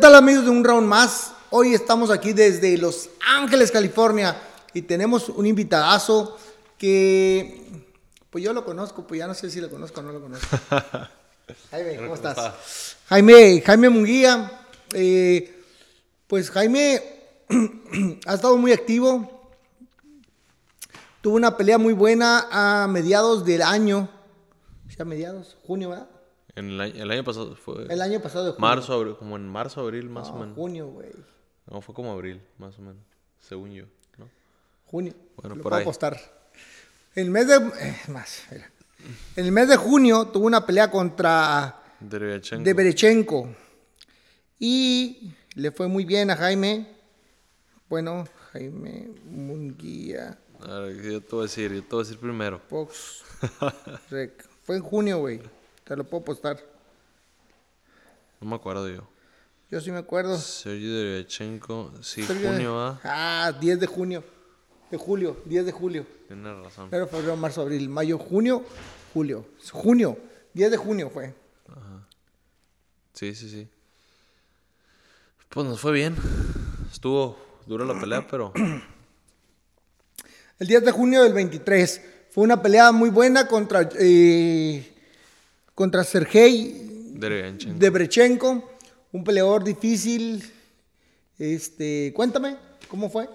¿Qué 0.00 0.06
tal 0.06 0.14
amigos 0.14 0.44
de 0.44 0.50
un 0.50 0.64
round 0.64 0.88
más? 0.88 1.34
Hoy 1.50 1.74
estamos 1.74 2.08
aquí 2.08 2.32
desde 2.32 2.78
Los 2.78 3.10
Ángeles, 3.36 3.70
California 3.70 4.34
y 4.72 4.80
tenemos 4.80 5.28
un 5.28 5.44
invitadazo 5.44 6.38
que 6.78 7.84
pues 8.30 8.42
yo 8.42 8.54
lo 8.54 8.64
conozco, 8.64 9.06
pues 9.06 9.18
ya 9.18 9.26
no 9.26 9.34
sé 9.34 9.50
si 9.50 9.60
lo 9.60 9.68
conozco 9.68 10.00
o 10.00 10.02
no 10.02 10.12
lo 10.12 10.22
conozco. 10.22 10.56
Jaime, 11.70 11.96
¿cómo 11.98 12.14
estás? 12.14 12.96
Jaime, 13.10 13.60
Jaime 13.60 13.90
Munguía, 13.90 14.66
eh, 14.94 15.62
pues 16.26 16.50
Jaime 16.50 17.02
ha 18.26 18.34
estado 18.36 18.56
muy 18.56 18.72
activo, 18.72 19.50
tuvo 21.20 21.36
una 21.36 21.58
pelea 21.58 21.76
muy 21.76 21.92
buena 21.92 22.48
a 22.50 22.88
mediados 22.88 23.44
del 23.44 23.60
año, 23.60 24.08
a 24.98 25.04
mediados, 25.04 25.58
junio, 25.66 25.90
¿verdad? 25.90 26.08
En 26.60 26.68
el, 26.68 26.80
año, 26.80 27.02
el 27.02 27.10
año 27.10 27.24
pasado 27.24 27.56
fue. 27.56 27.86
El 27.88 28.02
año 28.02 28.20
pasado 28.20 28.44
de 28.44 28.50
junio. 28.52 28.60
Marzo, 28.60 28.92
abril, 28.92 29.16
como 29.16 29.36
en 29.36 29.48
marzo, 29.48 29.80
abril, 29.80 30.10
más 30.10 30.28
o 30.28 30.36
menos. 30.36 30.54
junio, 30.54 30.88
güey. 30.88 31.08
No, 31.70 31.80
fue 31.80 31.94
como 31.94 32.12
abril, 32.12 32.42
más 32.58 32.78
o 32.78 32.82
menos, 32.82 33.02
según 33.38 33.72
yo, 33.72 33.86
¿no? 34.18 34.28
Junio. 34.84 35.14
Bueno, 35.36 35.56
por 35.62 35.72
ahí. 35.72 35.80
apostar. 35.80 36.20
El 37.14 37.30
mes 37.30 37.48
de. 37.48 37.56
Eh, 37.56 37.96
más, 38.08 38.42
mira. 38.50 38.70
En 39.36 39.46
el 39.46 39.52
mes 39.52 39.68
de 39.68 39.76
junio 39.76 40.26
tuvo 40.26 40.46
una 40.46 40.66
pelea 40.66 40.90
contra. 40.90 41.82
De 41.98 42.74
Berechenko. 42.74 43.48
Y 44.58 45.32
le 45.54 45.70
fue 45.70 45.88
muy 45.88 46.04
bien 46.04 46.30
a 46.30 46.36
Jaime. 46.36 46.86
Bueno, 47.88 48.28
Jaime 48.52 49.08
Munguía. 49.24 50.38
A 50.60 50.78
ver, 50.80 51.02
yo 51.02 51.22
te 51.22 51.28
voy 51.30 51.40
a 51.40 51.42
decir, 51.44 51.72
yo 51.72 51.82
te 51.82 51.88
voy 51.88 52.00
a 52.00 52.04
decir 52.04 52.18
primero. 52.18 52.60
Fox. 52.68 53.24
Fue 54.62 54.76
en 54.76 54.82
junio, 54.82 55.20
güey. 55.20 55.40
Te 55.90 55.96
lo 55.96 56.04
puedo 56.04 56.22
postar. 56.22 56.56
No 58.40 58.48
me 58.48 58.54
acuerdo 58.54 58.88
yo. 58.88 59.08
Yo 59.72 59.80
sí 59.80 59.90
me 59.90 59.98
acuerdo. 59.98 60.38
Sergio 60.38 60.94
Derechenko. 60.94 61.92
Sí, 62.00 62.22
junio, 62.22 62.78
¿ah? 62.80 63.00
Ah, 63.02 63.52
10 63.60 63.80
de 63.80 63.86
junio. 63.88 64.22
De 64.88 64.96
julio, 64.96 65.42
10 65.46 65.66
de 65.66 65.72
julio. 65.72 66.06
Tienes 66.28 66.56
razón. 66.62 66.90
Pero 66.90 67.08
febrero, 67.08 67.36
marzo, 67.36 67.62
abril, 67.62 67.88
mayo, 67.88 68.18
junio, 68.18 68.64
julio. 69.12 69.44
Junio, 69.72 70.16
10 70.54 70.70
de 70.70 70.76
junio 70.76 71.10
fue. 71.10 71.34
Ajá. 71.66 72.06
Sí, 73.12 73.34
sí, 73.34 73.50
sí. 73.50 73.68
Pues 75.48 75.66
nos 75.66 75.80
fue 75.80 75.90
bien. 75.90 76.14
Estuvo 76.92 77.36
dura 77.66 77.84
la 77.84 77.98
pelea, 77.98 78.24
pero. 78.30 78.52
El 80.60 80.68
10 80.68 80.84
de 80.84 80.92
junio 80.92 81.24
del 81.24 81.32
23. 81.32 82.00
Fue 82.30 82.44
una 82.44 82.62
pelea 82.62 82.92
muy 82.92 83.10
buena 83.10 83.48
contra, 83.48 83.88
eh, 83.98 84.98
contra 85.80 86.04
Sergei 86.04 86.74
Debrechenko, 87.14 88.70
un 89.12 89.24
peleador 89.24 89.64
difícil. 89.64 90.44
Este, 91.38 92.12
cuéntame, 92.14 92.58
¿cómo 92.86 93.08
fue? 93.08 93.30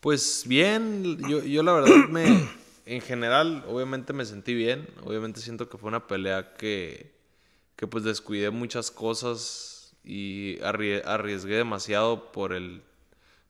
Pues 0.00 0.42
bien, 0.44 1.16
yo, 1.28 1.44
yo 1.44 1.62
la 1.62 1.74
verdad 1.74 2.08
me, 2.10 2.48
en 2.86 3.00
general, 3.00 3.64
obviamente 3.68 4.12
me 4.12 4.24
sentí 4.24 4.54
bien. 4.54 4.88
Obviamente 5.04 5.40
siento 5.40 5.68
que 5.68 5.78
fue 5.78 5.86
una 5.86 6.08
pelea 6.08 6.54
que, 6.54 7.12
que 7.76 7.86
pues 7.86 8.02
descuidé 8.02 8.50
muchas 8.50 8.90
cosas 8.90 9.94
y 10.02 10.58
arriesgué 10.64 11.54
demasiado 11.54 12.32
por 12.32 12.52
el 12.52 12.82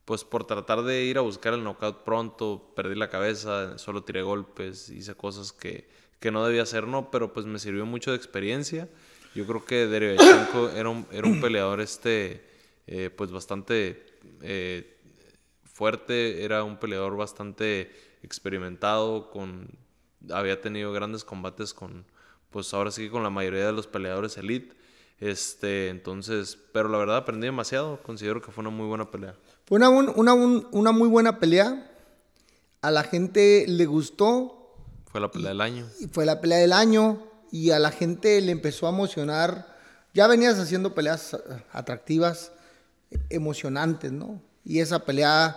pues 0.04 0.22
por 0.22 0.46
tratar 0.46 0.82
de 0.82 1.04
ir 1.04 1.16
a 1.16 1.22
buscar 1.22 1.54
el 1.54 1.64
knockout 1.64 2.04
pronto, 2.04 2.74
perdí 2.76 2.94
la 2.94 3.08
cabeza, 3.08 3.78
solo 3.78 4.04
tiré 4.04 4.20
golpes, 4.20 4.90
hice 4.90 5.14
cosas 5.14 5.50
que, 5.50 5.88
que 6.24 6.30
no 6.30 6.46
debía 6.46 6.62
hacer, 6.62 6.86
no, 6.86 7.10
pero 7.10 7.34
pues 7.34 7.44
me 7.44 7.58
sirvió 7.58 7.84
mucho 7.84 8.12
de 8.12 8.16
experiencia. 8.16 8.88
Yo 9.34 9.46
creo 9.46 9.62
que 9.62 9.86
Derevchenko 9.86 10.70
era 10.74 10.88
un, 10.88 11.06
era 11.12 11.28
un 11.28 11.38
peleador 11.38 11.82
este, 11.82 12.42
eh, 12.86 13.10
pues 13.14 13.30
bastante 13.30 14.06
eh, 14.40 14.96
fuerte, 15.64 16.42
era 16.42 16.64
un 16.64 16.78
peleador 16.78 17.14
bastante 17.14 17.92
experimentado, 18.22 19.30
con, 19.30 19.68
había 20.30 20.62
tenido 20.62 20.94
grandes 20.94 21.24
combates 21.24 21.74
con, 21.74 22.06
pues 22.48 22.72
ahora 22.72 22.90
sí 22.90 23.10
con 23.10 23.22
la 23.22 23.28
mayoría 23.28 23.66
de 23.66 23.72
los 23.72 23.86
peleadores 23.86 24.38
elite. 24.38 24.74
Este, 25.20 25.90
entonces, 25.90 26.56
pero 26.72 26.88
la 26.88 26.96
verdad 26.96 27.18
aprendí 27.18 27.44
demasiado, 27.44 28.02
considero 28.02 28.40
que 28.40 28.50
fue 28.50 28.62
una 28.62 28.70
muy 28.70 28.86
buena 28.86 29.10
pelea. 29.10 29.34
Fue 29.66 29.76
una, 29.76 29.90
una, 29.90 30.92
muy 30.92 31.08
buena 31.08 31.38
pelea. 31.38 31.86
A 32.80 32.90
la 32.90 33.02
gente 33.02 33.66
le 33.68 33.84
gustó. 33.84 34.63
Fue 35.14 35.20
la 35.20 35.30
pelea 35.30 35.50
del 35.50 35.60
año. 35.60 35.86
Y 36.00 36.08
fue 36.08 36.26
la 36.26 36.40
pelea 36.40 36.58
del 36.58 36.72
año. 36.72 37.22
Y 37.52 37.70
a 37.70 37.78
la 37.78 37.92
gente 37.92 38.40
le 38.40 38.50
empezó 38.50 38.88
a 38.88 38.90
emocionar. 38.90 39.64
Ya 40.12 40.26
venías 40.26 40.58
haciendo 40.58 40.92
peleas 40.92 41.36
atractivas, 41.70 42.50
emocionantes, 43.30 44.10
¿no? 44.10 44.42
Y 44.64 44.80
esa 44.80 45.04
pelea 45.04 45.56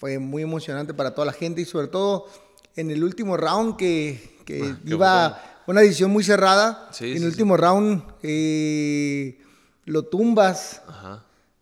fue 0.00 0.18
muy 0.18 0.42
emocionante 0.42 0.92
para 0.92 1.14
toda 1.14 1.26
la 1.26 1.32
gente. 1.32 1.60
Y 1.60 1.66
sobre 1.66 1.86
todo 1.86 2.26
en 2.74 2.90
el 2.90 3.04
último 3.04 3.36
round 3.36 3.76
que, 3.76 4.40
que 4.44 4.60
ah, 4.64 4.80
iba 4.84 5.62
una 5.68 5.82
decisión 5.82 6.10
muy 6.10 6.24
cerrada. 6.24 6.90
en 6.98 7.18
el 7.18 7.26
último 7.26 7.56
round 7.56 8.02
eh, 8.24 9.40
lo 9.84 10.02
tumbas. 10.02 10.82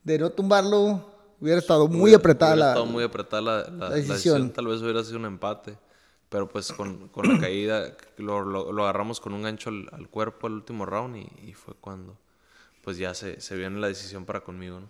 De 0.03 0.19
no 0.19 0.31
tumbarlo, 0.31 1.05
Hubiera 1.43 1.59
estado 1.59 1.89
muy 1.89 2.15
apretada 2.15 2.55
hubiera 2.55 2.67
la, 2.69 2.73
estado 2.73 2.87
muy 2.87 3.05
apretada 3.05 3.71
la, 3.71 3.91
decisión. 3.91 4.51
Tal 4.51 4.67
vez 4.67 4.81
hubiera 4.81 5.05
sido 5.05 5.19
un 5.19 5.27
empate. 5.27 5.77
Pero 6.29 6.49
pues 6.49 6.73
con, 6.73 7.09
con 7.09 7.27
la 7.27 7.41
caída 7.41 7.97
lo, 8.19 8.45
lo, 8.45 8.83
agarramos 8.83 9.21
con 9.21 9.33
un 9.33 9.43
gancho 9.43 9.71
al, 9.71 10.09
cuerpo 10.09 10.47
al 10.47 10.55
último 10.55 10.85
round 10.85 11.17
y, 11.17 11.55
fue 11.55 11.75
cuando 11.81 12.19
pues 12.83 12.99
ya 12.99 13.15
se, 13.15 13.41
se 13.41 13.57
viene 13.57 13.81
la 13.81 13.89
decisión 13.89 14.25
para 14.25 14.41
conmigo, 14.41 14.81
¿no? 14.81 14.89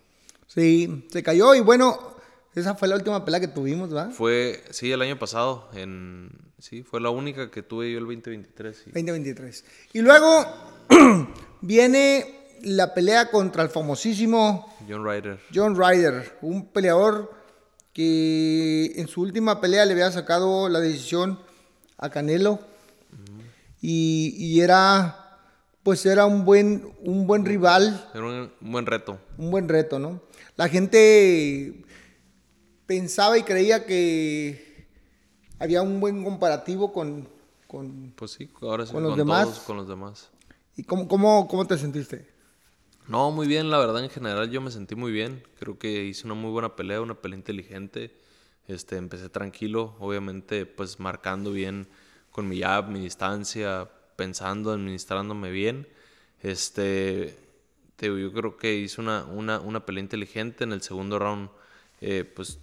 Sí, 0.48 1.04
se 1.10 1.22
cayó 1.22 1.54
y 1.54 1.60
bueno, 1.60 2.16
esa 2.54 2.74
fue 2.74 2.88
la 2.88 2.96
última 2.96 3.24
pelea 3.24 3.40
que 3.40 3.48
tuvimos, 3.48 3.94
¿va? 3.94 4.10
Fue, 4.10 4.62
sí, 4.70 4.90
el 4.90 5.02
año 5.02 5.18
pasado, 5.18 5.68
en, 5.74 6.30
sí, 6.58 6.82
fue 6.82 7.00
la 7.00 7.10
única 7.10 7.50
que 7.50 7.62
tuve 7.62 7.92
yo 7.92 7.98
el 7.98 8.04
2023. 8.04 8.84
2023. 8.86 9.64
Y 9.92 10.00
luego 10.00 10.46
viene 11.60 12.38
la 12.62 12.94
pelea 12.94 13.30
contra 13.30 13.62
el 13.62 13.68
famosísimo 13.68 14.76
John 14.88 15.04
Ryder. 15.04 15.38
John 15.54 15.76
Ryder, 15.76 16.38
un 16.42 16.66
peleador 16.66 17.37
que 17.92 18.92
en 18.96 19.08
su 19.08 19.22
última 19.22 19.60
pelea 19.60 19.84
le 19.84 19.92
había 19.92 20.10
sacado 20.12 20.68
la 20.68 20.80
decisión 20.80 21.38
a 21.96 22.10
Canelo 22.10 22.60
y, 23.80 24.60
era 24.60 25.24
pues 25.82 26.04
era 26.04 26.26
un 26.26 26.44
buen 26.44 26.92
un 27.02 27.26
buen 27.26 27.44
rival. 27.44 28.08
Era 28.14 28.24
un, 28.24 28.52
buen 28.60 28.86
reto. 28.86 29.18
Un 29.38 29.50
buen 29.50 29.68
reto, 29.68 29.98
¿no? 29.98 30.20
La 30.56 30.68
gente 30.68 31.84
pensaba 32.86 33.38
y 33.38 33.42
creía 33.42 33.86
que 33.86 34.86
había 35.58 35.82
un 35.82 36.00
buen 36.00 36.24
comparativo 36.24 36.92
con, 36.92 37.28
con, 37.66 38.12
pues 38.16 38.32
sí, 38.32 38.50
ahora 38.62 38.86
sí, 38.86 38.92
con, 38.92 39.02
los 39.02 39.16
demás. 39.16 39.60
con 39.66 39.76
los 39.76 39.88
demás. 39.88 40.30
¿Y 40.76 40.84
cómo, 40.84 41.08
cómo, 41.08 41.48
cómo 41.48 41.66
te 41.66 41.78
sentiste? 41.78 42.26
No, 43.08 43.30
muy 43.30 43.46
bien, 43.46 43.70
la 43.70 43.78
verdad 43.78 44.04
en 44.04 44.10
general 44.10 44.50
yo 44.50 44.60
me 44.60 44.70
sentí 44.70 44.94
muy 44.94 45.10
bien. 45.10 45.42
Creo 45.58 45.78
que 45.78 46.04
hice 46.04 46.26
una 46.26 46.34
muy 46.34 46.50
buena 46.50 46.76
pelea, 46.76 47.00
una 47.00 47.14
pelea 47.14 47.38
inteligente. 47.38 48.14
Este, 48.66 48.96
empecé 48.98 49.30
tranquilo, 49.30 49.96
obviamente 49.98 50.66
pues 50.66 51.00
marcando 51.00 51.50
bien 51.50 51.88
con 52.30 52.46
mi 52.46 52.60
jab, 52.60 52.88
mi 52.90 53.00
distancia, 53.00 53.88
pensando, 54.16 54.72
administrándome 54.72 55.50
bien. 55.50 55.88
Este, 56.42 57.38
yo 57.98 58.30
creo 58.34 58.58
que 58.58 58.74
hice 58.74 59.00
una, 59.00 59.24
una, 59.24 59.58
una 59.58 59.86
pelea 59.86 60.02
inteligente. 60.02 60.64
En 60.64 60.72
el 60.72 60.82
segundo 60.82 61.18
round, 61.18 61.48
eh, 62.02 62.30
pues 62.36 62.58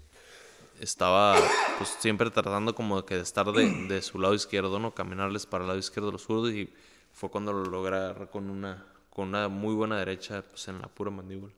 estaba 0.79 1.35
pues 1.79 1.89
siempre 1.99 2.29
tratando 2.29 2.75
como 2.75 3.03
que 3.03 3.15
de 3.15 3.21
estar 3.21 3.51
de, 3.51 3.87
de, 3.87 4.01
su 4.03 4.19
lado 4.19 4.35
izquierdo, 4.35 4.77
¿no? 4.77 4.93
Caminarles 4.93 5.47
para 5.47 5.63
el 5.63 5.69
lado 5.69 5.79
izquierdo 5.79 6.09
de 6.09 6.13
los 6.13 6.21
zurdos 6.21 6.51
y 6.53 6.71
fue 7.13 7.31
cuando 7.31 7.51
lo 7.51 7.65
logré 7.65 8.27
con 8.29 8.51
una 8.51 8.85
con 9.15 9.29
una 9.29 9.47
muy 9.47 9.73
buena 9.73 9.97
derecha 9.97 10.43
pues, 10.49 10.67
en 10.67 10.81
la 10.81 10.89
pura 10.89 11.09
mandíbula. 11.09 11.53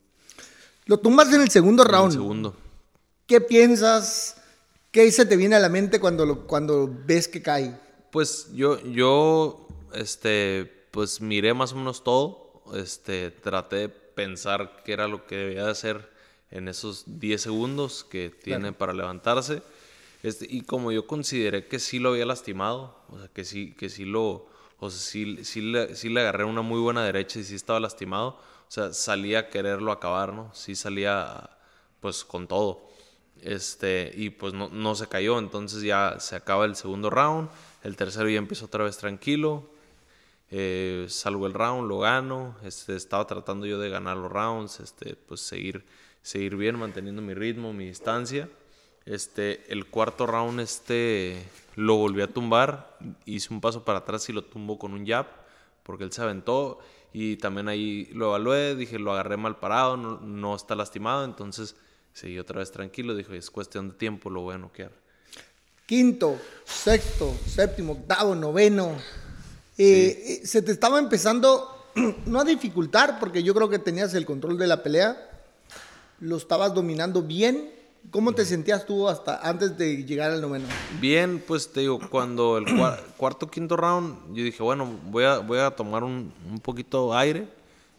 Lo 0.86 1.00
tumbas 1.00 1.34
en 1.34 1.42
el 1.42 1.50
segundo 1.50 1.84
round. 1.84 2.14
En 2.14 2.20
el 2.20 2.24
segundo. 2.24 2.56
¿Qué 3.26 3.42
piensas? 3.42 4.38
¿Qué 4.92 5.12
se 5.12 5.26
te 5.26 5.36
viene 5.36 5.56
a 5.56 5.60
la 5.60 5.68
mente 5.68 6.00
cuando, 6.00 6.26
lo, 6.26 6.46
cuando 6.46 6.88
ves 7.06 7.28
que 7.28 7.42
cae? 7.42 7.78
Pues 8.12 8.50
yo, 8.54 8.80
yo, 8.86 9.68
este, 9.94 10.72
pues 10.92 11.20
miré 11.20 11.56
más 11.56 11.74
o 11.74 11.78
menos 11.78 12.04
todo. 12.04 12.62
Este, 12.76 13.32
traté 13.32 13.76
de 13.76 13.90
pensar 13.90 14.84
qué 14.86 14.94
era 14.94 15.08
lo 15.08 15.26
que 15.26 15.36
debía 15.36 15.66
de 15.66 15.72
hacer 15.72 16.12
en 16.52 16.68
esos 16.68 17.04
10 17.08 17.42
segundos 17.42 18.04
que 18.04 18.30
tiene 18.30 18.72
para 18.72 18.94
levantarse. 18.94 19.64
Este, 20.22 20.46
y 20.48 20.62
como 20.62 20.92
yo 20.92 21.08
consideré 21.08 21.68
que 21.68 21.80
sí 21.80 21.98
lo 21.98 22.10
había 22.10 22.26
lastimado, 22.26 22.96
o 23.10 23.18
sea, 23.18 23.28
que 23.30 23.44
sí, 23.44 23.74
que 23.74 23.90
sí 23.90 24.06
lo, 24.06 24.48
o 24.80 24.90
sea, 24.90 25.00
sí, 25.00 25.62
le, 25.62 25.96
sí 25.96 26.10
le 26.10 26.22
agarré 26.22 26.44
una 26.44 26.62
muy 26.62 26.80
buena 26.80 27.04
derecha 27.04 27.40
y 27.40 27.44
sí 27.44 27.56
estaba 27.56 27.80
lastimado. 27.80 28.40
O 28.68 28.72
sea, 28.72 28.94
salía 28.94 29.40
a 29.40 29.50
quererlo 29.50 29.92
acabar, 29.92 30.34
¿no? 30.34 30.54
Sí 30.54 30.76
salía, 30.76 31.50
pues, 32.00 32.24
con 32.24 32.48
todo. 32.48 32.88
Este, 33.42 34.12
y 34.16 34.30
pues 34.32 34.54
no, 34.54 34.70
no 34.70 34.96
se 34.96 35.08
cayó, 35.08 35.40
entonces 35.40 35.84
ya 35.84 36.20
se 36.20 36.36
acaba 36.36 36.66
el 36.66 36.76
segundo 36.76 37.10
round. 37.10 37.50
El 37.84 37.96
tercero 37.96 38.30
ya 38.30 38.38
empezó 38.38 38.66
otra 38.66 38.84
vez 38.84 38.98
tranquilo. 38.98 39.70
Eh, 40.50 41.06
salgo 41.10 41.46
el 41.48 41.54
round, 41.54 41.88
lo 41.88 42.00
gano. 42.00 42.56
Este, 42.64 42.96
estaba 42.96 43.26
tratando 43.28 43.66
yo 43.66 43.80
de 43.80 43.90
ganar 43.90 44.18
los 44.18 44.32
rounds, 44.32 44.80
este, 44.80 45.16
pues 45.16 45.42
seguir, 45.42 45.86
seguir 46.22 46.56
bien, 46.56 46.78
manteniendo 46.78 47.22
mi 47.22 47.34
ritmo, 47.34 47.74
mi 47.74 47.86
distancia. 47.88 48.50
Este, 49.08 49.64
el 49.72 49.86
cuarto 49.86 50.28
round 50.28 50.60
este, 50.60 51.42
lo 51.76 51.96
volví 51.96 52.22
a 52.22 52.28
tumbar. 52.28 52.98
Hice 53.26 53.54
un 53.54 53.62
paso 53.62 53.86
para 53.86 54.00
atrás 54.00 54.28
y 54.28 54.34
lo 54.34 54.44
tumbo 54.44 54.78
con 54.78 54.94
un 54.94 55.08
jab, 55.08 55.28
porque 55.84 56.04
él 56.04 56.12
se 56.12 56.22
aventó. 56.22 56.80
Y 57.14 57.38
también 57.38 57.70
ahí 57.70 58.10
lo 58.14 58.28
evalué, 58.28 58.76
dije, 58.76 59.00
lo 59.00 59.14
agarré 59.14 59.38
mal 59.38 59.60
parado, 59.60 59.96
no, 59.96 60.20
no 60.20 60.56
está 60.56 60.76
lastimado. 60.76 61.24
Entonces 61.24 61.76
seguí 62.14 62.38
otra 62.38 62.60
vez 62.60 62.70
tranquilo. 62.72 63.16
Dije, 63.16 63.38
es 63.38 63.50
cuestión 63.50 63.90
de 63.90 63.96
tiempo, 63.96 64.30
lo 64.30 64.42
voy 64.42 64.56
a 64.56 64.58
noquear. 64.58 64.92
Quinto, 65.86 66.38
sexto, 66.66 67.34
séptimo, 67.48 67.94
octavo, 67.94 68.36
noveno. 68.36 68.98
Eh, 69.78 70.42
eh, 70.44 70.46
se 70.46 70.62
te 70.62 70.74
estaba 70.74 71.00
empezando, 71.00 71.92
no 72.26 72.42
a 72.42 72.44
dificultar, 72.44 73.20
porque 73.22 73.42
yo 73.42 73.54
creo 73.56 73.70
que 73.70 73.80
tenías 73.80 74.14
el 74.16 74.26
control 74.26 74.58
de 74.58 74.68
la 74.68 74.84
pelea. 74.84 75.32
Lo 76.20 76.36
estabas 76.36 76.74
dominando 76.74 77.22
bien. 77.22 77.77
¿Cómo 78.12 78.32
te 78.34 78.46
sentías 78.46 78.86
tú 78.86 79.08
hasta 79.10 79.38
antes 79.48 79.78
de 79.78 80.06
llegar 80.06 80.32
al 80.32 80.42
noveno? 80.42 80.66
Bien, 81.02 81.44
pues 81.46 81.72
te 81.72 81.82
digo, 81.82 82.00
cuando 82.10 82.58
el 82.58 82.66
cua- 82.66 83.00
cuarto, 83.18 83.48
quinto 83.52 83.76
round, 83.76 84.34
yo 84.34 84.44
dije, 84.44 84.64
bueno, 84.64 84.86
voy 85.06 85.26
a, 85.26 85.40
voy 85.40 85.60
a 85.60 85.72
tomar 85.72 86.04
un, 86.06 86.32
un 86.50 86.60
poquito 86.60 87.14
aire 87.14 87.50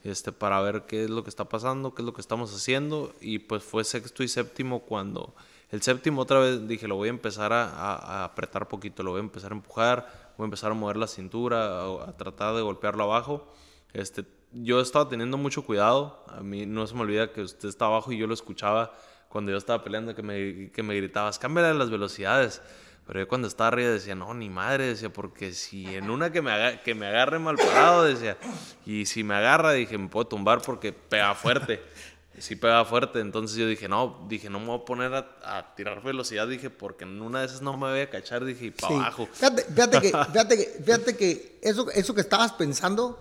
este, 0.05 0.33
para 0.33 0.61
ver 0.63 0.85
qué 0.87 1.05
es 1.05 1.11
lo 1.11 1.23
que 1.25 1.29
está 1.31 1.45
pasando, 1.47 1.95
qué 1.95 2.01
es 2.03 2.07
lo 2.07 2.15
que 2.15 2.23
estamos 2.23 2.55
haciendo. 2.55 3.13
Y 3.21 3.41
pues 3.41 3.63
fue 3.63 3.85
sexto 3.85 4.23
y 4.23 4.29
séptimo 4.29 4.81
cuando... 4.81 5.35
El 5.71 5.83
séptimo 5.83 6.23
otra 6.23 6.39
vez 6.39 6.67
dije, 6.67 6.89
lo 6.89 6.97
voy 6.97 7.09
a 7.09 7.11
empezar 7.11 7.53
a, 7.53 7.65
a- 7.69 8.23
a 8.23 8.25
apretar 8.25 8.67
poquito, 8.69 9.03
lo 9.03 9.11
voy 9.11 9.19
a 9.19 9.25
empezar 9.25 9.53
a 9.53 9.55
empujar, 9.57 10.33
voy 10.39 10.45
a 10.45 10.47
empezar 10.47 10.71
a 10.71 10.75
mover 10.75 10.97
la 10.97 11.07
cintura, 11.07 11.83
a, 11.83 12.09
a 12.09 12.17
tratar 12.17 12.55
de 12.57 12.63
golpearlo 12.63 13.05
abajo. 13.05 13.47
Este, 13.93 14.25
yo 14.55 14.81
estaba 14.81 15.07
teniendo 15.11 15.37
mucho 15.37 15.63
cuidado, 15.67 16.25
a 16.29 16.41
mí 16.41 16.65
no 16.65 16.87
se 16.87 16.95
me 16.95 17.03
olvida 17.03 17.31
que 17.35 17.43
usted 17.43 17.69
está 17.69 17.85
abajo 17.85 18.11
y 18.13 18.17
yo 18.17 18.27
lo 18.27 18.33
escuchaba 18.33 18.95
cuando 19.29 19.51
yo 19.53 19.59
estaba 19.59 19.83
peleando 19.85 20.15
que 20.15 20.23
me, 20.23 20.71
que 20.71 20.83
me 20.83 20.95
gritabas, 20.97 21.39
cámbiale 21.39 21.75
las 21.79 21.91
velocidades. 21.91 22.61
Pero 23.07 23.21
yo 23.21 23.29
cuando 23.29 23.49
estaba 23.49 23.69
arriba 23.69 23.91
decía, 23.91 24.15
no, 24.15 24.35
ni 24.35 24.51
madre, 24.51 24.87
decía, 24.89 25.11
porque 25.11 25.55
si 25.55 25.87
en 25.87 26.11
una 26.11 26.31
que 26.31 26.43
me, 26.43 26.51
aga- 26.51 26.83
que 26.83 26.95
me 26.95 27.07
agarre 27.07 27.39
mal 27.39 27.57
parado, 27.57 28.05
decía, 28.05 28.37
y 28.85 29.07
si 29.07 29.25
me 29.25 29.35
agarra, 29.35 29.73
dije, 29.73 29.97
me 29.97 30.09
puedo 30.09 30.27
tumbar 30.27 30.61
porque 30.61 30.93
pega 30.93 31.35
fuerte. 31.35 31.83
Sí 32.39 32.55
pega 32.55 32.85
fuerte, 32.85 33.19
entonces 33.21 33.57
yo 33.57 33.67
dije, 33.67 33.89
no, 33.89 34.25
dije, 34.29 34.49
no 34.51 34.61
me 34.61 34.67
voy 34.67 34.81
a 34.81 34.85
poner 34.85 35.13
a, 35.15 35.27
a 35.43 35.75
tirar 35.75 36.03
velocidad, 36.05 36.47
dije, 36.47 36.71
porque 36.71 37.05
en 37.05 37.21
una 37.21 37.41
de 37.41 37.47
esas 37.47 37.63
no 37.63 37.77
me 37.77 37.89
voy 37.91 38.01
a 38.01 38.11
cachar, 38.11 38.45
dije, 38.45 38.67
y 38.67 38.71
para 38.71 38.89
Sí. 38.95 39.01
abajo. 39.01 39.29
Fíjate, 39.33 39.65
fíjate 39.65 40.01
que, 40.01 40.09
fíjate 40.33 40.57
que, 40.57 40.65
fíjate 40.85 41.17
que 41.17 41.59
eso, 41.63 41.91
eso 41.91 42.15
que 42.15 42.21
estabas 42.21 42.53
pensando, 42.53 43.19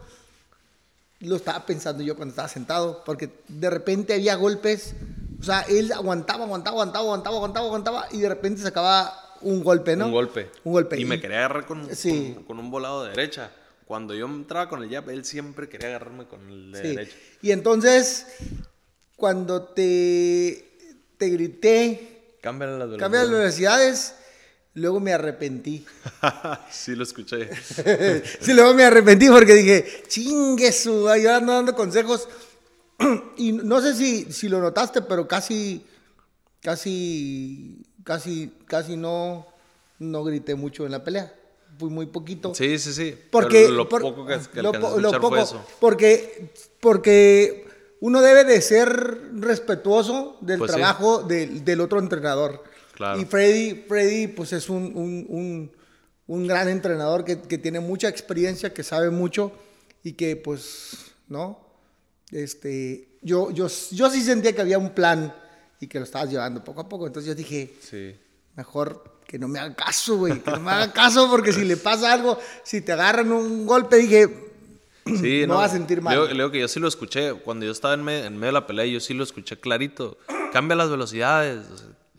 lo 1.21 1.36
estaba 1.38 1.65
pensando 1.65 2.04
yo 2.04 2.15
cuando 2.15 2.31
estaba 2.33 2.48
sentado, 2.48 3.04
porque 3.06 3.30
de 3.48 3.69
repente 3.71 4.13
había 4.13 4.36
golpes, 4.36 4.94
o 5.39 5.44
sea, 5.44 5.62
él 5.69 5.92
aguantaba, 5.92 6.45
aguantaba, 6.45 6.75
aguantaba, 6.75 7.06
aguantaba, 7.06 7.36
aguantaba, 7.36 7.66
aguantaba, 7.68 8.07
y 8.12 8.19
de 8.19 8.30
repente 8.30 8.62
sacaba 8.62 9.13
un 9.42 9.63
golpe, 9.63 9.95
¿no? 9.95 10.06
Un 10.07 10.12
golpe. 10.12 10.50
Un 10.63 10.74
golpe. 10.74 11.00
Y 11.00 11.06
me 11.06 11.19
quería 11.22 11.38
agarrar 11.39 11.66
con, 11.66 11.95
Sí. 11.95 12.34
con, 12.36 12.44
con 12.45 12.60
un 12.60 12.72
volado 12.72 13.04
de 13.04 13.12
derecha. 13.12 13.51
Cuando 13.86 14.13
yo 14.13 14.25
entraba 14.25 14.68
con 14.68 14.84
el 14.84 14.89
jab, 14.89 15.10
él 15.10 15.24
siempre 15.24 15.69
quería 15.69 15.88
agarrarme 15.89 16.25
con 16.28 16.50
el 16.50 16.72
de 16.72 16.81
Sí. 16.81 16.88
derecha. 16.95 17.16
Y 17.42 17.51
entonces, 17.51 18.25
cuando 19.16 19.63
te, 19.63 20.68
te 21.18 21.30
grité, 21.30 22.36
Cámbiale 22.42 22.78
las 22.78 22.98
cambia 22.98 23.22
las 23.22 23.30
velocidades. 23.30 23.30
velocidades, 23.31 24.16
luego 24.74 25.00
me 25.00 25.13
arrepentí. 25.13 25.86
sí, 26.72 26.95
lo 26.95 27.04
escuché. 27.04 27.50
sí, 28.42 28.54
luego 28.54 28.74
me 28.74 28.83
arrepentí 28.83 29.28
porque 29.30 29.54
dije, 29.54 30.04
chingue 30.07 30.72
su, 30.72 31.07
yo 31.22 31.36
ando 31.36 31.54
dando 31.54 31.75
consejos. 31.75 32.28
Y 33.38 33.52
no 33.52 33.82
sé 33.82 33.94
si, 33.94 34.32
si 34.32 34.50
lo 34.50 34.60
notaste, 34.60 35.02
pero 35.02 35.28
casi, 35.28 35.86
casi, 36.62 37.82
casi, 38.04 38.52
casi 38.66 38.98
no, 38.98 39.46
no 40.00 40.24
grité 40.24 40.56
mucho 40.56 40.86
en 40.86 40.92
la 40.92 41.04
pelea. 41.04 41.34
Fui 41.78 41.90
muy 41.90 42.08
poquito. 42.08 42.56
Sí, 42.56 42.80
sí, 42.80 42.92
sí. 42.94 43.16
Porque 43.32 43.64
Pero 43.66 43.74
lo 43.74 43.90
por- 43.90 44.02
poco 44.02 44.26
que, 44.26 44.40
que 44.52 44.62
lo 44.62 44.70
alcancé 44.70 44.88
a 44.88 44.90
po- 44.90 45.00
lo 45.00 45.10
escuchar 45.10 45.22
poco, 45.22 45.36
fue 45.36 45.44
eso. 45.44 45.66
Porque, 45.80 46.52
porque 46.80 47.68
uno 48.00 48.22
debe 48.22 48.44
de 48.46 48.62
ser 48.62 48.90
respetuoso 49.36 50.38
del 50.42 50.58
Pues 50.60 50.72
sí. 50.72 50.78
trabajo 50.78 51.22
del, 51.24 51.64
del 51.64 51.82
otro 51.82 52.00
entrenador. 52.00 52.64
Claro. 52.96 53.20
Y 53.22 53.26
Freddy, 53.26 53.84
Freddy 53.88 54.28
pues 54.28 54.54
es 54.54 54.70
un, 54.70 54.86
un, 54.96 55.26
un- 55.30 55.72
un 56.26 56.48
gran 56.48 56.68
entrenador 56.68 57.24
que, 57.24 57.40
que 57.42 57.58
tiene 57.60 57.80
mucha 57.80 58.10
experiencia, 58.10 58.74
que 58.74 58.84
sabe 58.84 59.12
mucho 59.12 59.52
y 60.04 60.14
que 60.14 60.36
pues, 60.36 61.12
¿no? 61.30 61.67
Este, 62.32 63.08
yo, 63.22 63.52
yo, 63.52 63.68
yo 63.92 64.10
sí 64.10 64.22
sentía 64.22 64.54
que 64.54 64.62
había 64.62 64.78
un 64.78 64.92
plan 64.94 65.34
y 65.80 65.88
que 65.88 66.00
lo 66.00 66.06
estabas 66.06 66.30
llevando 66.30 66.64
poco 66.64 66.82
a 66.82 66.90
poco. 66.90 67.08
Entonces 67.08 67.28
yo 67.28 67.36
dije, 67.36 67.74
Sí. 67.82 68.16
Mejor 68.56 69.20
que 69.28 69.38
no 69.38 69.48
me 69.48 69.60
haga 69.60 69.76
caso, 69.76 70.18
güey. 70.18 70.40
Que 70.42 70.50
no 70.52 70.60
me 70.60 70.72
haga 70.72 70.92
caso 70.92 71.30
porque 71.30 71.54
si 71.54 71.64
le 71.64 71.78
pasa 71.78 72.12
algo, 72.12 72.40
si 72.64 72.82
te 72.82 72.92
agarran 72.94 73.32
un 73.32 73.66
golpe, 73.68 73.98
dije, 73.98 74.28
Sí, 75.06 75.42
no, 75.48 75.54
no, 75.54 75.60
va 75.60 75.66
a 75.66 75.70
sentir 75.70 76.02
mal. 76.02 76.16
Leo, 76.16 76.34
leo 76.34 76.52
que 76.52 76.60
yo 76.60 76.68
sí 76.68 76.80
lo 76.80 76.88
escuché. 76.88 77.34
Cuando 77.34 77.66
yo 77.66 77.72
estaba 77.72 77.94
en, 77.94 78.04
me- 78.04 78.26
en 78.26 78.34
medio 78.34 78.48
de 78.48 78.52
la 78.54 78.68
pelea, 78.68 78.86
yo 78.86 79.00
sí 79.00 79.14
lo 79.14 79.24
escuché 79.24 79.60
clarito. 79.60 80.18
Cambia 80.54 80.76
las 80.76 80.90
velocidades. 80.90 81.66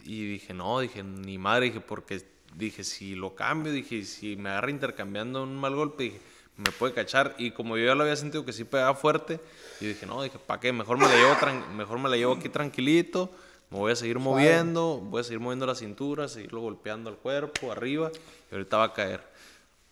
Y 0.04 0.26
dije, 0.26 0.54
no, 0.54 0.78
dije, 0.80 1.02
ni 1.02 1.36
madre, 1.38 1.66
dije, 1.66 1.80
porque 1.80 2.22
dije, 2.56 2.84
si 2.84 3.14
lo 3.14 3.34
cambio, 3.34 3.72
dije, 3.72 4.04
si 4.04 4.36
me 4.36 4.48
agarra 4.50 4.70
intercambiando 4.70 5.42
un 5.42 5.56
mal 5.56 5.74
golpe, 5.74 6.04
dije, 6.04 6.20
me 6.58 6.70
puede 6.72 6.92
cachar. 6.92 7.34
Y 7.38 7.52
como 7.52 7.76
yo 7.78 7.86
ya 7.86 7.94
lo 7.94 8.02
había 8.02 8.16
sentido 8.16 8.44
que 8.44 8.52
sí 8.52 8.64
pegaba 8.64 8.94
fuerte, 8.94 9.40
yo 9.80 9.88
dije, 9.88 10.04
no, 10.04 10.22
dije, 10.22 10.38
¿para 10.38 10.60
qué? 10.60 10.72
Mejor 10.72 10.98
me 10.98 11.06
la 11.06 11.14
llevo, 11.16 11.34
mejor 11.74 11.98
me 11.98 12.08
la 12.10 12.16
llevo 12.16 12.34
aquí 12.34 12.48
tranquilito. 12.50 13.30
Me 13.70 13.78
voy 13.78 13.92
a 13.92 13.96
seguir 13.96 14.18
moviendo, 14.18 14.98
voy 14.98 15.20
a 15.20 15.24
seguir 15.24 15.40
moviendo 15.40 15.66
la 15.66 15.74
cintura, 15.74 16.26
seguirlo 16.28 16.60
golpeando 16.62 17.10
al 17.10 17.16
cuerpo, 17.16 17.70
arriba, 17.72 18.10
y 18.50 18.54
ahorita 18.54 18.76
va 18.78 18.84
a 18.84 18.92
caer. 18.94 19.20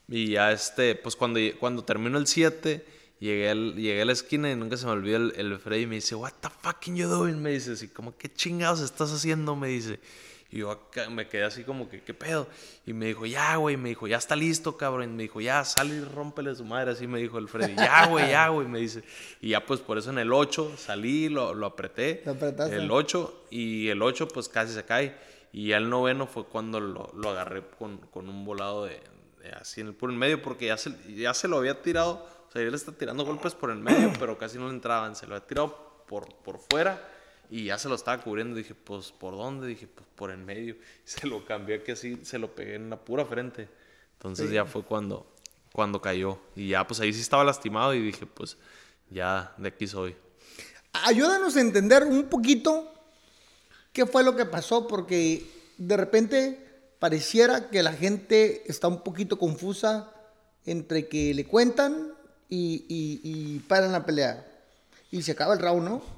Y 0.09 0.31
ya 0.31 0.51
este, 0.53 0.95
pues 0.95 1.15
cuando, 1.17 1.41
cuando 1.61 1.85
terminó 1.85 2.17
el 2.17 2.27
7, 2.27 2.87
llegué, 3.21 3.51
al- 3.51 3.75
llegué 3.75 4.01
a 4.01 4.05
la 4.07 4.13
esquina 4.13 4.51
y 4.51 4.57
nunca 4.57 4.77
se 4.79 4.87
me 4.87 4.93
olvida 4.93 5.17
el, 5.19 5.35
el 5.37 5.58
Freddy 5.58 5.82
y 5.82 5.87
me 5.87 5.96
dice, 5.96 6.15
what 6.15 6.32
the 6.41 6.49
fucking 6.63 6.96
you 6.96 7.06
doing? 7.08 7.35
Me 7.43 7.51
dice 7.51 7.73
así, 7.73 7.89
como, 7.89 8.17
¿qué 8.17 8.32
chingados 8.32 8.81
estás 8.81 9.13
haciendo? 9.13 9.55
Me 9.56 9.69
dice. 9.69 10.01
Y 10.50 10.58
yo 10.58 10.70
acá 10.70 11.10
me 11.10 11.26
quedé 11.26 11.43
así 11.43 11.65
como 11.65 11.88
que, 11.88 12.03
¿qué 12.03 12.15
pedo? 12.15 12.46
Y 12.86 12.93
me 12.93 13.06
dijo, 13.06 13.26
ya, 13.26 13.56
güey, 13.56 13.76
me 13.76 13.88
dijo, 13.88 14.06
ya 14.06 14.17
está 14.17 14.36
listo, 14.36 14.76
cabrón. 14.76 15.17
Me 15.17 15.24
dijo, 15.24 15.41
ya, 15.41 15.65
sal 15.65 15.91
y 15.91 16.00
rómpele 16.00 16.50
a 16.50 16.55
su 16.55 16.65
madre, 16.65 16.93
así 16.93 17.06
me 17.08 17.19
dijo 17.19 17.38
el 17.38 17.48
Freddy. 17.48 17.74
Ya, 17.74 18.06
güey, 18.06 18.31
ya, 18.31 18.48
güey, 18.50 18.69
me 18.69 18.79
dice. 18.79 19.03
Y 19.41 19.50
ya, 19.50 19.67
pues 19.67 19.81
por 19.81 19.98
eso 19.98 20.10
en 20.10 20.19
el 20.19 20.32
8 20.32 20.74
salí, 20.76 21.29
lo, 21.29 21.53
lo 21.53 21.67
apreté. 21.67 22.22
Lo 22.24 22.32
apretaste. 22.32 22.76
El 22.76 22.91
8 22.91 23.46
y 23.50 23.88
el 23.88 24.03
8 24.03 24.29
pues 24.29 24.48
casi 24.48 24.72
se 24.72 24.84
cae. 24.84 25.17
Y 25.53 25.69
ya 25.69 25.79
el 25.79 25.91
noveno 25.91 26.26
fue 26.26 26.44
cuando 26.44 26.79
lo, 26.79 27.10
lo 27.15 27.31
agarré 27.31 27.62
con, 27.79 27.98
con 27.98 28.29
un 28.29 28.44
volado 28.44 28.84
de, 28.84 29.00
de 29.43 29.50
así 29.50 29.81
en 29.81 29.88
el 29.88 29.94
puro 29.94 30.12
en 30.12 30.19
medio 30.19 30.43
porque 30.43 30.67
ya 30.67 30.76
se, 30.76 30.93
ya 31.12 31.34
se 31.34 31.48
lo 31.48 31.56
había 31.56 31.82
tirado. 31.82 32.24
O 32.48 32.53
sea, 32.53 32.62
él 32.62 32.74
está 32.74 32.93
tirando 32.93 33.24
golpes 33.24 33.55
por 33.55 33.70
el 33.70 33.79
medio, 33.79 34.12
pero 34.19 34.38
casi 34.38 34.58
no 34.58 34.69
le 34.69 34.74
entraban. 34.74 35.17
Se 35.17 35.26
lo 35.26 35.34
había 35.34 35.46
tirado 35.46 36.05
por, 36.06 36.32
por 36.36 36.60
fuera 36.70 37.16
y 37.50 37.67
ya 37.67 37.79
se 37.79 37.88
lo 37.88 37.94
estaba 37.94 38.22
cubriendo. 38.22 38.56
Dije, 38.56 38.74
pues, 38.74 39.12
¿por 39.12 39.36
dónde? 39.36 39.67
Dije, 39.67 39.86
pues, 39.86 40.06
por 40.15 40.31
el 40.31 40.38
medio. 40.38 40.76
Y 41.06 41.08
se 41.08 41.26
lo 41.26 41.44
cambié 41.44 41.82
que 41.82 41.93
así, 41.93 42.19
se 42.24 42.38
lo 42.38 42.55
pegué 42.55 42.74
en 42.74 42.91
la 42.91 42.96
pura 42.96 43.24
frente. 43.24 43.69
Entonces 44.15 44.50
ya 44.50 44.65
fue 44.65 44.82
cuando, 44.82 45.26
cuando 45.72 46.00
cayó. 46.00 46.38
Y 46.55 46.69
ya, 46.69 46.86
pues 46.86 47.00
ahí 47.00 47.12
sí 47.12 47.20
estaba 47.20 47.44
lastimado 47.44 47.94
y 47.94 48.00
dije, 48.00 48.26
pues, 48.26 48.56
ya 49.10 49.55
de 49.58 49.69
aquí 49.69 49.86
soy. 49.86 50.17
Ayúdanos 51.05 51.56
a 51.56 51.60
entender 51.60 52.05
un 52.05 52.24
poquito 52.24 52.93
qué 53.93 54.06
fue 54.06 54.24
lo 54.24 54.34
que 54.34 54.46
pasó, 54.46 54.88
porque 54.88 55.46
de 55.76 55.96
repente 55.96 56.67
pareciera 56.98 57.69
que 57.69 57.82
la 57.82 57.93
gente 57.93 58.65
está 58.67 58.88
un 58.88 59.03
poquito 59.03 59.38
confusa 59.38 60.12
entre 60.65 61.08
que 61.08 61.34
le 61.34 61.44
cuentan 61.44 62.15
y, 62.48 62.86
y, 62.88 63.20
y 63.22 63.58
paran 63.60 63.93
la 63.93 64.05
pelea. 64.05 64.44
Y 65.10 65.22
se 65.22 65.32
acaba 65.32 65.55
el 65.55 65.60
round, 65.60 65.84
¿no? 65.84 66.16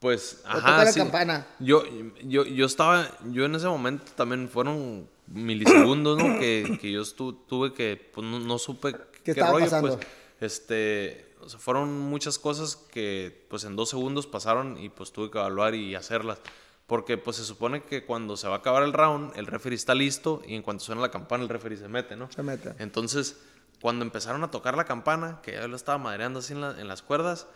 Pues, 0.00 0.40
O 0.44 0.48
ajá, 0.48 0.58
toca 0.60 0.84
la 0.84 0.92
sí. 0.92 0.98
campana. 1.00 1.46
Yo, 1.60 1.84
yo, 2.24 2.44
yo 2.44 2.66
estaba, 2.66 3.06
yo 3.30 3.44
en 3.44 3.54
ese 3.54 3.68
momento 3.68 4.04
también 4.16 4.48
fueron 4.48 5.08
milisegundos, 5.28 6.18
¿no? 6.18 6.38
Que, 6.38 6.78
que 6.80 6.90
yo 6.90 7.02
estu- 7.02 7.36
tuve 7.46 7.72
que, 7.74 8.10
pues 8.12 8.26
no, 8.26 8.40
no 8.40 8.58
supe 8.58 8.94
qué, 9.22 9.32
estaba 9.32 9.52
rollo, 9.52 9.66
pasando? 9.66 9.96
pues, 9.98 10.08
este, 10.40 11.34
o 11.42 11.48
sea, 11.48 11.60
fueron 11.60 11.98
muchas 12.00 12.38
cosas 12.38 12.76
que, 12.76 13.46
pues 13.50 13.64
en 13.64 13.76
dos 13.76 13.90
segundos 13.90 14.26
pasaron 14.26 14.78
y 14.78 14.88
pues 14.88 15.12
tuve 15.12 15.30
que 15.30 15.38
evaluar 15.38 15.74
y 15.74 15.94
hacerlas. 15.94 16.38
Porque 16.86 17.16
pues 17.18 17.36
se 17.36 17.44
supone 17.44 17.84
que 17.84 18.04
cuando 18.04 18.36
se 18.36 18.48
va 18.48 18.54
a 18.56 18.58
acabar 18.58 18.82
el 18.82 18.92
round, 18.92 19.36
el 19.36 19.46
referee 19.46 19.76
está 19.76 19.94
listo 19.94 20.42
y 20.46 20.54
en 20.56 20.62
cuanto 20.62 20.82
suena 20.82 21.00
la 21.02 21.10
campana, 21.10 21.42
el 21.44 21.48
referee 21.48 21.76
se 21.78 21.86
mete, 21.88 22.16
¿no? 22.16 22.32
Se 22.32 22.42
mete. 22.42 22.74
Entonces, 22.80 23.36
cuando 23.80 24.04
empezaron 24.04 24.42
a 24.42 24.50
tocar 24.50 24.76
la 24.76 24.86
campana, 24.86 25.40
que 25.42 25.52
yo 25.52 25.68
lo 25.68 25.76
estaba 25.76 25.98
madreando 25.98 26.40
así 26.40 26.52
en, 26.54 26.62
la- 26.62 26.80
en 26.80 26.88
las 26.88 27.02
cuerdas, 27.02 27.46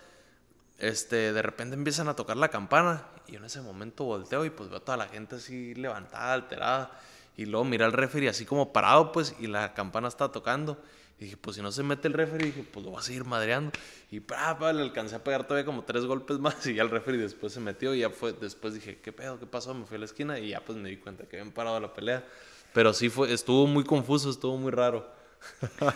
este, 0.79 1.33
de 1.33 1.43
repente 1.43 1.75
empiezan 1.75 2.09
a 2.09 2.17
tocar 2.17 2.37
la 2.37 2.49
campana 2.49 3.07
y 3.27 3.33
yo 3.33 3.39
en 3.39 3.45
ese 3.45 3.61
momento 3.61 4.05
volteo 4.05 4.45
y 4.45 4.51
pues 4.51 4.69
veo 4.69 4.79
a 4.79 4.85
toda 4.85 4.97
la 4.97 5.09
gente 5.09 5.37
así 5.37 5.75
levantada, 5.75 6.33
alterada 6.33 7.01
y 7.37 7.47
luego 7.47 7.65
mira 7.65 7.87
al 7.87 7.93
referee 7.93 8.29
así 8.29 8.45
como 8.45 8.73
parado 8.73 9.13
pues 9.13 9.35
y 9.41 9.47
la 9.47 9.75
campana 9.75 10.09
está 10.09 10.31
tocando 10.31 10.79
Y 11.19 11.25
dije, 11.25 11.37
pues 11.37 11.57
si 11.57 11.63
no 11.63 11.71
se 11.71 11.83
mete 11.83 12.09
el 12.09 12.15
referee, 12.15 12.47
dije, 12.47 12.65
pues 12.73 12.85
lo 12.85 12.93
va 12.93 12.99
a 12.99 13.03
seguir 13.03 13.25
madreando. 13.25 13.71
Y 14.11 14.19
pa, 14.19 14.59
pa, 14.59 14.73
le 14.73 14.83
alcancé 14.83 15.15
a 15.15 15.23
pegar 15.23 15.45
todavía 15.45 15.65
como 15.65 15.85
tres 15.85 16.05
golpes 16.07 16.39
más 16.41 16.67
y 16.67 16.75
ya 16.75 16.83
el 16.83 16.91
referee 16.91 17.21
después 17.21 17.53
se 17.53 17.61
metió 17.61 17.95
y 17.95 18.01
ya 18.01 18.11
fue, 18.11 18.33
después 18.33 18.75
dije, 18.75 18.99
¿qué 19.01 19.13
pedo? 19.13 19.39
¿Qué 19.39 19.47
pasó? 19.47 19.75
Me 19.75 19.87
fui 19.87 19.97
a 19.97 20.01
la 20.01 20.07
esquina 20.07 20.39
y 20.39 20.49
ya 20.49 20.61
pues 20.61 20.77
me 20.77 20.89
di 20.89 20.97
cuenta 20.97 21.25
que 21.25 21.39
habían 21.39 21.53
parado 21.53 21.79
la 21.79 21.95
pelea. 21.95 22.25
Pero 22.73 22.93
sí 22.93 23.09
fue, 23.09 23.33
estuvo 23.33 23.69
muy 23.69 23.85
confuso, 23.85 24.29
estuvo 24.29 24.57
muy 24.57 24.73
raro. 24.73 25.09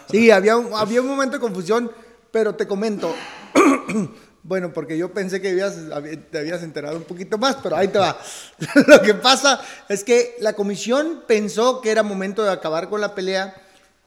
Sí, 0.09 0.31
había 0.31 0.57
un, 0.57 0.73
había 0.75 1.01
un 1.01 1.09
momento 1.09 1.37
de 1.37 1.41
confusión, 1.41 1.91
pero 2.31 2.55
te 2.55 2.67
comento. 2.69 3.15
bueno, 4.43 4.73
porque 4.73 4.97
yo 4.97 5.13
pensé 5.13 5.41
que 5.41 5.51
habías, 5.51 5.75
te 6.31 6.39
habías 6.39 6.63
enterado 6.63 6.97
un 6.97 7.03
poquito 7.05 7.37
más, 7.39 7.57
pero 7.63 7.77
ahí 7.77 7.89
te 7.89 7.99
va. 7.99 8.19
Lo 8.87 9.03
que 9.03 9.15
pasa 9.15 9.61
es 9.89 10.05
que 10.05 10.37
la 10.41 10.53
comisión 10.55 11.25
pensó 11.27 11.81
que 11.81 11.91
era 11.91 12.03
momento 12.03 12.43
de 12.45 12.51
acabar 12.51 12.89
con 12.89 13.01
la 13.01 13.15
pelea, 13.15 13.55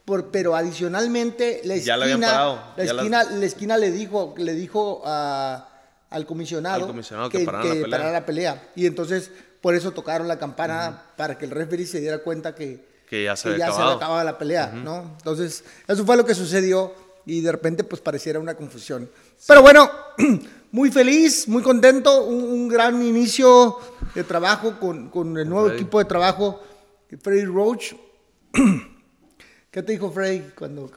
por, 0.06 0.32
pero 0.32 0.56
adicionalmente 0.56 1.62
la 1.64 1.76
Ya 1.78 1.96
la 1.98 2.06
habían 2.06 2.24
esquina, 2.24 2.32
parado, 2.32 2.56
la, 2.78 2.84
la- 2.86 2.92
esquina, 3.02 3.24
la 3.24 3.46
esquina 3.46 3.78
le 3.78 3.92
dijo, 3.92 4.34
le 4.38 4.54
dijo 4.54 5.02
a- 5.06 5.68
al 6.10 6.26
comisionado, 6.26 6.82
Al 6.82 6.88
comisionado 6.88 7.30
que 7.30 7.40
parara 7.46 7.64
la 7.66 7.72
pelea. 7.74 7.90
parara 7.90 8.12
la 8.12 8.26
pelea. 8.26 8.70
Y 8.76 8.86
entonces 8.86 9.32
por 9.62 9.76
eso 9.76 9.92
tocaron 9.92 10.28
la 10.28 10.40
campana 10.40 11.04
para 11.16 11.38
que 11.38 11.46
el 11.46 11.52
referee 11.52 11.86
se 11.86 12.00
diera 12.02 12.18
cuenta 12.20 12.56
que, 12.56 12.84
Que 13.08 13.24
ya 13.26 13.36
se 13.36 13.44
que 13.50 13.54
había 13.56 13.68
ya 13.68 13.74
se 13.74 13.82
había 13.82 13.96
acabado 13.96 14.24
la 14.24 14.38
pelea, 14.38 14.68
¿no? 14.74 15.14
Entonces, 15.18 15.64
eso 15.88 16.04
fue 16.06 16.18
lo 16.18 16.26
que 16.26 16.34
sucedió 16.34 16.94
y 17.26 17.42
de 17.42 17.52
repente 17.52 17.84
pues 17.84 18.02
pareciera 18.02 18.40
una 18.40 18.56
confusión. 18.56 19.10
Pero 19.48 19.62
bueno, 19.62 19.90
muy 20.72 20.92
feliz, 20.92 21.48
muy 21.48 21.64
contento, 21.64 22.24
un, 22.26 22.44
un 22.44 22.68
gran 22.68 23.02
inicio 23.02 23.78
de 24.14 24.24
trabajo 24.24 24.80
con, 24.80 25.10
con 25.10 25.38
el 25.38 25.48
nuevo 25.50 25.68
Freddy. 25.68 25.82
equipo 25.82 26.00
de 26.00 26.06
trabajo, 26.06 26.62
Freddy 27.22 27.46
Roach. 27.46 27.94
¿Qué 29.72 29.84
te 29.84 29.94
dijo 29.94 30.12
Freddy 30.12 30.50
cuando 30.58 30.90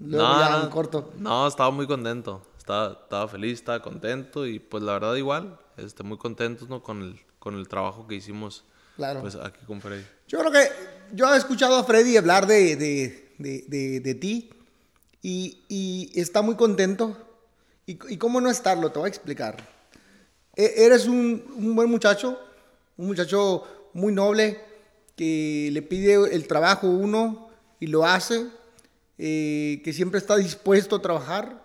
luego 0.00 0.28
No, 0.28 0.38
ya 0.40 0.62
en 0.62 0.70
corto? 0.70 1.12
no, 1.18 1.46
estaba 1.48 1.70
muy 1.70 1.86
contento. 1.86 2.46
Estaba, 2.56 2.92
estaba 3.02 3.28
feliz, 3.28 3.54
estaba 3.58 3.82
contento 3.82 4.46
y 4.46 4.58
pues 4.58 4.82
la 4.82 4.92
verdad 4.94 5.14
igual, 5.16 5.58
este, 5.76 6.02
muy 6.02 6.16
contentos 6.16 6.68
¿no? 6.68 6.82
con, 6.82 7.02
el, 7.02 7.20
con 7.38 7.56
el 7.56 7.68
trabajo 7.68 8.06
que 8.06 8.14
hicimos 8.14 8.64
Claro. 8.96 9.20
pues, 9.22 9.34
aquí 9.34 9.58
con 9.66 9.80
Freddy. 9.82 10.04
Yo 10.28 10.38
creo 10.38 10.52
que 10.52 10.68
yo 11.12 11.34
he 11.34 11.36
escuchado 11.36 11.76
a 11.76 11.84
Freddy 11.84 12.16
hablar 12.16 12.46
de, 12.46 12.76
de, 12.76 13.34
de, 13.38 13.64
de- 13.68 14.00
de 14.00 14.14
ti 14.14 14.50
y, 15.20 15.64
y 15.68 16.12
está 16.18 16.40
muy 16.42 16.54
contento. 16.54 17.16
Y, 17.86 17.98
y 18.12 18.16
cómo 18.16 18.40
no 18.40 18.50
estarlo, 18.50 18.90
te 18.90 18.98
voy 18.98 19.06
a 19.06 19.08
explicar. 19.08 19.56
E- 20.56 20.74
eres 20.84 21.06
un, 21.06 21.44
un 21.56 21.74
buen 21.74 21.90
muchacho, 21.90 22.38
un 22.96 23.06
muchacho 23.06 23.64
muy 23.92 24.12
noble 24.12 24.60
que 25.16 25.68
le 25.72 25.82
pide 25.82 26.14
el 26.34 26.46
trabajo 26.46 26.88
uno 26.88 27.50
y 27.80 27.86
lo 27.86 28.06
hace, 28.06 28.46
eh, 29.18 29.80
que 29.84 29.92
siempre 29.92 30.18
está 30.18 30.36
dispuesto 30.36 30.96
a 30.96 31.02
trabajar, 31.02 31.62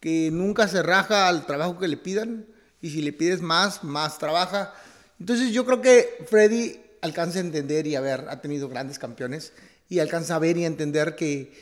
que 0.00 0.30
nunca 0.32 0.68
se 0.68 0.82
raja 0.82 1.28
al 1.28 1.46
trabajo 1.46 1.78
que 1.78 1.88
le 1.88 1.96
pidan 1.96 2.46
y 2.80 2.90
si 2.90 3.02
le 3.02 3.12
pides 3.12 3.40
más, 3.40 3.84
más 3.84 4.18
trabaja. 4.18 4.72
Entonces 5.20 5.52
yo 5.52 5.64
creo 5.64 5.82
que 5.82 6.24
Freddy 6.28 6.80
alcanza 7.02 7.38
a 7.38 7.42
entender 7.42 7.86
y 7.86 7.94
a 7.96 8.00
ver, 8.00 8.26
ha 8.28 8.40
tenido 8.40 8.68
grandes 8.68 8.98
campeones 8.98 9.52
y 9.88 9.98
alcanza 9.98 10.36
a 10.36 10.38
ver 10.38 10.56
y 10.56 10.64
a 10.64 10.68
entender 10.68 11.14
que 11.16 11.52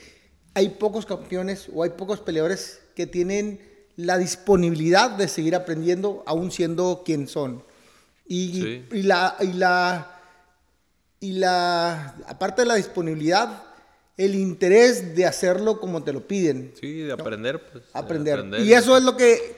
hay 0.53 0.69
pocos 0.69 1.05
campeones 1.05 1.67
o 1.73 1.83
hay 1.83 1.91
pocos 1.91 2.19
peleadores 2.21 2.79
que 2.95 3.05
tienen 3.05 3.59
la 3.97 4.17
disponibilidad 4.17 5.11
de 5.11 5.27
seguir 5.27 5.55
aprendiendo 5.55 6.23
aún 6.25 6.51
siendo 6.51 7.01
quien 7.05 7.27
son. 7.27 7.63
Y, 8.27 8.61
Sí. 8.61 8.85
y 8.91 9.01
la, 9.03 9.35
y 9.41 9.53
la, 9.53 10.19
y 11.19 11.31
la, 11.33 12.15
aparte 12.27 12.61
de 12.61 12.67
la 12.67 12.75
disponibilidad, 12.75 13.63
el 14.17 14.35
interés 14.35 15.15
de 15.15 15.25
hacerlo 15.25 15.79
como 15.79 16.03
te 16.03 16.13
lo 16.13 16.27
piden. 16.27 16.73
Sí, 16.79 17.01
de 17.01 17.11
aprender, 17.13 17.61
pues. 17.71 17.83
de 17.85 17.89
Aprender. 17.99 18.59
Y 18.61 18.73
eso 18.73 18.97
es 18.97 19.03
lo 19.03 19.15
que 19.17 19.55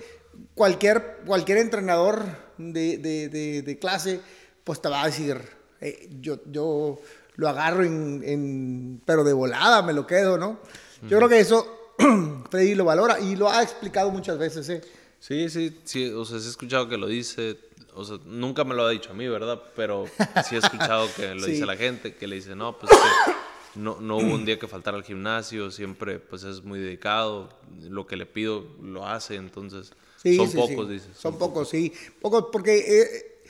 cualquier, 0.56 1.20
cualquier 1.26 1.58
entrenador 1.60 2.24
de, 2.58 2.98
de- 2.98 3.30
de- 3.30 3.62
de 3.62 3.80
clase, 3.80 4.20
pues 4.64 4.82
te 4.82 4.90
va 4.90 5.04
a 5.04 5.06
decir, 5.08 5.38
"Eh, 5.82 6.10
yo, 6.22 6.40
yo 6.52 7.00
lo 7.36 7.48
agarro 7.50 7.84
en, 7.84 8.22
en- 8.26 9.02
pero 9.06 9.24
de 9.24 9.34
volada 9.34 9.82
me 9.82 9.94
lo 9.94 10.06
quedo, 10.06 10.38
¿no? 10.38 10.60
Yo 11.08 11.18
creo 11.18 11.30
que 11.30 11.40
eso 11.40 11.79
Freddy 12.50 12.76
lo 12.76 12.86
valora 12.86 13.20
y 13.20 13.36
lo 13.36 13.50
ha 13.50 13.62
explicado 13.62 14.10
muchas 14.12 14.38
veces, 14.38 14.68
¿eh? 14.70 14.82
Sí, 15.20 15.50
sí, 15.50 15.78
sí, 15.84 16.10
o 16.10 16.24
sea, 16.26 16.40
sí 16.40 16.46
he 16.48 16.50
escuchado 16.50 16.88
que 16.88 16.98
lo 16.98 17.08
dice, 17.08 17.58
o 17.94 18.06
sea, 18.06 18.18
nunca 18.26 18.64
me 18.64 18.74
lo 18.74 18.86
ha 18.86 18.90
dicho 18.90 19.12
a 19.12 19.14
mí, 19.14 19.28
¿verdad? 19.28 19.62
Pero 19.76 20.06
sí 20.48 20.56
he 20.56 20.60
escuchado 20.60 21.08
que 21.16 21.36
lo 21.36 21.42
Sí. 21.46 21.52
dice 21.52 21.66
la 21.66 21.76
gente, 21.76 22.16
que 22.16 22.26
le 22.28 22.38
dice, 22.38 22.56
no, 22.56 22.78
pues 22.78 22.92
que 22.92 23.32
no, 23.80 24.00
no 24.00 24.18
hubo 24.18 24.34
un 24.34 24.46
día 24.46 24.58
que 24.58 24.68
faltara 24.68 24.96
al 24.98 25.04
gimnasio, 25.04 25.72
siempre 25.72 26.20
pues 26.20 26.44
es 26.44 26.64
muy 26.64 26.80
dedicado, 26.80 27.50
lo 27.82 28.08
que 28.08 28.16
le 28.16 28.26
pido 28.26 28.66
lo 28.82 29.06
hace, 29.06 29.36
entonces 29.36 29.92
Sí, 30.22 30.36
son 30.38 30.50
sí, 30.50 30.58
pocos, 30.58 30.90
dices. 30.90 31.10
Son 31.18 31.38
pocos, 31.38 31.70
sí. 31.70 31.94
Pocos, 32.22 32.46
porque 32.52 32.78
eh, 32.78 33.42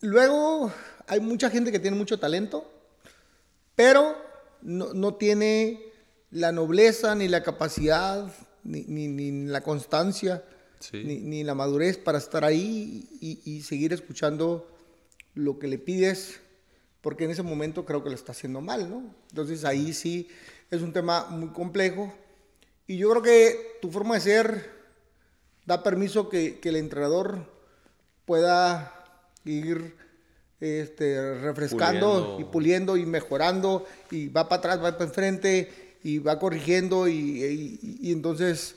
luego 0.00 0.72
hay 1.06 1.20
mucha 1.20 1.50
gente 1.50 1.72
que 1.72 1.78
tiene 1.78 1.96
mucho 1.96 2.18
talento, 2.18 2.70
pero 3.74 4.16
no, 4.62 4.92
no 4.94 5.14
tiene 5.14 5.87
la 6.30 6.52
nobleza, 6.52 7.14
ni 7.14 7.28
la 7.28 7.42
capacidad, 7.42 8.30
ni, 8.64 8.82
ni- 8.84 9.08
ni 9.08 9.46
la 9.46 9.62
constancia, 9.62 10.44
Sí. 10.80 11.02
ni, 11.04 11.18
ni 11.18 11.42
la 11.42 11.54
madurez 11.54 11.98
para 11.98 12.18
estar 12.18 12.44
ahí 12.44 13.08
y, 13.20 13.40
y 13.44 13.62
seguir 13.62 13.92
escuchando 13.92 14.68
lo 15.34 15.58
que 15.58 15.66
le 15.66 15.78
pides, 15.78 16.40
porque 17.00 17.24
en 17.24 17.30
ese 17.30 17.42
momento 17.42 17.84
creo 17.84 18.02
que 18.04 18.10
lo 18.10 18.14
está 18.14 18.32
haciendo 18.32 18.60
mal, 18.60 18.88
¿no? 18.88 19.14
Entonces 19.30 19.64
ahí 19.64 19.92
sí 19.92 20.28
es 20.70 20.82
un 20.82 20.92
tema 20.92 21.26
muy 21.30 21.48
complejo. 21.48 22.12
Y 22.86 22.96
yo 22.96 23.10
creo 23.10 23.22
que 23.22 23.78
tu 23.82 23.90
forma 23.90 24.14
de 24.14 24.20
ser 24.20 24.70
da 25.66 25.82
permiso 25.82 26.28
que, 26.28 26.58
que 26.60 26.68
el 26.70 26.76
entrenador 26.76 27.44
pueda 28.24 28.92
ir 29.44 29.94
este, 30.60 31.34
refrescando 31.40 32.10
Puliendo. 32.36 32.40
y 32.40 32.44
puliendo 32.52 32.96
y 32.96 33.06
mejorando 33.06 33.86
y 34.10 34.28
va 34.28 34.48
para 34.48 34.58
atrás, 34.60 34.78
va 34.82 34.92
para 34.92 35.04
enfrente 35.04 35.87
y 36.02 36.18
va 36.18 36.38
corrigiendo 36.38 37.08
y, 37.08 37.12
y- 37.82 37.98
y 38.08 38.12
entonces 38.12 38.74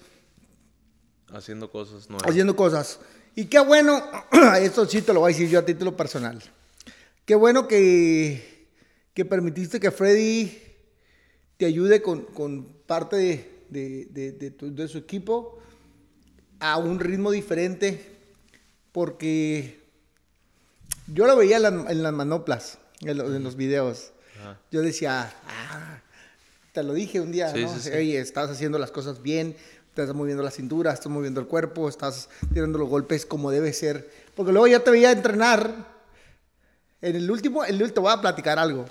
Haciendo 1.34 1.72
cosas 1.72 2.10
nuevas. 2.10 2.30
haciendo 2.30 2.56
cosas. 2.56 3.00
Y 3.36 3.46
qué 3.46 3.60
bueno, 3.60 4.04
esto 4.60 4.86
sí 4.86 5.02
te 5.02 5.14
lo 5.14 5.22
voy 5.22 5.32
a 5.32 5.34
decir 5.36 5.50
yo 5.50 5.60
a 5.60 5.66
título 5.66 5.96
personal. 5.96 6.42
Qué 7.26 7.36
bueno 7.36 7.68
que, 7.68 8.68
que 9.14 9.24
permitiste 9.24 9.80
que 9.80 9.92
Freddy 9.92 10.52
te 11.58 11.66
ayude 11.66 12.02
con, 12.02 12.24
con 12.26 12.66
parte 12.86 13.16
de, 13.16 13.66
de- 13.70 14.06
de- 14.12 14.32
de 14.34 14.52
tu- 14.52 14.76
de 14.76 14.88
su 14.90 14.98
equipo 14.98 15.60
a 16.60 16.78
un 16.78 17.00
ritmo 17.00 17.32
diferente, 17.32 18.06
porque 18.92 19.80
yo 21.08 21.26
lo 21.28 21.36
veía 21.38 21.58
en, 21.58 21.64
la- 21.64 21.92
en 21.92 22.04
las 22.04 22.14
manoplas, 22.14 22.78
en, 23.02 23.18
lo- 23.18 23.34
en 23.34 23.44
los 23.44 23.56
videos. 23.56 24.12
Ajá. 24.42 24.60
Yo 24.72 24.82
decía, 24.82 25.34
ah, 25.48 26.02
te 26.72 26.84
lo 26.84 26.94
dije 26.94 27.20
un 27.22 27.32
día, 27.32 27.52
Sí, 27.54 27.62
¿no? 27.64 27.74
sí, 27.74 27.80
sí. 27.82 27.90
Oye, 27.90 28.20
estás 28.20 28.50
haciendo 28.50 28.78
las 28.80 28.92
cosas 28.92 29.22
bien, 29.22 29.56
estás 29.90 30.14
moviendo 30.14 30.42
la 30.44 30.52
cintura, 30.52 30.92
estás 30.94 31.12
moviendo 31.12 31.42
el 31.42 31.48
cuerpo, 31.48 31.90
estás 31.90 32.30
tirando 32.54 32.78
los 32.80 32.88
golpes 32.90 33.26
como 33.26 33.52
debe 33.52 33.74
ser. 33.74 34.10
Porque 34.36 34.52
luego 34.52 34.68
ya 34.68 34.80
te 34.84 34.92
veía 34.92 35.12
entrenar. 35.12 35.92
En 37.02 37.16
el 37.16 37.30
último, 37.32 37.64
el, 37.66 37.92
te 37.92 38.00
voy 38.00 38.14
a 38.14 38.22
platicar 38.22 38.60
algo. 38.60 38.86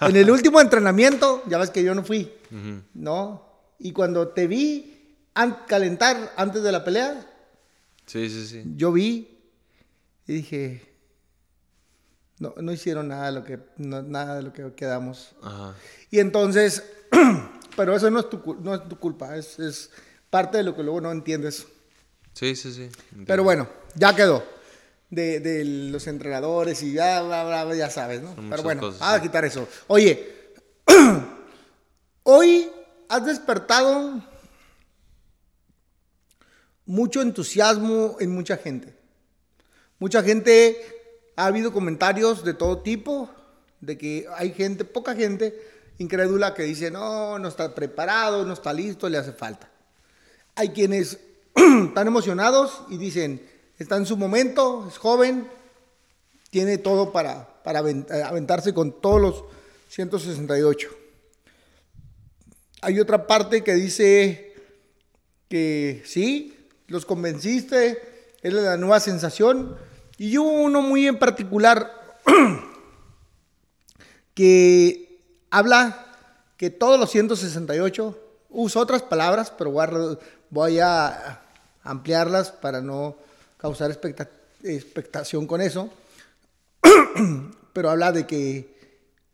En 0.00 0.16
el 0.16 0.30
último 0.30 0.60
entrenamiento, 0.60 1.42
ya 1.48 1.58
ves 1.58 1.70
que 1.70 1.82
yo 1.82 1.94
no 1.94 2.04
fui. 2.04 2.32
¿no? 2.94 3.46
Y 3.78 3.92
cuando 3.92 4.28
te 4.28 4.46
vi 4.46 5.16
an- 5.34 5.58
calentar 5.66 6.32
antes 6.36 6.62
de 6.62 6.72
la 6.72 6.84
pelea, 6.84 7.26
Sí, 8.06 8.30
sí, 8.30 8.46
sí. 8.46 8.62
yo 8.76 8.90
vi 8.92 9.38
y 10.26 10.32
dije, 10.32 10.87
no, 12.40 12.54
no 12.56 12.72
hicieron 12.72 13.08
nada 13.08 13.26
de 13.26 13.32
lo 13.32 13.44
que, 13.44 13.58
no- 13.76 14.02
nada 14.02 14.36
de 14.36 14.42
lo 14.42 14.52
que 14.52 14.72
quedamos. 14.74 15.30
Ajá. 15.42 15.74
Y 16.10 16.18
entonces, 16.20 16.82
pero 17.76 17.94
eso 17.96 18.10
no 18.10 18.20
es 18.20 18.30
tu, 18.30 18.56
no 18.62 18.74
es 18.74 18.88
tu 18.88 18.98
culpa, 18.98 19.36
es, 19.36 19.58
es 19.58 19.90
parte 20.30 20.58
de 20.58 20.64
lo 20.64 20.74
que 20.76 20.82
luego 20.82 21.00
no 21.00 21.10
entiendes. 21.12 21.66
Sí, 22.34 22.54
sí, 22.56 22.72
sí. 22.72 22.82
entiendo. 22.82 23.24
Pero 23.26 23.42
bueno, 23.44 23.68
ya 23.94 24.14
quedó. 24.14 24.44
De, 25.10 25.40
de 25.40 25.64
los 25.64 26.06
entrenadores 26.06 26.82
y 26.82 26.92
ya, 26.92 27.22
bla, 27.22 27.42
bla, 27.64 27.74
ya 27.74 27.88
sabes, 27.88 28.20
¿no? 28.20 28.34
Son 28.34 28.50
Pero 28.50 28.62
bueno, 28.62 28.82
cosas, 28.82 29.00
a 29.00 29.22
quitar 29.22 29.42
eso. 29.46 29.66
Oye, 29.86 30.52
hoy 32.24 32.70
has 33.08 33.24
despertado 33.24 34.22
mucho 36.84 37.22
entusiasmo 37.22 38.16
en 38.20 38.30
mucha 38.32 38.56
gente. 38.58 38.94
Mucha 39.98 40.22
gente, 40.22 40.76
ha 41.38 41.46
habido 41.46 41.72
comentarios 41.72 42.42
de 42.42 42.52
todo 42.52 42.80
tipo, 42.80 43.30
de 43.80 43.96
que 43.96 44.26
hay 44.36 44.52
gente, 44.52 44.84
poca 44.84 45.14
gente 45.14 45.56
incrédula 45.98 46.52
que 46.52 46.64
dice, 46.64 46.90
no, 46.90 47.38
no 47.38 47.46
está 47.46 47.76
preparado, 47.76 48.44
no 48.44 48.54
está 48.54 48.72
listo, 48.72 49.08
le 49.08 49.18
hace 49.18 49.30
falta. 49.30 49.70
Hay 50.56 50.70
quienes 50.70 51.20
están 51.54 52.08
emocionados 52.08 52.82
y 52.88 52.98
dicen, 52.98 53.40
está 53.78 53.96
en 53.96 54.04
su 54.04 54.16
momento, 54.16 54.86
es 54.88 54.98
joven, 54.98 55.48
tiene 56.50 56.76
todo 56.76 57.12
para, 57.12 57.62
para 57.62 57.88
eh, 57.88 58.22
aventarse 58.24 58.74
con 58.74 59.00
todos 59.00 59.20
los 59.20 59.44
168. 59.90 60.88
hay 62.80 62.98
otra 62.98 63.28
parte 63.28 63.62
que 63.62 63.74
dice 63.74 64.56
que 65.48 66.02
sí, 66.04 66.68
los 66.88 67.06
convenciste, 67.06 68.32
es 68.42 68.52
la 68.52 68.76
nueva 68.76 68.98
sensación. 68.98 69.86
Y 70.18 70.36
hubo 70.36 70.50
uno 70.50 70.82
muy 70.82 71.06
en 71.06 71.18
particular 71.18 72.20
que 74.34 75.22
habla 75.48 76.06
que 76.56 76.70
todos 76.70 76.98
los 76.98 77.08
168, 77.10 78.18
uso 78.50 78.80
otras 78.80 79.02
palabras, 79.02 79.52
pero 79.56 79.70
voy 80.50 80.80
a, 80.80 81.42
ampliarlas 81.84 82.50
para 82.50 82.82
no 82.82 83.16
causar 83.56 83.96
expectación 84.62 85.46
con 85.46 85.60
eso. 85.60 85.88
pero 87.72 87.90
habla 87.90 88.10
de 88.10 88.26
que 88.26 88.76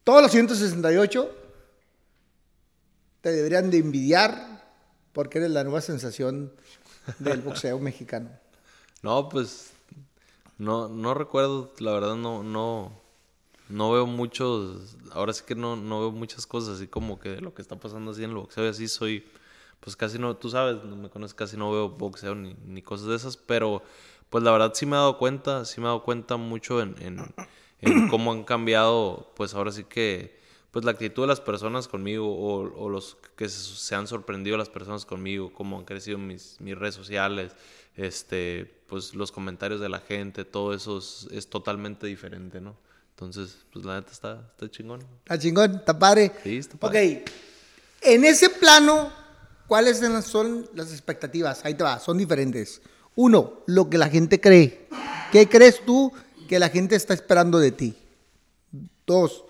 todos 0.04 0.22
los 0.22 0.30
168 0.30 1.34
te 3.22 3.32
deberían 3.32 3.70
de 3.70 3.78
envidiar 3.78 4.62
porque 5.14 5.38
eres 5.38 5.50
la 5.50 5.64
nueva 5.64 5.80
sensación 5.80 6.52
del 7.20 7.40
boxeo 7.40 7.78
mexicano. 7.80 8.28
No, 9.02 9.30
pues 9.30 9.73
no, 10.58 10.88
no 10.88 11.14
recuerdo, 11.14 11.72
la 11.78 11.92
verdad 11.92 12.16
no, 12.16 12.42
no, 12.42 12.92
no 13.68 13.92
veo 13.92 14.06
muchos, 14.06 14.96
ahora 15.12 15.32
sí 15.32 15.44
que 15.46 15.54
no, 15.54 15.76
no 15.76 16.00
veo 16.00 16.10
muchas 16.12 16.46
cosas 16.46 16.76
así 16.76 16.86
como 16.86 17.18
que 17.18 17.30
de 17.30 17.40
lo 17.40 17.54
que 17.54 17.62
está 17.62 17.76
pasando 17.76 18.10
así 18.12 18.22
en 18.22 18.30
el 18.30 18.36
boxeo 18.36 18.64
y 18.64 18.68
así 18.68 18.88
soy, 18.88 19.24
pues 19.80 19.96
casi 19.96 20.18
no, 20.18 20.36
tú 20.36 20.50
sabes, 20.50 20.84
no 20.84 20.96
me 20.96 21.08
conoces, 21.10 21.34
casi 21.34 21.56
no 21.56 21.72
veo 21.72 21.88
boxeo 21.88 22.34
ni, 22.34 22.54
ni 22.66 22.82
cosas 22.82 23.08
de 23.08 23.16
esas, 23.16 23.36
pero 23.36 23.82
pues 24.30 24.44
la 24.44 24.52
verdad 24.52 24.72
sí 24.74 24.86
me 24.86 24.96
he 24.96 24.98
dado 24.98 25.18
cuenta, 25.18 25.64
sí 25.64 25.80
me 25.80 25.86
he 25.86 25.88
dado 25.88 26.02
cuenta 26.02 26.36
mucho 26.36 26.80
en, 26.80 26.94
en, 27.00 27.34
en 27.80 28.08
cómo 28.10 28.32
han 28.32 28.44
cambiado, 28.44 29.32
pues 29.36 29.54
ahora 29.54 29.72
sí 29.72 29.84
que, 29.84 30.38
pues 30.70 30.84
la 30.84 30.90
actitud 30.90 31.22
de 31.22 31.28
las 31.28 31.40
personas 31.40 31.86
conmigo 31.86 32.26
o, 32.26 32.84
o 32.84 32.88
los 32.88 33.16
que 33.36 33.48
se, 33.48 33.94
han 33.94 34.08
sorprendido 34.08 34.56
las 34.56 34.68
personas 34.68 35.06
conmigo, 35.06 35.52
cómo 35.52 35.78
han 35.78 35.84
crecido 35.84 36.18
mis, 36.18 36.60
mis 36.60 36.76
redes 36.76 36.96
sociales, 36.96 37.54
este, 37.96 38.82
pues 38.88 39.14
los 39.14 39.32
comentarios 39.32 39.80
de 39.80 39.88
la 39.88 40.00
gente, 40.00 40.44
todo 40.44 40.74
eso 40.74 40.98
es, 40.98 41.46
totalmente 41.48 42.06
diferente, 42.06 42.60
¿no? 42.60 42.76
Entonces, 43.10 43.58
pues 43.72 43.84
la 43.84 43.96
neta 43.96 44.10
está, 44.10 44.50
está 44.50 44.70
chingón. 44.70 45.00
Está 45.18 45.38
chingón, 45.38 45.76
está 45.76 45.98
padre. 45.98 46.32
Sí, 46.42 46.58
está 46.58 46.76
padre. 46.76 47.22
Ok, 47.22 47.30
en 48.02 48.24
ese 48.24 48.50
plano, 48.50 49.12
¿cuáles 49.66 50.00
son 50.24 50.68
las 50.74 50.90
expectativas? 50.90 51.64
Ahí 51.64 51.74
te 51.74 51.84
va, 51.84 51.98
son 52.00 52.18
diferentes. 52.18 52.82
Uno, 53.14 53.62
lo 53.66 53.88
que 53.88 53.98
la 53.98 54.08
gente 54.08 54.40
cree. 54.40 54.88
¿Qué 55.30 55.48
crees 55.48 55.84
tú 55.84 56.12
que 56.48 56.58
la 56.58 56.68
gente 56.68 56.96
está 56.96 57.14
esperando 57.14 57.58
de 57.58 57.72
ti? 57.72 57.96
Dos, 59.06 59.44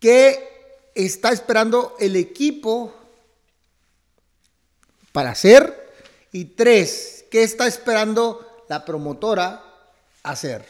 ¿qué 0.00 0.90
está 0.94 1.30
esperando 1.30 1.96
el 2.00 2.16
equipo 2.16 2.94
para 5.12 5.30
hacer? 5.30 5.87
Y 6.30 6.44
tres, 6.44 7.24
¿qué 7.30 7.42
está 7.42 7.66
esperando 7.66 8.64
la 8.68 8.84
promotora 8.84 9.64
hacer? 10.22 10.64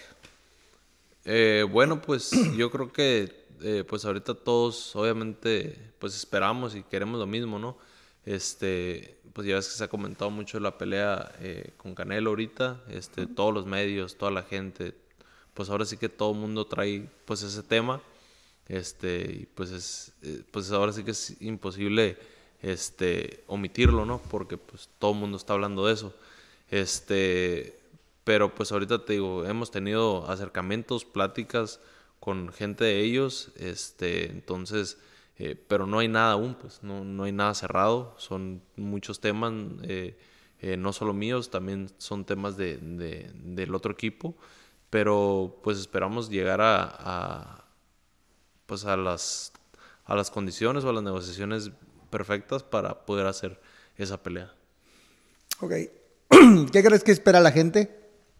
Eh, 1.24 1.66
bueno, 1.68 2.00
pues 2.00 2.30
yo 2.56 2.70
creo 2.70 2.92
que 2.92 3.46
eh, 3.62 3.84
pues 3.86 4.04
ahorita 4.04 4.34
todos 4.34 4.94
obviamente 4.94 5.76
pues 5.98 6.14
esperamos 6.14 6.76
y 6.76 6.84
queremos 6.84 7.18
lo 7.18 7.26
mismo, 7.26 7.58
¿no? 7.58 7.76
Este, 8.24 9.18
pues 9.32 9.48
ya 9.48 9.56
ves 9.56 9.66
que 9.66 9.74
se 9.74 9.82
ha 9.82 9.88
comentado 9.88 10.30
mucho 10.30 10.60
la 10.60 10.78
pelea 10.78 11.32
eh, 11.40 11.72
con 11.76 11.94
Canelo 11.94 12.30
ahorita, 12.30 12.80
este, 12.90 13.26
todos 13.26 13.52
los 13.52 13.66
medios, 13.66 14.16
toda 14.16 14.30
la 14.30 14.44
gente, 14.44 14.94
pues 15.54 15.70
ahora 15.70 15.85
sí 15.85 15.96
que 15.96 16.09
todo 16.09 16.33
el 16.33 16.38
mundo 16.38 16.66
trae 16.66 17.09
pues 17.24 17.42
ese 17.42 17.64
tema, 17.64 18.00
este, 18.68 19.40
y 19.40 19.46
pues 19.46 19.72
es, 19.72 20.12
pues 20.52 20.70
ahora 20.70 20.92
sí 20.92 21.02
que 21.02 21.11
es 21.11 21.40
imposible 21.40 22.16
este, 22.62 23.44
omitirlo, 23.47 24.05
¿no? 24.05 24.18
Porque 24.31 24.57
pues 24.57 24.88
todo 24.99 25.12
el 25.12 25.18
mundo 25.18 25.37
está 25.37 25.53
hablando 25.55 25.87
de 25.87 25.94
eso. 25.94 26.14
Este, 26.71 27.79
pero 28.25 28.55
pues 28.55 28.73
ahorita 28.73 29.05
te 29.05 29.14
digo, 29.14 29.44
hemos 29.47 29.71
tenido 29.71 30.29
acercamientos, 30.31 31.05
pláticas 31.05 31.81
con 32.21 32.53
gente 32.53 32.85
de 32.85 33.01
ellos, 33.01 33.53
este, 33.57 34.31
entonces, 34.31 34.99
eh, 35.38 35.57
pero 35.68 35.87
no 35.87 36.01
hay 36.01 36.09
nada 36.09 36.33
aún, 36.33 36.55
pues 36.55 36.83
no, 36.83 37.05
no 37.05 37.25
hay 37.25 37.33
nada 37.33 37.55
cerrado, 37.55 38.14
son 38.18 38.61
muchos 38.77 39.21
temas, 39.21 39.53
eh, 39.85 40.18
eh, 40.61 40.77
no 40.77 40.92
solo 40.92 41.14
míos, 41.14 41.51
también 41.51 41.90
son 41.99 42.25
temas 42.25 42.57
de, 42.57 42.77
del 42.79 43.75
otro 43.75 43.92
equipo, 43.92 44.35
pero 44.90 45.61
pues 45.62 45.79
esperamos 45.79 46.29
llegar 46.29 46.61
a, 46.61 46.97
a, 46.99 47.64
pues 48.66 48.85
a 48.85 48.97
las, 48.97 49.53
a 50.05 50.14
las 50.16 50.31
condiciones 50.31 50.85
o 50.85 50.90
a 50.90 50.92
las 50.92 51.03
negociaciones 51.03 51.71
perfectas 52.11 52.62
para 52.62 53.07
poder 53.07 53.27
hacer 53.27 53.61
esa 53.97 54.23
pelea. 54.23 54.53
Ok. 55.61 55.73
¿Qué 56.73 56.83
crees 56.83 57.05
que 57.05 57.12
espera 57.12 57.40
la 57.40 57.53
gente? 57.53 57.90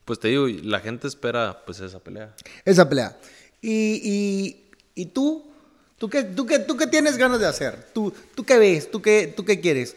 Pues 0.05 0.19
te 0.21 0.29
digo, 0.29 0.47
la 0.49 0.81
gente 0.81 1.07
espera 1.07 1.65
pues 1.67 1.81
esa 1.81 1.99
pelea. 1.99 2.35
Esa 2.65 2.89
pelea. 2.89 3.19
¿Y, 3.61 4.71
y, 4.95 5.07
tú? 5.07 5.45
¿Tú 5.99 6.09
qué, 6.09 6.23
tú, 6.23 6.47
qué, 6.47 6.61
¿Tú 6.61 6.77
qué 6.77 6.87
tienes 6.87 7.17
ganas 7.19 7.41
de 7.41 7.47
hacer? 7.47 7.91
¿Tú, 7.93 8.13
tú 8.35 8.45
qué 8.45 8.59
ves? 8.59 8.91
¿Tú 8.91 9.03
qué, 9.03 9.33
¿Tú 9.37 9.45
qué 9.45 9.61
quieres? 9.61 9.97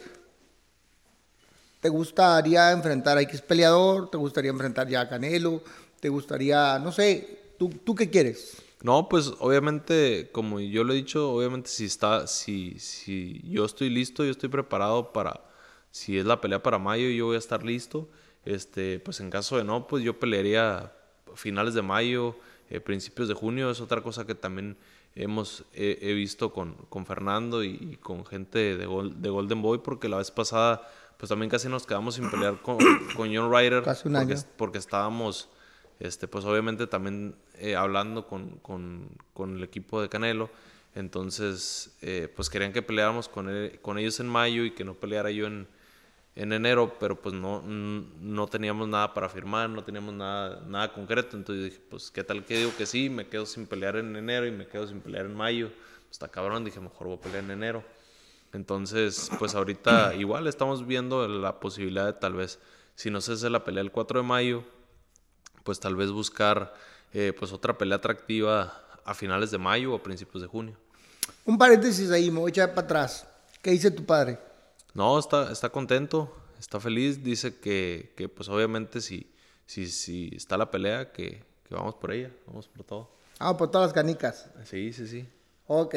¿Te 1.80 1.90
gustaría 1.90 2.72
enfrentar 2.72 3.18
a 3.18 3.22
X 3.22 3.42
peleador? 3.42 4.10
¿Te 4.10 4.18
gustaría 4.18 4.52
enfrentar 4.52 4.88
ya 4.88 5.02
a 5.02 5.10
Canelo? 5.10 5.64
¿Te 6.00 6.10
gustaría, 6.10 6.78
no 6.80 6.92
sé, 6.92 7.54
¿tú, 7.58 7.70
tú 7.70 7.96
qué 7.96 8.10
quieres? 8.10 8.58
No, 8.84 9.08
pues 9.10 9.34
obviamente, 9.40 10.30
como 10.32 10.60
yo 10.60 10.84
lo 10.84 10.94
he 10.94 10.96
dicho, 10.96 11.32
obviamente 11.32 11.70
si 11.70 11.86
está, 11.86 12.26
si, 12.26 12.80
si 12.80 13.42
yo 13.44 13.66
estoy 13.66 13.90
listo, 13.90 14.24
yo 14.24 14.32
estoy 14.32 14.50
preparado 14.50 15.14
para, 15.14 15.42
si 15.92 16.18
es 16.18 16.26
la 16.26 16.42
pelea 16.42 16.64
para 16.64 16.80
mayo, 16.80 17.10
yo 17.10 17.28
voy 17.28 17.36
a 17.36 17.40
estar 17.40 17.64
listo. 17.64 18.10
Este, 18.44 19.00
pues 19.00 19.20
en 19.20 19.30
caso 19.30 19.58
de 19.58 19.64
no, 19.64 19.86
pues 19.88 20.04
yo 20.04 20.18
pelearía 20.18 20.92
finales 21.36 21.76
de 21.76 21.84
mayo, 21.84 22.36
eh, 22.72 22.80
principios 22.80 23.28
de 23.28 23.36
junio. 23.36 23.70
Es 23.70 23.82
otra 23.82 24.02
cosa 24.02 24.26
que 24.26 24.34
también 24.34 24.78
hemos 25.14 25.64
he 25.74 26.14
visto 26.14 26.52
con, 26.52 26.74
con 26.90 27.06
Fernando 27.06 27.64
y, 27.64 27.98
con 28.02 28.26
gente 28.26 28.78
de, 28.78 28.78
de, 28.78 29.30
Golden 29.30 29.62
Boy, 29.62 29.80
porque 29.80 30.10
la 30.10 30.18
vez 30.18 30.32
pasada, 30.32 30.90
pues 31.18 31.30
también 31.30 31.50
casi 31.52 31.70
nos 31.70 31.86
quedamos 31.86 32.16
sin 32.16 32.32
pelear 32.32 32.62
con, 32.62 32.78
con 33.16 33.36
John 33.36 33.52
Ryder. 33.52 33.84
Casi 33.84 34.08
un 34.08 34.16
porque, 34.16 34.34
año. 34.34 34.44
porque 34.58 34.78
estábamos 34.80 35.50
este, 36.02 36.28
pues 36.28 36.46
obviamente 36.46 36.88
también 36.88 37.36
eh, 37.60 37.76
hablando 37.76 38.26
con, 38.26 38.58
con, 38.58 39.08
con, 39.36 39.58
el 39.58 39.64
equipo 39.64 40.02
de 40.02 40.10
Canelo. 40.10 40.50
Entonces, 40.96 41.96
eh, 42.02 42.28
pues 42.36 42.50
querían 42.50 42.74
que 42.74 42.82
peleáramos 42.82 43.30
con, 43.30 43.48
con 43.84 44.00
ellos 44.00 44.20
en 44.20 44.28
mayo 44.28 44.66
y 44.66 44.72
que 44.72 44.84
no 44.84 44.96
peleara 44.96 45.30
yo 45.30 45.46
en, 45.46 45.68
en 46.36 46.54
enero, 46.54 46.96
pero 47.00 47.22
pues 47.22 47.36
no, 47.36 47.62
no 47.62 48.48
teníamos 48.48 48.88
nada 48.88 49.14
para 49.14 49.30
firmar, 49.30 49.70
no 49.70 49.84
teníamos 49.84 50.16
nada, 50.16 50.64
nada 50.68 50.92
concreto. 50.92 51.38
Entonces 51.38 51.66
dije, 51.66 51.82
pues 51.88 52.10
qué 52.10 52.24
tal 52.24 52.44
que 52.46 52.58
digo 52.58 52.72
que 52.76 52.88
sí, 52.88 53.08
me 53.12 53.28
quedo 53.28 53.46
sin 53.46 53.68
pelear 53.68 53.96
en 53.98 54.16
enero 54.16 54.48
y 54.48 54.52
me 54.52 54.66
quedo 54.66 54.88
sin 54.88 55.02
pelear 55.02 55.28
en 55.28 55.36
mayo. 55.36 55.70
Pues 56.08 56.32
cabrón, 56.32 56.66
dije, 56.66 56.80
mejor 56.80 57.08
voy 57.08 57.18
a 57.18 57.22
pelear 57.22 57.44
en 57.44 57.52
enero. 57.52 57.84
Entonces, 58.54 59.30
pues 59.38 59.54
ahorita 59.54 60.16
igual 60.16 60.48
estamos 60.48 60.88
viendo 60.88 61.28
la 61.28 61.60
posibilidad 61.60 62.08
de 62.08 62.14
tal 62.14 62.34
vez, 62.34 62.60
si 62.96 63.12
no 63.12 63.22
se 63.22 63.34
hace 63.34 63.52
la 63.52 63.64
pelea 63.64 63.84
el 63.84 63.92
4 63.92 64.22
de 64.22 64.28
mayo, 64.28 64.64
pues 65.64 65.80
tal 65.80 65.96
vez 65.96 66.12
buscar 66.12 66.74
eh, 67.14 67.34
pues 67.38 67.52
otra 67.52 67.78
pelea 67.78 67.98
atractiva 67.98 68.82
a 69.04 69.14
finales 69.14 69.52
de 69.52 69.58
mayo 69.58 69.94
o 69.94 69.96
a 69.96 70.04
principios 70.04 70.42
de 70.42 70.48
junio. 70.48 70.78
Un 71.46 71.58
paréntesis 71.58 72.12
ahí, 72.12 72.32
me 72.32 72.40
voy 72.40 72.50
a 72.50 72.52
echar 72.52 72.70
para 72.74 72.86
atrás. 72.86 73.28
¿Qué 73.62 73.72
dice 73.72 73.92
tu 73.92 74.06
padre? 74.06 74.40
No, 74.94 75.18
está, 75.18 75.52
está 75.52 75.70
contento, 75.70 76.36
está 76.60 76.80
feliz, 76.80 77.24
dice 77.24 77.58
que, 77.60 78.14
que 78.16 78.28
pues 78.30 78.50
obviamente 78.50 79.02
si, 79.02 79.32
si, 79.66 79.88
si 79.88 80.32
está 80.36 80.58
la 80.58 80.70
pelea, 80.70 81.12
que, 81.12 81.44
que, 81.68 81.76
vamos 81.76 81.96
por 81.96 82.12
ella, 82.12 82.32
vamos 82.48 82.68
por 82.68 82.86
todo. 82.86 83.12
Ah, 83.40 83.58
por 83.58 83.72
todas 83.72 83.88
las 83.88 83.94
canicas. 83.94 84.48
Sí, 84.66 84.94
sí, 84.94 85.08
sí. 85.08 85.28
Ok. 85.68 85.96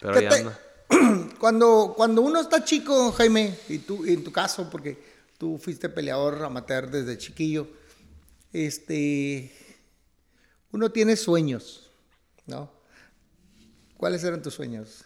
Pero 0.00 0.18
ahí 0.18 0.26
anda. 0.26 0.58
Cuando, 1.38 1.92
cuando 1.96 2.22
uno 2.22 2.40
está 2.40 2.64
chico, 2.64 3.12
Jaime, 3.12 3.54
y 3.68 3.78
tú, 3.78 4.06
en 4.06 4.24
tu 4.24 4.32
caso, 4.32 4.68
porque 4.70 4.98
tú 5.36 5.58
fuiste 5.58 5.90
peleador 5.90 6.42
amateur 6.42 6.90
desde 6.90 7.18
chiquillo, 7.18 7.68
este, 8.52 9.52
uno 10.72 10.90
tiene 10.90 11.16
sueños, 11.16 11.90
¿no? 12.46 12.70
¿Cuáles 13.96 14.22
eran 14.24 14.42
tus 14.42 14.54
sueños? 14.54 15.04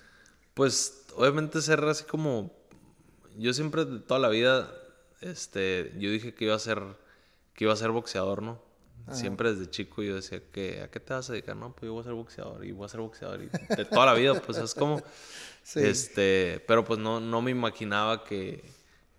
Pues 0.54 1.06
obviamente 1.16 1.62
ser 1.62 1.82
así 1.84 2.04
como, 2.04 2.52
yo 3.36 3.52
siempre 3.54 3.84
de 3.84 4.00
toda 4.00 4.20
la 4.20 4.28
vida, 4.28 4.72
este, 5.20 5.92
yo 5.98 6.10
dije 6.10 6.34
que 6.34 6.44
iba 6.46 6.54
a 6.54 6.58
ser, 6.58 6.82
que 7.54 7.64
iba 7.64 7.72
a 7.72 7.76
ser 7.76 7.90
boxeador, 7.90 8.42
¿no? 8.42 8.60
Siempre 9.10 9.52
desde 9.52 9.68
chico 9.68 10.02
yo 10.02 10.14
decía 10.14 10.40
que, 10.52 10.80
¿a 10.80 10.88
qué 10.88 11.00
te 11.00 11.12
vas 11.12 11.28
a 11.28 11.32
dedicar? 11.32 11.56
No, 11.56 11.74
pues 11.74 11.88
yo 11.88 11.92
voy 11.92 12.02
a 12.02 12.04
ser 12.04 12.12
boxeador 12.12 12.64
y 12.64 12.70
voy 12.70 12.86
a 12.86 12.88
ser 12.88 13.00
boxeador. 13.00 13.42
Y 13.42 13.74
de 13.74 13.84
toda 13.84 14.06
la 14.06 14.14
vida, 14.14 14.40
pues 14.40 14.58
es 14.58 14.74
como, 14.74 15.02
este, 15.74 16.62
pero 16.68 16.84
pues 16.84 17.00
no, 17.00 17.18
no 17.18 17.42
me 17.42 17.50
imaginaba 17.50 18.22
que, 18.22 18.64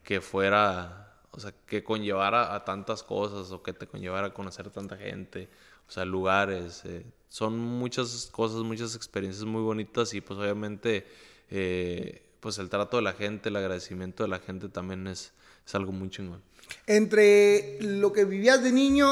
que 0.02 0.22
fuera 0.22 1.03
o 1.36 1.39
sea, 1.39 1.52
que 1.65 1.84
conllevara 1.84 2.54
a 2.54 2.63
tantas 2.63 3.02
cosas 3.02 3.52
o 3.52 3.63
que 3.63 3.74
te 3.74 3.88
conllevara 3.88 4.28
a 4.28 4.34
conocer 4.34 4.67
a 4.67 4.72
tanta 4.72 4.98
gente, 4.98 5.50
o 5.88 5.91
sea, 5.91 6.06
lugares. 6.06 6.84
Eh, 6.86 7.06
son 7.28 7.58
muchas 7.58 8.30
cosas, 8.32 8.60
muchas 8.60 8.96
experiencias 8.96 9.43
muy 9.43 9.62
bonitas 9.62 10.13
y 10.13 10.22
pues 10.22 10.39
obviamente, 10.39 11.08
eh, 11.50 12.22
pues 12.39 12.60
el 12.60 12.69
trato 12.69 12.98
de 12.98 13.04
la 13.04 13.13
gente, 13.13 13.50
el 13.50 13.56
agradecimiento 13.56 14.24
de 14.24 14.30
la 14.30 14.39
gente 14.39 14.69
también 14.69 15.08
es, 15.08 15.34
es 15.65 15.76
algo 15.76 15.91
muy 15.91 16.10
chingón. 16.12 16.43
Entre 16.86 17.82
lo 17.82 18.13
que 18.13 18.26
vivías 18.26 18.63
de 18.63 18.72
niño 18.72 19.08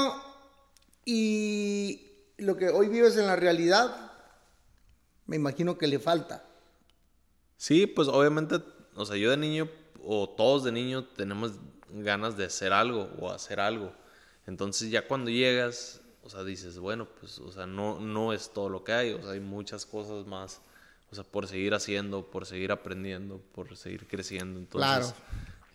y 1.05 2.07
lo 2.37 2.55
que 2.55 2.69
hoy 2.69 2.87
vives 2.87 3.17
en 3.17 3.25
la 3.25 3.35
realidad, 3.35 4.11
me 5.25 5.37
imagino 5.37 5.79
que 5.79 5.87
le 5.87 5.97
falta. 5.97 6.45
Sí, 7.57 7.87
pues 7.87 8.07
obviamente, 8.07 8.57
o 8.95 9.05
sea, 9.05 9.17
yo 9.17 9.31
de 9.31 9.37
niño, 9.37 9.69
o 10.03 10.29
todos 10.29 10.63
de 10.63 10.71
niño, 10.71 11.05
tenemos 11.05 11.53
ganas 11.93 12.37
de 12.37 12.45
hacer 12.45 12.73
algo 12.73 13.09
o 13.19 13.31
hacer 13.31 13.59
algo. 13.59 13.91
Entonces 14.47 14.89
ya 14.89 15.07
cuando 15.07 15.29
llegas, 15.29 16.01
o 16.23 16.29
sea, 16.29 16.43
dices, 16.43 16.77
bueno, 16.79 17.07
pues, 17.19 17.39
o 17.39 17.51
sea, 17.51 17.65
no, 17.65 17.99
no 17.99 18.33
es 18.33 18.51
todo 18.51 18.69
lo 18.69 18.83
que 18.83 18.93
hay, 18.93 19.11
o 19.13 19.21
sea, 19.21 19.31
hay 19.31 19.39
muchas 19.39 19.85
cosas 19.85 20.25
más, 20.25 20.61
o 21.11 21.15
sea, 21.15 21.23
por 21.23 21.47
seguir 21.47 21.73
haciendo, 21.73 22.25
por 22.25 22.45
seguir 22.45 22.71
aprendiendo, 22.71 23.41
por 23.53 23.75
seguir 23.75 24.07
creciendo. 24.07 24.59
Entonces, 24.59 25.13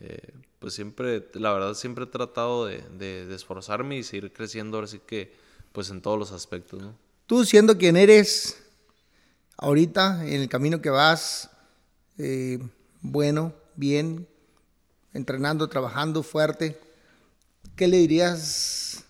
eh, 0.00 0.32
pues 0.58 0.74
siempre, 0.74 1.28
la 1.34 1.52
verdad, 1.52 1.74
siempre 1.74 2.04
he 2.04 2.08
tratado 2.08 2.66
de, 2.66 2.82
de, 2.98 3.34
esforzarme 3.34 3.98
y 3.98 4.02
seguir 4.02 4.32
creciendo, 4.32 4.76
ahora 4.76 4.88
sí 4.88 5.00
que, 5.06 5.34
pues 5.72 5.90
en 5.90 6.00
todos 6.00 6.18
los 6.18 6.32
aspectos, 6.32 6.80
¿no? 6.80 6.94
Tú 7.26 7.44
siendo 7.44 7.76
quien 7.76 7.96
eres 7.96 8.62
ahorita, 9.56 10.26
en 10.26 10.42
el 10.42 10.48
camino 10.48 10.80
que 10.80 10.90
vas, 10.90 11.50
eh, 12.18 12.58
bueno, 13.00 13.52
bien, 13.74 14.26
entrenando, 15.16 15.68
trabajando 15.68 16.22
fuerte, 16.22 16.78
¿qué 17.74 17.88
le 17.88 17.96
dirías? 17.96 19.04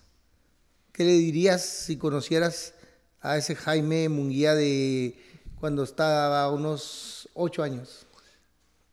¿Qué 0.92 1.04
le 1.04 1.12
dirías 1.12 1.62
si 1.62 1.98
conocieras 1.98 2.72
a 3.20 3.36
ese 3.36 3.54
Jaime 3.54 4.08
Munguía 4.08 4.54
de 4.54 5.18
cuando 5.60 5.82
estaba 5.82 6.50
unos 6.50 7.28
ocho 7.34 7.62
años? 7.62 8.06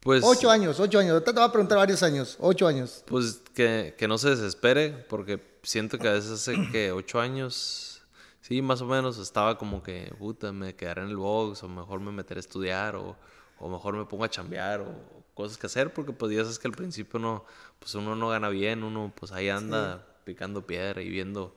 Pues, 0.02 0.22
ocho 0.26 0.50
años, 0.50 0.80
ocho 0.82 1.00
años. 1.00 1.24
Te 1.24 1.32
voy 1.32 1.44
a 1.44 1.52
preguntar 1.52 1.78
varios 1.78 2.04
años. 2.04 2.36
Ocho 2.40 2.68
años. 2.68 3.04
Pues 3.08 3.40
que, 3.54 3.96
que 3.98 4.08
no 4.08 4.18
se 4.18 4.32
desespere, 4.32 4.90
porque 4.90 5.40
siento 5.64 5.98
que 5.98 6.10
a 6.10 6.14
veces 6.14 6.32
hace 6.32 6.56
que 6.74 6.92
ocho 6.92 7.22
años, 7.22 8.02
sí, 8.42 8.62
más 8.62 8.82
o 8.82 8.86
menos, 8.86 9.18
estaba 9.18 9.58
como 9.58 9.82
que, 9.82 10.14
puta, 10.20 10.52
me 10.52 10.76
quedaré 10.76 11.04
en 11.04 11.10
el 11.10 11.16
box, 11.16 11.64
o 11.64 11.70
mejor 11.70 12.02
me 12.02 12.12
meteré 12.12 12.40
a 12.40 12.42
estudiar, 12.42 12.98
o, 12.98 13.16
o 13.64 13.70
mejor 13.70 13.96
me 13.96 14.04
pongo 14.04 14.26
a 14.26 14.30
chambear, 14.30 14.82
o 14.82 14.94
cosas 15.34 15.58
que 15.58 15.68
hacer, 15.68 15.94
porque 15.94 16.12
pues 16.12 16.36
ya 16.36 16.42
sabes 16.42 16.60
que 16.60 16.68
al 16.68 16.74
principio 16.74 17.18
no, 17.18 17.46
pues 17.80 17.96
uno 17.96 18.14
no 18.14 18.28
gana 18.28 18.50
bien, 18.50 18.84
uno 18.84 19.14
pues 19.16 19.32
ahí 19.32 19.48
anda 19.48 20.06
picando 20.26 20.68
piedra 20.68 21.02
y 21.02 21.08
viendo 21.08 21.56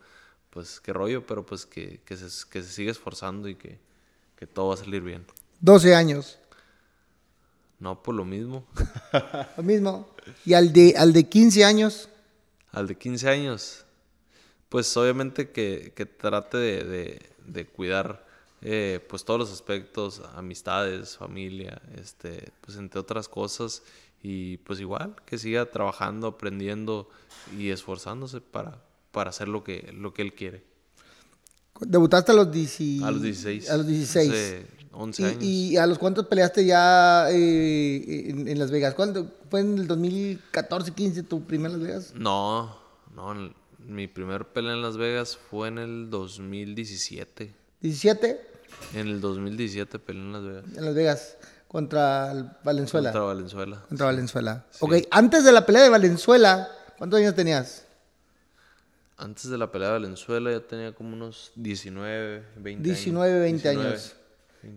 pues 0.50 0.80
qué 0.80 0.92
rollo, 0.92 1.26
pero 1.26 1.44
pues 1.44 1.66
que, 1.66 2.00
que, 2.04 2.16
se, 2.16 2.48
que 2.48 2.62
se 2.62 2.70
sigue 2.70 2.92
esforzando 2.92 3.48
y 3.48 3.56
que, 3.56 3.80
que 4.36 4.46
todo 4.46 4.68
va 4.68 4.74
a 4.74 4.76
salir 4.76 5.02
bien. 5.02 5.26
12 5.58 5.96
años. 5.96 6.38
No, 7.80 8.00
pues 8.04 8.16
lo 8.16 8.24
mismo. 8.24 8.64
lo 9.56 9.62
mismo. 9.64 10.08
¿Y 10.44 10.54
al 10.54 10.72
de, 10.72 10.94
al 10.96 11.12
de 11.12 11.28
15 11.28 11.64
años? 11.64 12.08
Al 12.70 12.86
de 12.86 12.96
15 12.96 13.28
años. 13.28 13.84
Pues 14.68 14.96
obviamente 14.96 15.50
que, 15.50 15.92
que 15.96 16.06
trate 16.06 16.56
de, 16.56 16.84
de, 16.84 17.30
de 17.46 17.66
cuidar 17.66 18.25
eh, 18.62 19.04
pues 19.08 19.24
todos 19.24 19.40
los 19.40 19.52
aspectos, 19.52 20.22
amistades, 20.34 21.16
familia, 21.16 21.80
este, 21.96 22.52
pues 22.60 22.76
entre 22.76 23.00
otras 23.00 23.28
cosas. 23.28 23.82
Y 24.22 24.56
pues 24.58 24.80
igual, 24.80 25.14
que 25.24 25.38
siga 25.38 25.70
trabajando, 25.70 26.26
aprendiendo 26.26 27.08
y 27.56 27.70
esforzándose 27.70 28.40
para, 28.40 28.82
para 29.12 29.30
hacer 29.30 29.48
lo 29.48 29.62
que, 29.62 29.92
lo 29.92 30.12
que 30.14 30.22
él 30.22 30.34
quiere. 30.34 30.64
¿Debutaste 31.80 32.32
a 32.32 32.34
los, 32.34 32.46
a 32.46 33.10
los 33.10 33.22
16? 33.22 33.70
A 33.70 33.76
los 33.76 33.86
16. 33.86 34.66
11 34.92 35.24
años. 35.26 35.42
¿Y, 35.42 35.76
a 35.76 35.86
los 35.86 35.98
cuántos 35.98 36.26
peleaste 36.26 36.64
ya 36.64 37.30
eh, 37.30 38.30
en, 38.30 38.58
Las 38.58 38.70
Vegas? 38.70 38.94
¿Cuándo? 38.94 39.30
¿Fue 39.50 39.60
en 39.60 39.78
el 39.78 39.86
2014, 39.86 40.92
15 40.92 41.22
tu 41.24 41.44
primer 41.44 41.72
Las 41.72 41.80
Vegas? 41.80 42.14
No, 42.16 42.78
no, 43.14 43.52
mi 43.86 44.08
primer 44.08 44.46
pelea 44.46 44.72
en 44.72 44.82
Las 44.82 44.96
Vegas 44.96 45.36
fue 45.36 45.68
en 45.68 45.78
el 45.78 46.10
2017. 46.10 47.65
¿17? 47.86 48.38
En 48.94 49.08
el 49.08 49.20
2017 49.20 49.98
peleé 49.98 50.22
en 50.22 50.32
Las 50.32 50.42
Vegas. 50.42 50.64
En 50.76 50.84
Las 50.84 50.94
Vegas. 50.94 51.36
Contra 51.68 52.58
Valenzuela. 52.64 53.10
Contra 53.12 53.26
Valenzuela. 53.26 53.84
Contra 53.88 54.06
Valenzuela. 54.06 54.66
Ok, 54.80 54.94
antes 55.10 55.44
de 55.44 55.52
la 55.52 55.66
pelea 55.66 55.82
de 55.82 55.88
Valenzuela, 55.88 56.68
¿cuántos 56.96 57.20
años 57.20 57.34
tenías? 57.34 57.84
Antes 59.18 59.50
de 59.50 59.58
la 59.58 59.70
pelea 59.70 59.88
de 59.88 59.92
Valenzuela 59.94 60.52
ya 60.52 60.60
tenía 60.60 60.92
como 60.94 61.14
unos 61.14 61.52
19, 61.54 62.44
20 62.56 62.82
19, 62.82 63.40
20 63.40 63.68
años. 63.68 64.14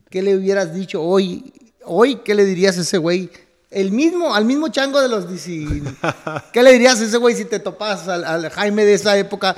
¿Qué 0.10 0.22
le 0.22 0.36
hubieras 0.36 0.74
dicho 0.74 1.02
hoy? 1.02 1.54
Hoy, 1.84 2.18
¿qué 2.18 2.36
le 2.36 2.46
dirías 2.46 2.78
a 2.78 2.82
ese 2.82 2.98
güey? 2.98 3.30
El 3.70 3.92
mismo, 3.92 4.34
al 4.34 4.46
mismo 4.46 4.70
chango 4.70 5.02
de 5.02 5.10
los 5.10 5.28
19. 5.28 5.94
¿Qué 6.54 6.64
le 6.64 6.74
dirías 6.74 7.00
a 7.00 7.04
ese 7.04 7.18
güey 7.18 7.36
si 7.36 7.46
te 7.46 7.60
topas 7.60 8.08
al, 8.08 8.50
Jaime 8.50 8.86
de 8.86 8.94
esa 8.94 9.18
época 9.18 9.56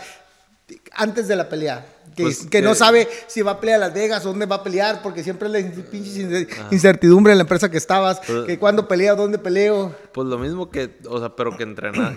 antes 0.93 1.27
de 1.27 1.35
la 1.35 1.47
pelea? 1.47 1.85
Que, 2.15 2.23
pues, 2.23 2.45
que, 2.47 2.61
no 2.61 2.75
sabe 2.75 3.07
si 3.27 3.41
va 3.41 3.51
a 3.51 3.59
pelear 3.59 3.77
a 3.81 3.87
Las 3.87 3.93
Vegas 3.93 4.25
o 4.25 4.29
dónde 4.29 4.45
va 4.45 4.57
a 4.57 4.63
pelear, 4.63 5.01
porque 5.01 5.23
siempre 5.23 5.47
la 5.47 5.59
pinche 5.59 6.47
incertidumbre 6.69 7.31
en 7.31 7.37
la 7.37 7.43
empresa 7.43 7.71
que 7.71 7.77
estabas, 7.77 8.21
pues, 8.25 8.45
que 8.45 8.59
cuándo 8.59 8.87
pelea, 8.87 9.15
dónde 9.15 9.37
peleo. 9.37 9.95
Pues 10.11 10.27
lo 10.27 10.37
mismo 10.37 10.69
que, 10.69 10.97
o 11.07 11.19
sea, 11.19 11.35
pero 11.35 11.51
que, 11.57 11.65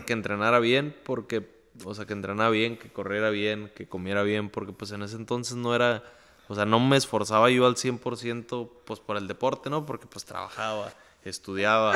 que 0.06 0.12
entrenara 0.12 0.58
bien, 0.58 0.96
porque, 1.04 1.48
o 1.84 1.94
sea, 1.94 2.06
que 2.06 2.12
entrenara 2.12 2.50
bien, 2.50 2.76
que 2.76 2.88
corriera 2.88 3.30
bien, 3.30 3.70
que 3.74 3.86
comiera 3.86 4.22
bien, 4.22 4.50
porque 4.50 4.72
pues 4.72 4.90
en 4.90 5.02
ese 5.02 5.16
entonces 5.16 5.56
no 5.56 5.74
era, 5.74 6.02
o 6.48 6.54
sea, 6.54 6.64
no 6.64 6.80
me 6.80 6.96
esforzaba 6.96 7.50
yo 7.50 7.66
al 7.66 7.76
100% 7.76 8.70
pues 8.84 9.00
por 9.00 9.16
el 9.16 9.28
deporte, 9.28 9.70
¿no? 9.70 9.86
Porque 9.86 10.06
pues 10.06 10.24
trabajaba, 10.24 10.92
estudiaba, 11.24 11.94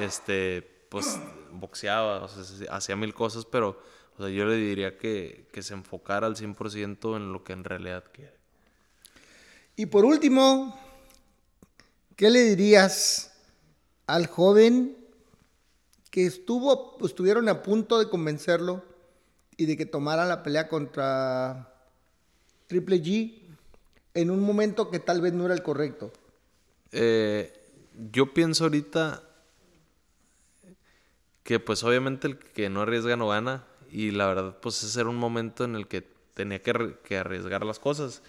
este, 0.00 0.68
pues 0.88 1.18
boxeaba, 1.52 2.22
o 2.22 2.28
sea, 2.28 2.74
hacía 2.74 2.96
mil 2.96 3.12
cosas, 3.14 3.44
pero 3.44 3.80
o 4.20 4.24
sea, 4.24 4.34
yo 4.34 4.44
le 4.44 4.56
diría 4.56 4.98
que, 4.98 5.48
se 5.62 5.72
enfocara 5.72 6.26
al 6.26 6.36
100% 6.36 7.16
en 7.16 7.32
lo 7.32 7.42
que 7.42 7.54
en 7.54 7.64
realidad 7.64 8.04
quiere. 8.12 8.36
Y 9.76 9.86
por 9.86 10.04
último, 10.04 10.78
¿qué 12.16 12.28
le 12.28 12.42
dirías 12.42 13.32
al 14.06 14.26
joven 14.26 14.94
que 16.10 16.26
estuvo, 16.26 16.98
estuvieron 17.02 17.48
a 17.48 17.62
punto 17.62 17.98
de 17.98 18.10
convencerlo 18.10 18.84
y 19.56 19.64
de 19.64 19.78
que 19.78 19.86
tomara 19.86 20.26
la 20.26 20.42
pelea 20.42 20.68
contra 20.68 21.72
Triple 22.66 23.02
G 23.02 23.40
en 24.12 24.30
un 24.30 24.40
momento 24.40 24.90
que 24.90 24.98
tal 24.98 25.22
vez 25.22 25.32
no 25.32 25.46
era 25.46 25.54
el 25.54 25.62
correcto? 25.62 26.12
Eh, 26.92 27.58
yo 28.12 28.34
pienso 28.34 28.64
ahorita 28.64 29.22
que 31.42 31.58
pues 31.58 31.82
obviamente 31.84 32.26
el 32.26 32.38
que 32.38 32.68
no 32.68 32.82
arriesga 32.82 33.16
no 33.16 33.28
gana 33.28 33.69
y 33.90 34.10
la 34.10 34.26
verdad 34.26 34.56
pues 34.60 34.82
ese 34.82 35.00
era 35.00 35.08
un 35.08 35.16
momento 35.16 35.64
en 35.64 35.74
el 35.74 35.86
que 35.86 36.06
tenía 36.34 36.62
que, 36.62 37.16
arriesgar 37.16 37.64
las 37.64 37.78
cosas 37.78 38.22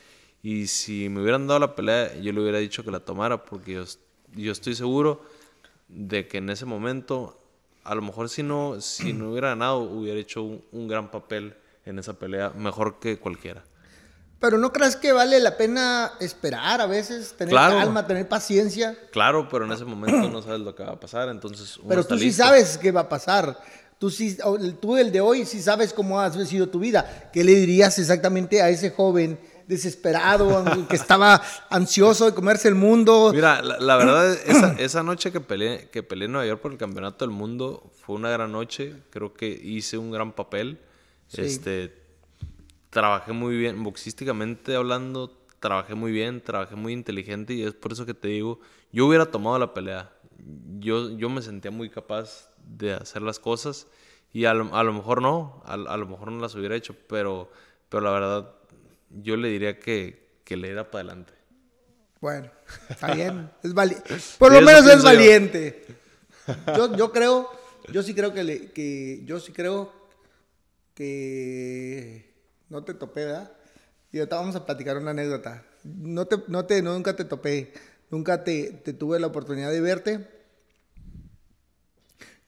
y 0.44 0.68
si 0.68 1.10
me 1.10 1.22
hubieran 1.22 1.48
dado 1.48 1.60
la 1.60 1.76
pelea 1.76 2.16
yo 2.16 2.34
le 2.34 2.42
hubiera 2.42 2.58
dicho 2.58 2.84
que 2.84 2.92
la 2.92 3.00
tomara 3.00 3.46
porque 3.46 3.74
yo, 3.74 3.84
yo 4.36 4.52
estoy 4.52 4.76
seguro 4.76 5.24
de 5.88 6.28
que 6.28 6.40
en 6.40 6.50
ese 6.50 6.66
momento 6.66 7.38
a 7.84 7.96
lo 7.96 8.02
mejor 8.02 8.30
si 8.30 8.44
no, 8.44 8.80
si 8.82 9.14
no 9.14 9.32
hubiera 9.32 9.50
ganado 9.50 9.80
hubiera 9.80 10.20
hecho 10.20 10.44
un, 10.44 10.88
gran 10.88 11.10
papel 11.12 11.56
en 11.86 12.00
esa 12.00 12.14
pelea 12.14 12.52
mejor 12.56 13.00
que 13.00 13.18
cualquiera. 13.18 13.64
Pero 14.40 14.58
¿no 14.58 14.74
crees 14.74 14.96
que 14.96 15.12
vale 15.12 15.40
la 15.40 15.56
pena 15.56 16.14
esperar 16.20 16.82
a 16.82 16.88
veces, 16.88 17.36
tener 17.38 17.54
calma, 17.54 18.08
tener 18.08 18.28
paciencia? 18.28 18.98
Claro, 19.12 19.48
pero 19.48 19.66
en 19.66 19.72
ese 19.72 19.86
momento 19.86 20.30
no 20.30 20.42
sabes 20.42 20.62
lo 20.62 20.74
que 20.74 20.84
va 20.84 20.94
a 20.94 21.00
pasar, 21.00 21.30
entonces... 21.30 21.80
pero 21.88 22.04
tú 22.04 22.18
sí 22.18 22.32
sabes 22.32 22.80
qué 22.80 22.92
va 22.92 23.02
a 23.02 23.10
pasar. 23.10 23.60
Tú, 24.02 24.10
sí, 24.10 24.36
tú 24.80 24.98
el 24.98 25.12
de 25.12 25.22
hoy 25.22 25.46
sí 25.46 25.62
sabes 25.62 25.94
cómo 25.94 26.20
ha 26.20 26.32
sido 26.32 26.70
tu 26.70 26.80
vida. 26.80 27.30
¿Qué 27.32 27.44
le 27.44 27.54
dirías 27.54 28.00
exactamente 28.00 28.60
a 28.60 28.68
ese 28.68 28.90
joven 28.90 29.38
desesperado, 29.68 30.66
que 30.90 30.96
estaba 30.96 31.40
ansioso 31.70 32.26
de 32.26 32.34
comerse 32.34 32.68
el 32.68 32.74
mundo? 32.74 33.32
Mira, 33.32 33.62
la, 33.62 33.98
verdad, 33.98 34.34
esa, 34.48 34.74
esa, 34.80 35.04
noche 35.04 35.32
que 35.32 35.40
peleé, 35.40 35.88
que 35.92 36.02
peleé 36.02 36.26
en 36.26 36.32
Nueva 36.32 36.48
York 36.48 36.62
por 36.62 36.72
el 36.72 36.80
Campeonato 36.80 37.24
del 37.28 37.36
Mundo 37.36 37.92
fue 38.04 38.16
una 38.16 38.32
gran 38.32 38.52
noche. 38.52 38.96
Creo 39.12 39.36
que 39.36 39.48
hice 39.48 40.00
un 40.00 40.10
gran 40.10 40.32
papel. 40.32 40.80
Este, 41.34 41.94
trabajé 42.90 43.34
muy 43.34 43.56
bien, 43.56 43.84
boxísticamente 43.84 44.76
hablando, 44.76 45.32
trabajé 45.60 45.94
muy 45.94 46.12
bien, 46.12 46.42
trabajé 46.42 46.76
muy 46.76 46.94
inteligente 46.94 47.54
y 47.54 47.62
es 47.62 47.76
por 47.76 47.92
eso 47.92 48.08
que 48.08 48.16
te 48.16 48.30
digo, 48.30 48.62
yo 48.92 49.06
hubiera 49.06 49.28
tomado 49.28 49.60
la 49.60 49.76
pelea. 49.76 50.12
Yo, 50.80 51.12
yo 51.12 51.30
me 51.30 51.44
sentía 51.44 51.70
muy 51.70 51.92
capaz 51.92 52.51
de 52.66 52.94
hacer 52.94 53.22
las 53.22 53.40
cosas 53.40 53.88
y 54.34 54.46
a 54.46 54.54
lo, 54.54 54.74
a 54.76 54.84
lo 54.84 54.94
mejor 54.94 55.22
no, 55.22 55.62
a, 55.66 55.74
a, 55.74 55.98
lo 55.98 56.08
mejor 56.08 56.32
no 56.32 56.40
las 56.40 56.56
hubiera 56.56 56.76
hecho, 56.76 56.96
pero, 57.08 57.52
pero 57.90 58.02
la 58.02 58.12
verdad 58.12 58.56
yo 59.10 59.36
le 59.36 59.50
diría 59.50 59.80
que, 59.80 60.40
que 60.44 60.56
le 60.56 60.68
diera 60.68 60.90
para 60.90 61.04
adelante. 61.04 61.34
Bueno, 62.22 62.50
está 62.90 63.14
bien, 63.14 63.50
es 63.64 63.74
valiente. 63.74 64.16
Por 64.38 64.54
lo 64.54 64.62
menos 64.62 64.86
es 64.86 65.04
valiente. 65.04 65.86
Yo. 66.76 66.96
yo, 66.96 67.12
creo, 67.12 67.50
yo 67.92 68.02
sí 68.02 68.16
creo 68.16 68.34
que, 68.34 68.44
le, 68.44 68.72
que, 68.72 69.22
yo 69.26 69.40
sí 69.40 69.52
creo 69.52 69.94
que 70.96 72.34
no 72.68 72.84
te 72.84 72.96
topé, 72.96 73.26
¿verdad? 73.26 73.52
Y 74.12 74.18
ahorita 74.18 74.38
vamos 74.38 74.56
a 74.56 74.66
platicar 74.66 74.98
una 74.98 75.12
anécdota. 75.12 75.64
No 75.84 76.26
te, 76.26 76.38
no 76.48 76.66
te, 76.66 76.82
nunca 76.82 77.16
te 77.16 77.26
topé, 77.26 77.74
nunca 78.10 78.44
te, 78.44 78.72
te 78.84 78.94
tuve 78.94 79.20
la 79.20 79.28
oportunidad 79.28 79.72
de 79.72 79.82
verte 79.82 80.28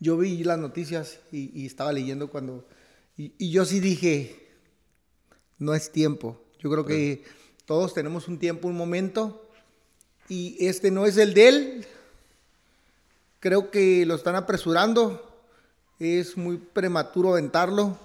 yo 0.04 0.18
vi 0.18 0.44
las 0.44 0.60
noticias 0.60 1.20
y, 1.32 1.66
estaba 1.66 1.94
leyendo 1.94 2.30
cuando... 2.30 2.68
Y, 3.16 3.52
yo 3.52 3.64
sí 3.64 3.80
dije, 3.80 4.50
no 5.58 5.74
es 5.74 5.92
tiempo. 5.92 6.42
Yo 6.60 6.70
creo 6.70 6.86
que 6.86 7.24
todos 7.66 7.94
tenemos 7.94 8.28
un 8.28 8.38
tiempo, 8.38 8.68
un 8.68 8.76
momento, 8.76 9.48
y 10.28 10.58
este 10.60 10.92
no 10.92 11.06
es 11.06 11.16
el 11.18 11.34
de 11.34 11.48
él. 11.48 11.86
Creo 13.40 13.72
que 13.72 14.06
lo 14.06 14.16
están 14.16 14.36
apresurando. 14.36 15.42
Es 16.00 16.36
muy 16.36 16.58
prematuro 16.58 17.32
aventarlo 17.32 17.98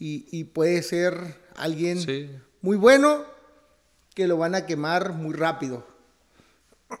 y, 0.00 0.44
puede 0.44 0.82
ser 0.82 1.36
alguien 1.54 2.42
muy 2.60 2.76
bueno 2.76 3.24
que 4.14 4.26
lo 4.26 4.36
van 4.36 4.56
a 4.56 4.66
quemar 4.66 5.12
muy 5.12 5.34
rápido. 5.34 5.86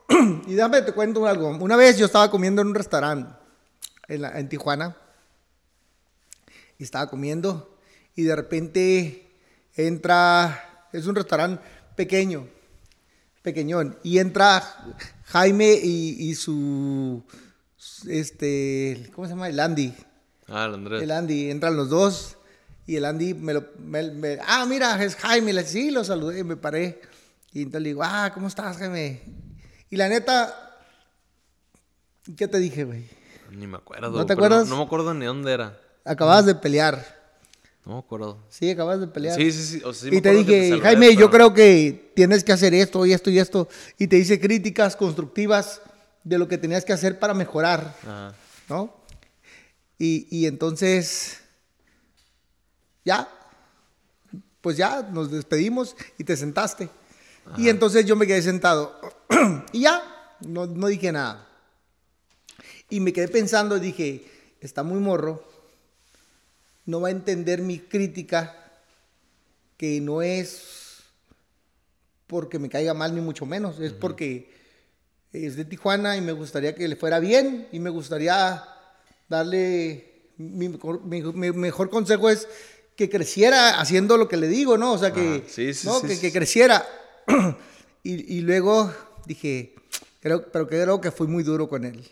y 0.46 0.54
déjame 0.54 0.82
te 0.82 0.92
cuento 0.92 1.26
algo. 1.26 1.48
Una 1.48 1.74
vez 1.74 1.98
yo 1.98 2.06
estaba 2.06 2.30
comiendo 2.30 2.62
en 2.62 2.68
un 2.68 2.74
restaurante 2.76 3.39
en, 4.10 4.48
Tijuana 4.48 4.96
y 6.78 6.84
estaba 6.84 7.08
comiendo 7.08 7.78
y 8.16 8.24
de 8.24 8.36
repente 8.36 9.28
entra, 9.74 10.88
es 10.92 11.06
un 11.06 11.14
restaurante 11.14 11.62
pequeño, 11.96 12.48
pequeñón, 13.42 13.98
y 14.02 14.18
entra 14.18 14.62
Jaime 15.24 15.72
y, 15.72 16.34
su, 16.34 17.22
este, 18.08 19.10
¿cómo 19.14 19.26
se 19.26 19.34
llama? 19.34 19.48
El 19.48 19.60
Andy. 19.60 19.94
Ah, 20.48 20.66
el 20.66 20.74
Andrés. 20.74 21.02
El 21.02 21.10
Andy, 21.12 21.50
entran 21.50 21.76
los 21.76 21.88
dos 21.88 22.36
y 22.86 22.96
el 22.96 23.04
Andy 23.04 23.34
me 23.34 23.54
lo, 23.54 23.68
ah, 24.46 24.66
mira, 24.68 25.02
es 25.02 25.14
Jaime, 25.14 25.52
le, 25.52 25.64
sí, 25.64 25.90
lo 25.90 26.02
saludé, 26.02 26.42
me 26.42 26.56
paré. 26.56 27.00
Y 27.52 27.62
entonces 27.62 27.82
le 27.82 27.88
digo, 27.90 28.02
ah, 28.02 28.30
¿cómo 28.34 28.48
estás, 28.48 28.76
Jaime? 28.78 29.22
Y 29.88 29.96
la 29.96 30.08
neta, 30.08 30.78
¿qué 32.36 32.48
te 32.48 32.58
dije, 32.58 32.84
güey? 32.84 33.19
Ni 33.50 33.66
me 33.66 33.78
acuerdo. 33.78 34.10
¿No 34.10 34.26
te 34.26 34.32
acuerdas? 34.32 34.68
No, 34.68 34.76
me 34.76 34.84
acuerdo 34.84 35.14
ni 35.14 35.26
dónde 35.26 35.52
era. 35.52 35.78
Acababas 36.04 36.46
de 36.46 36.54
pelear. 36.54 37.20
No 37.84 37.94
me 37.94 37.98
acuerdo. 37.98 38.38
Sí, 38.48 38.70
acabas 38.70 39.00
de 39.00 39.06
pelear. 39.06 39.36
Sí, 39.36 39.50
sí, 39.52 39.80
sí. 39.92 40.08
y 40.10 40.20
te 40.20 40.32
dije, 40.32 40.78
Jaime, 40.80 41.16
yo 41.16 41.30
creo 41.30 41.52
que 41.54 42.12
tienes 42.14 42.44
que 42.44 42.52
hacer 42.52 42.74
esto 42.74 43.04
y 43.06 43.12
esto 43.12 43.30
y 43.30 43.38
esto. 43.38 43.68
Y 43.98 44.06
te 44.06 44.16
hice 44.16 44.38
críticas 44.40 44.96
constructivas 44.96 45.80
de 46.22 46.38
lo 46.38 46.46
que 46.46 46.58
tenías 46.58 46.84
que 46.84 46.92
hacer 46.92 47.18
para 47.18 47.34
mejorar. 47.34 47.96
Ajá. 48.02 48.34
¿No? 48.68 48.94
Y, 49.98 50.26
y 50.30 50.46
entonces, 50.46 51.40
ya, 53.04 53.28
pues 54.60 54.76
ya, 54.76 55.02
nos 55.02 55.30
despedimos 55.30 55.96
y 56.18 56.24
te 56.24 56.36
sentaste. 56.36 56.88
Y 57.56 57.68
entonces 57.68 58.06
yo 58.06 58.16
me 58.16 58.26
quedé 58.26 58.42
sentado. 58.42 58.98
y 59.72 59.80
ya, 59.80 60.02
no, 60.46 60.66
no 60.66 60.86
dije 60.86 61.10
nada. 61.10 61.49
Y 62.90 63.00
me 63.00 63.12
quedé 63.12 63.28
pensando 63.28 63.78
dije, 63.78 64.24
está 64.60 64.82
muy 64.82 64.98
morro, 64.98 65.44
no 66.86 67.00
va 67.00 67.08
a 67.08 67.12
entender 67.12 67.62
mi 67.62 67.78
crítica, 67.78 68.56
que 69.76 70.00
no 70.00 70.20
es 70.22 70.98
porque 72.26 72.58
me 72.58 72.68
caiga 72.68 72.92
mal 72.94 73.14
ni 73.14 73.20
mucho 73.20 73.46
menos, 73.46 73.80
es 73.80 73.92
porque 73.92 74.50
es 75.32 75.56
de 75.56 75.64
Tijuana 75.64 76.16
y 76.16 76.20
me 76.20 76.32
gustaría 76.32 76.74
que 76.74 76.86
le 76.86 76.96
fuera 76.96 77.18
bien 77.18 77.68
y 77.72 77.78
me 77.78 77.90
gustaría 77.90 78.62
darle, 79.28 80.28
mi 80.36 80.68
mejor, 80.68 81.90
consejo 81.90 82.28
es 82.28 82.46
que 82.96 83.08
creciera 83.08 83.80
haciendo 83.80 84.16
lo 84.16 84.28
que 84.28 84.36
le 84.36 84.48
digo, 84.48 84.76
¿no? 84.76 84.92
O 84.92 84.98
sea, 84.98 85.12
que, 85.12 85.44
que, 86.20 86.32
creciera. 86.32 86.86
y, 88.02 88.36
y, 88.36 88.40
luego 88.42 88.92
dije, 89.26 89.74
creo, 90.20 90.50
pero 90.50 90.68
creo 90.68 91.00
que 91.00 91.10
fui 91.10 91.26
muy 91.26 91.42
duro 91.42 91.68
con 91.68 91.84
él. 91.84 92.06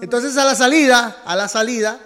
Entonces 0.00 0.36
a 0.36 0.44
la 0.44 0.54
salida, 0.54 1.22
a 1.24 1.36
la 1.36 1.48
salida, 1.48 2.00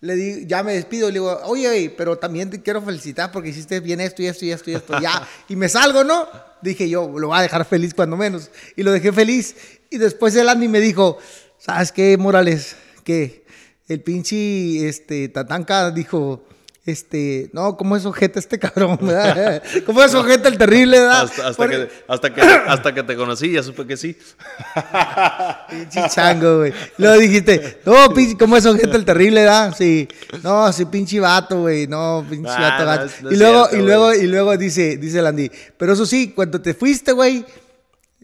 le 0.00 0.14
di, 0.14 0.46
ya 0.46 0.62
me 0.62 0.74
despido, 0.74 1.08
le 1.08 1.14
digo, 1.14 1.40
oye, 1.44 1.92
pero 1.96 2.16
también 2.18 2.50
te 2.50 2.62
quiero 2.62 2.82
felicitar 2.82 3.32
porque 3.32 3.48
hiciste 3.48 3.80
bien 3.80 4.00
esto 4.00 4.22
y 4.22 4.26
esto 4.26 4.44
y 4.44 4.50
esto 4.50 4.70
y 4.70 4.74
esto, 4.74 5.00
ya, 5.00 5.26
y 5.48 5.56
me 5.56 5.68
salgo, 5.68 6.04
¿no? 6.04 6.28
Dije 6.62 6.88
yo, 6.88 7.12
lo 7.18 7.28
voy 7.28 7.38
a 7.38 7.42
dejar 7.42 7.64
feliz 7.64 7.94
cuando 7.94 8.16
menos, 8.16 8.50
y 8.76 8.82
lo 8.82 8.92
dejé 8.92 9.12
feliz, 9.12 9.56
y 9.90 9.98
después 9.98 10.34
el 10.36 10.48
Andy 10.48 10.68
me 10.68 10.80
dijo, 10.80 11.18
¿sabes 11.58 11.92
qué, 11.92 12.16
Morales? 12.16 12.76
Que 13.04 13.46
el 13.88 14.02
pinche, 14.02 14.88
este, 14.88 15.28
Tatanka 15.28 15.90
dijo, 15.90 16.44
este, 16.86 17.50
no, 17.52 17.76
¿cómo 17.76 17.96
es 17.96 18.06
ojete 18.06 18.38
este 18.38 18.58
cabrón? 18.58 18.98
¿verdad? 19.02 19.62
¿Cómo 19.86 20.02
es 20.02 20.14
ojete 20.14 20.48
el 20.48 20.56
terrible? 20.56 21.00
¿verdad? 21.00 21.22
Hasta, 21.22 21.68
que, 21.68 21.88
hasta, 22.06 22.32
que, 22.32 22.40
hasta 22.40 22.94
que 22.94 23.02
te 23.02 23.16
conocí, 23.16 23.52
ya 23.52 23.62
supe 23.62 23.86
que 23.86 23.96
sí. 23.96 24.16
pinche 25.70 26.08
chango, 26.08 26.58
güey. 26.58 26.72
Luego 26.96 27.18
dijiste, 27.18 27.80
no, 27.84 28.14
pinche, 28.14 28.36
¿cómo 28.38 28.56
es 28.56 28.64
ojete 28.64 28.96
el 28.96 29.04
terrible? 29.04 29.40
¿verdad? 29.40 29.74
Sí, 29.76 30.08
no, 30.42 30.72
sí, 30.72 30.84
pinche 30.84 31.18
vato, 31.18 31.62
güey, 31.62 31.88
no, 31.88 32.24
pinche 32.28 32.48
vato, 32.48 32.86
vato. 32.86 33.12
y, 33.30 33.36
luego, 33.36 33.68
y, 33.72 33.76
luego, 33.78 34.14
y 34.14 34.26
luego 34.28 34.56
dice, 34.56 34.96
dice 34.96 35.20
Landy, 35.20 35.50
pero 35.76 35.92
eso 35.92 36.06
sí, 36.06 36.32
cuando 36.34 36.60
te 36.60 36.72
fuiste, 36.72 37.12
güey, 37.12 37.44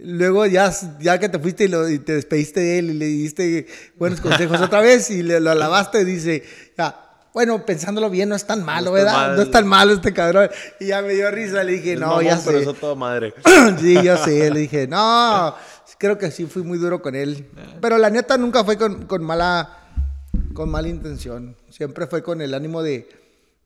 Luego 0.05 0.47
ya, 0.47 0.73
ya 1.01 1.19
que 1.21 1.29
te 1.29 1.39
fuiste 1.39 1.65
y, 1.65 1.69
lo, 1.69 1.89
y, 1.89 1.99
te 1.99 2.15
despediste 2.15 2.61
de 2.61 2.79
él 2.79 2.91
y 2.91 2.95
le 2.95 3.07
diste 3.07 3.67
buenos 3.97 4.21
consejos 4.21 4.61
otra 4.61 4.81
vez 4.81 5.11
y 5.11 5.23
le, 5.23 5.39
lo 5.39 5.51
alabaste, 5.51 6.05
dice, 6.05 6.43
ya, 6.77 7.12
bueno, 7.33 7.65
pensándolo 7.65 8.11
bien, 8.11 8.29
no 8.29 8.35
es 8.35 8.45
tan 8.45 8.63
malo, 8.65 8.93
¿verdad? 8.93 9.37
No 9.37 9.43
es 9.43 9.51
tan 9.51 9.67
malo 9.67 9.93
este 9.93 10.13
cabrón. 10.13 10.51
Y 10.81 10.87
ya 10.89 11.01
me 11.01 11.15
dio 11.15 11.31
risa, 11.31 11.65
le 11.65 11.73
dije, 11.73 11.97
no, 11.97 12.21
ya 12.21 12.37
sé. 12.37 12.47
Pero 12.47 12.59
eso 12.59 12.75
todo 12.75 12.95
madre. 12.95 13.33
sí, 13.81 13.95
yo 14.03 14.17
sé, 14.19 14.51
le 14.51 14.61
dije, 14.61 14.87
no, 14.87 15.55
creo 15.99 16.19
que 16.19 16.31
sí 16.31 16.45
fui 16.47 16.63
muy 16.63 16.79
duro 16.79 17.01
con 17.01 17.15
él. 17.15 17.49
Eh. 17.57 17.79
Pero 17.81 17.97
la 17.97 18.11
neta 18.11 18.37
nunca 18.37 18.65
fue 18.65 18.77
con, 18.77 19.25
mala 19.25 19.79
con 20.53 20.69
mala 20.69 20.89
intención. 20.89 21.57
Siempre 21.71 22.07
fue 22.07 22.23
con 22.23 22.43
el 22.43 22.53
ánimo 22.53 22.83
de... 22.83 23.09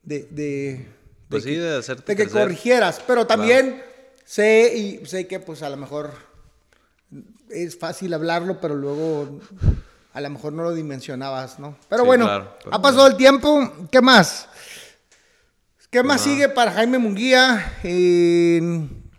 de, 0.03 0.29
de 0.31 0.87
pues 1.29 1.43
sí, 1.43 1.57
de 1.57 1.77
hacerte 1.77 2.15
De 2.15 2.25
que 2.25 2.31
corrigieras. 2.31 3.03
Pero 3.05 3.27
también 3.27 3.83
sé 4.25 4.77
y 4.77 5.07
sé 5.07 5.27
que 5.27 5.41
pues 5.41 5.63
a 5.63 5.71
lo 5.71 5.77
mejor 5.77 6.13
es 7.51 7.77
fácil 7.77 8.15
hablarlo, 8.15 8.61
pero 8.61 8.77
luego 8.77 9.41
a 10.17 10.21
lo 10.23 10.31
mejor 10.31 10.55
no 10.55 10.63
lo 10.63 10.73
dimensionabas, 10.73 11.59
¿no? 11.59 11.77
Pero 11.91 12.07
bueno, 12.07 12.27
ha 12.27 12.81
pasado 12.81 13.07
el 13.07 13.19
tiempo, 13.19 13.71
¿qué 13.91 14.01
más? 14.01 14.49
¿Qué 15.91 16.03
más 16.03 16.23
pues 16.23 16.33
sigue 16.33 16.49
para 16.49 16.73
Jaime 16.73 16.97
Munguía 16.97 17.79
en, 17.83 19.11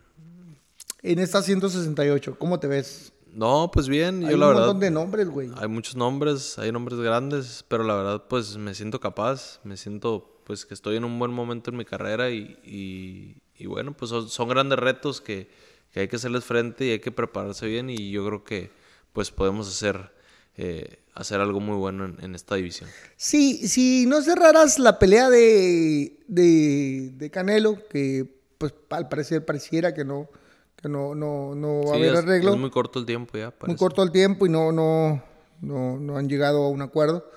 en 1.04 1.20
esta 1.20 1.44
168? 1.44 2.40
¿Cómo 2.40 2.60
te 2.60 2.66
ves? 2.66 3.14
No, 3.32 3.70
pues 3.72 3.88
bien, 3.88 4.22
yo 4.22 4.38
la 4.38 4.48
verdad. 4.48 4.50
Hay 4.50 4.56
un 4.56 4.56
montón 4.56 4.80
de 4.80 4.90
nombres, 4.90 5.30
güey. 5.30 5.52
Hay 5.58 5.68
muchos 5.68 5.96
nombres, 5.96 6.58
hay 6.58 6.72
nombres 6.72 7.00
grandes, 7.00 7.64
pero 7.68 7.84
la 7.84 7.94
verdad, 7.94 8.24
pues 8.28 8.58
me 8.58 8.74
siento 8.74 9.00
capaz, 9.00 9.60
me 9.64 9.78
siento, 9.78 10.42
pues 10.46 10.66
que 10.66 10.74
estoy 10.74 10.96
en 10.96 11.04
un 11.04 11.20
buen 11.20 11.32
momento 11.32 11.70
en 11.70 11.78
mi 11.78 11.86
carrera 11.86 12.32
y, 12.32 13.38
y, 13.56 13.66
bueno, 13.68 13.94
pues 13.96 14.10
son, 14.10 14.50
grandes 14.50 14.80
retos 14.80 15.22
que, 15.22 15.48
que, 15.94 16.00
hay 16.00 16.08
que 16.08 16.16
hacerles 16.16 16.44
frente 16.44 16.86
y 16.86 16.90
hay 16.90 17.00
que 17.00 17.12
prepararse 17.12 17.68
bien 17.68 17.92
y 17.92 18.10
yo 18.10 18.26
creo 18.26 18.44
que, 18.44 18.72
pues 19.14 19.30
podemos 19.30 19.68
hacer 19.68 20.17
eh, 20.58 21.00
hacer 21.14 21.40
algo 21.40 21.60
muy 21.60 21.76
bueno 21.76 22.06
en, 22.20 22.36
esta 22.36 22.56
división. 22.56 22.90
Sí, 23.16 23.68
si 23.68 24.06
no 24.08 24.22
cerraras 24.24 24.80
la 24.80 24.98
pelea 24.98 25.30
de, 25.30 26.20
de, 26.28 27.30
Canelo, 27.32 27.88
que 27.88 28.28
pues 28.58 28.74
al 28.90 29.08
parecer 29.08 29.46
pareciera 29.46 29.94
que 29.94 30.04
no, 30.04 30.30
que 30.76 30.90
no, 30.90 31.14
no, 31.14 31.54
no 31.54 31.84
va 31.84 31.94
a 31.94 31.96
haber 31.98 32.16
arreglo. 32.16 32.54
Es 32.54 32.60
muy 32.60 32.72
corto 32.72 32.98
el 32.98 33.06
tiempo 33.06 33.38
ya. 33.38 33.54
Muy 33.68 33.76
corto 33.76 34.02
el 34.02 34.12
tiempo 34.12 34.48
y 34.48 34.50
no, 34.50 34.72
no, 34.72 35.24
no, 35.62 36.00
no 36.00 36.18
han 36.18 36.28
llegado 36.28 36.64
a 36.64 36.70
un 36.70 36.82
acuerdo. 36.82 37.30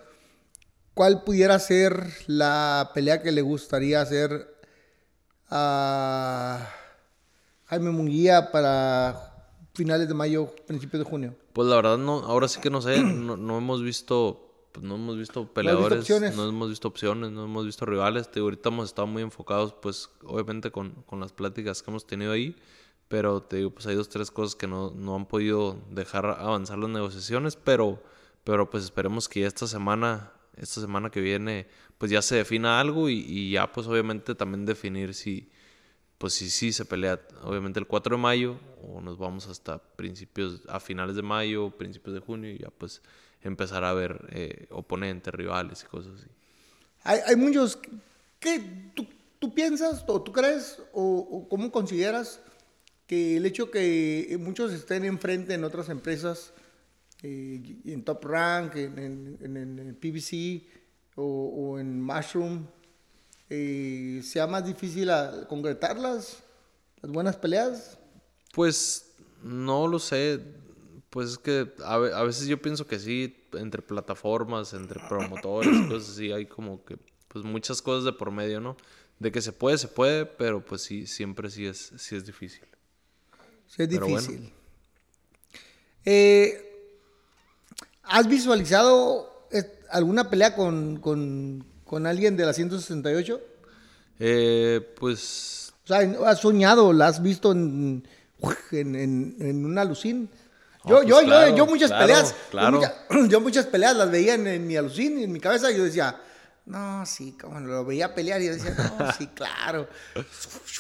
¿Cuál 0.94 1.22
pudiera 1.22 1.58
ser 1.58 2.06
la 2.26 2.90
pelea 2.94 3.22
que 3.22 3.32
le 3.32 3.42
gustaría 3.42 4.00
hacer 4.00 4.54
a 5.48 6.68
Jaime 7.66 7.90
Munguía 7.90 8.50
para 8.50 9.46
finales 9.74 10.08
de 10.08 10.14
mayo, 10.14 10.54
principios 10.66 11.04
de 11.04 11.10
junio? 11.10 11.34
Pues 11.52 11.68
la 11.68 11.76
verdad 11.76 11.98
no, 11.98 12.20
ahora 12.20 12.48
sí 12.48 12.60
que 12.60 12.70
no 12.70 12.80
sé, 12.80 13.02
no, 13.02 13.58
hemos 13.58 13.82
visto, 13.82 14.68
pues 14.72 14.84
no 14.84 14.94
hemos 14.96 15.18
visto 15.18 15.52
peleadores, 15.52 16.08
no, 16.36 16.48
hemos 16.48 16.68
visto 16.68 16.88
opciones, 16.88 17.30
no 17.30 17.44
hemos 17.44 17.66
visto 17.66 17.86
rivales. 17.86 18.30
Te 18.30 18.40
ahorita 18.40 18.68
hemos 18.68 18.86
estado 18.86 19.06
muy 19.06 19.22
enfocados, 19.22 19.74
pues 19.74 20.10
obviamente 20.24 20.70
con, 20.70 20.90
con, 21.06 21.20
las 21.20 21.32
pláticas 21.32 21.82
que 21.82 21.90
hemos 21.90 22.06
tenido 22.06 22.32
ahí, 22.32 22.56
pero 23.08 23.42
te 23.42 23.56
digo, 23.56 23.70
pues 23.70 23.86
hay 23.86 23.96
dos 23.96 24.08
tres 24.08 24.30
cosas 24.30 24.54
que 24.54 24.66
no, 24.66 24.90
no 24.90 25.16
han 25.16 25.26
podido 25.26 25.78
dejar 25.90 26.26
avanzar 26.26 26.78
las 26.78 26.90
negociaciones, 26.90 27.56
pero, 27.56 28.02
pero 28.44 28.70
pues 28.70 28.84
esperemos 28.84 29.28
que 29.28 29.44
esta 29.44 29.66
semana, 29.66 30.32
esta 30.56 30.80
semana 30.80 31.10
que 31.10 31.20
viene, 31.20 31.66
pues 31.98 32.10
ya 32.12 32.22
se 32.22 32.36
defina 32.36 32.80
algo 32.80 33.08
y, 33.08 33.24
y 33.26 33.50
ya 33.50 33.72
pues 33.72 33.86
obviamente 33.86 34.34
también 34.34 34.64
definir 34.64 35.14
si 35.14 35.50
pues 36.20 36.34
sí, 36.34 36.50
sí 36.50 36.70
se 36.70 36.84
pelea 36.84 37.18
obviamente 37.44 37.80
el 37.80 37.86
4 37.86 38.16
de 38.16 38.22
mayo 38.22 38.60
o 38.86 39.00
nos 39.00 39.16
vamos 39.16 39.48
hasta 39.48 39.78
principios, 39.78 40.60
a 40.68 40.78
finales 40.78 41.16
de 41.16 41.22
mayo, 41.22 41.70
principios 41.70 42.12
de 42.12 42.20
junio 42.20 42.50
y 42.50 42.58
ya 42.58 42.68
pues 42.68 43.00
empezar 43.42 43.84
a 43.84 43.94
ver 43.94 44.28
eh, 44.32 44.66
oponentes, 44.70 45.32
rivales 45.32 45.82
y 45.82 45.86
cosas 45.86 46.20
así. 46.20 46.26
Hay, 47.04 47.20
hay 47.26 47.36
muchos, 47.36 47.78
¿qué 48.38 48.90
tú, 48.94 49.06
tú, 49.38 49.54
piensas 49.54 50.04
o 50.06 50.20
tú 50.20 50.30
crees 50.30 50.82
o, 50.92 51.46
cómo 51.48 51.72
consideras 51.72 52.42
que 53.06 53.38
el 53.38 53.46
hecho 53.46 53.70
que 53.70 54.36
muchos 54.38 54.72
estén 54.74 55.06
enfrente 55.06 55.54
en 55.54 55.64
otras 55.64 55.88
empresas 55.88 56.52
eh, 57.22 57.78
en 57.86 58.04
Top 58.04 58.22
Rank, 58.26 58.76
en, 58.76 59.38
en, 59.40 59.56
en- 59.56 59.78
en 59.78 59.94
PBC 59.94 60.66
o, 61.14 61.24
o 61.24 61.78
en 61.78 62.02
Mushroom, 62.02 62.66
eh, 63.50 64.20
sea 64.24 64.46
más 64.46 64.64
difícil 64.64 65.10
a- 65.10 65.46
concretarlas, 65.48 66.38
las 67.02 67.12
buenas 67.12 67.36
peleas. 67.36 67.98
Pues 68.52 69.12
no 69.42 69.86
lo 69.88 69.98
sé. 69.98 70.40
Pues 71.10 71.30
es 71.30 71.38
que 71.38 71.72
a, 71.84 71.98
ve- 71.98 72.14
a 72.14 72.22
veces 72.22 72.46
yo 72.46 72.62
pienso 72.62 72.86
que 72.86 72.98
sí, 73.00 73.36
entre 73.54 73.82
plataformas, 73.82 74.72
entre 74.72 75.00
promotores, 75.00 75.76
cosas 75.88 76.10
así, 76.10 76.30
hay 76.32 76.46
como 76.46 76.84
que 76.84 76.96
pues 77.28 77.44
muchas 77.44 77.82
cosas 77.82 78.04
de 78.04 78.12
por 78.12 78.30
medio, 78.30 78.60
¿no? 78.60 78.76
De 79.18 79.30
que 79.32 79.42
se 79.42 79.52
puede, 79.52 79.76
se 79.78 79.88
puede, 79.88 80.24
pero 80.26 80.64
pues 80.64 80.82
sí, 80.82 81.06
siempre 81.06 81.50
sí 81.50 81.66
es, 81.66 81.92
sí 81.98 82.16
es 82.16 82.24
difícil. 82.24 82.62
Sí, 83.66 83.82
es 83.82 83.88
Pero 83.88 84.06
bueno. 84.08 84.26
difícil. 84.26 84.52
Eh, 86.04 86.66
¿Has 88.02 88.26
visualizado 88.28 89.46
eh, 89.52 89.80
alguna 89.90 90.28
pelea 90.30 90.54
con, 90.56 90.96
con, 91.00 91.64
con 91.90 92.06
alguien 92.06 92.36
de 92.36 92.46
la 92.46 92.52
168? 92.52 93.40
Eh, 94.20 94.94
pues 94.98 95.72
O 95.84 95.88
sea, 95.88 95.98
¿has 96.26 96.40
soñado? 96.40 96.92
¿La 96.92 97.08
has 97.08 97.20
visto 97.20 97.50
en, 97.50 98.06
en, 98.70 98.94
en- 98.94 99.36
en 99.40 99.64
una 99.64 99.80
alucín? 99.82 100.28
Yo, 100.84 100.96
pues 100.98 101.08
yo, 101.08 101.20
yo, 101.20 101.26
claro, 101.26 101.56
yo 101.56 101.66
muchas 101.66 101.90
claro, 101.90 102.06
peleas, 102.06 102.34
claro. 102.52 102.70
Yo, 102.70 102.76
mucha- 102.78 103.28
yo 103.28 103.40
muchas 103.40 103.66
peleas 103.66 103.96
las 103.96 104.08
veía 104.08 104.34
en, 104.34 104.46
en 104.46 104.66
mi 104.68 104.76
alucín, 104.76 105.18
en 105.18 105.32
mi 105.32 105.40
cabeza, 105.40 105.70
y 105.72 105.76
yo 105.78 105.82
decía, 105.84 106.16
no, 106.66 107.04
sí, 107.06 107.36
como 107.40 107.58
lo 107.58 107.84
veía 107.84 108.14
pelear, 108.14 108.40
y 108.40 108.46
yo 108.46 108.52
decía, 108.52 108.74
no, 108.98 109.12
sí, 109.12 109.26
claro. 109.34 109.88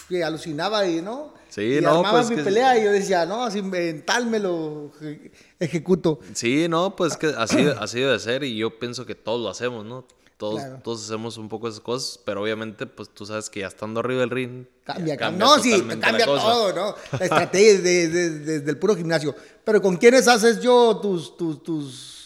Y 0.08 0.22
alucinaba 0.22 0.86
y, 0.86 1.02
¿no? 1.02 1.34
Sí, 1.48 1.78
y 1.78 1.80
no, 1.80 1.96
armaba 1.96 2.12
pues 2.20 2.30
mi 2.30 2.36
que- 2.36 2.44
pelea 2.44 2.78
y 2.78 2.84
yo 2.84 2.92
decía, 2.92 3.26
no, 3.26 3.42
así 3.44 3.58
en 3.58 4.06
tal 4.06 4.26
me 4.26 4.38
lo 4.38 4.92
eje- 5.00 5.32
ejecuto. 5.58 6.20
sí, 6.34 6.68
no, 6.68 6.94
pues 6.94 7.16
que 7.16 7.26
así, 7.36 7.66
así 7.80 7.98
debe 7.98 8.18
ser 8.20 8.44
y 8.44 8.56
yo 8.56 8.78
pienso 8.78 9.04
que 9.04 9.16
todos 9.16 9.40
lo 9.40 9.48
hacemos, 9.50 9.84
¿no? 9.84 10.06
Todos, 10.40 10.60
Claro. 10.62 10.80
todos 10.82 11.04
hacemos 11.04 11.36
un 11.36 11.50
poco 11.50 11.68
esas 11.68 11.80
cosas, 11.80 12.18
pero 12.24 12.40
obviamente 12.42 12.86
pues 12.86 13.10
tú 13.10 13.26
sabes 13.26 13.50
que 13.50 13.60
ya 13.60 13.66
estando 13.66 14.00
arriba 14.00 14.20
del 14.20 14.30
ring 14.30 14.64
Cambia, 14.84 15.14
cambia. 15.18 15.38
No, 15.46 15.58
sí, 15.62 15.82
cambia 16.00 16.24
todo, 16.24 16.72
¿no? 16.72 16.94
La 17.18 17.24
estrategia 17.26 17.74
de- 17.78 18.08
de- 18.08 18.08
de- 18.08 18.38
desde 18.58 18.70
el 18.70 18.78
puro 18.78 18.96
gimnasio. 18.96 19.34
Pero 19.64 19.82
¿con 19.82 19.98
quiénes 19.98 20.26
haces 20.28 20.60
yo 20.62 20.98
tus, 21.02 21.36
tus, 21.36 21.62
tus... 21.62 22.16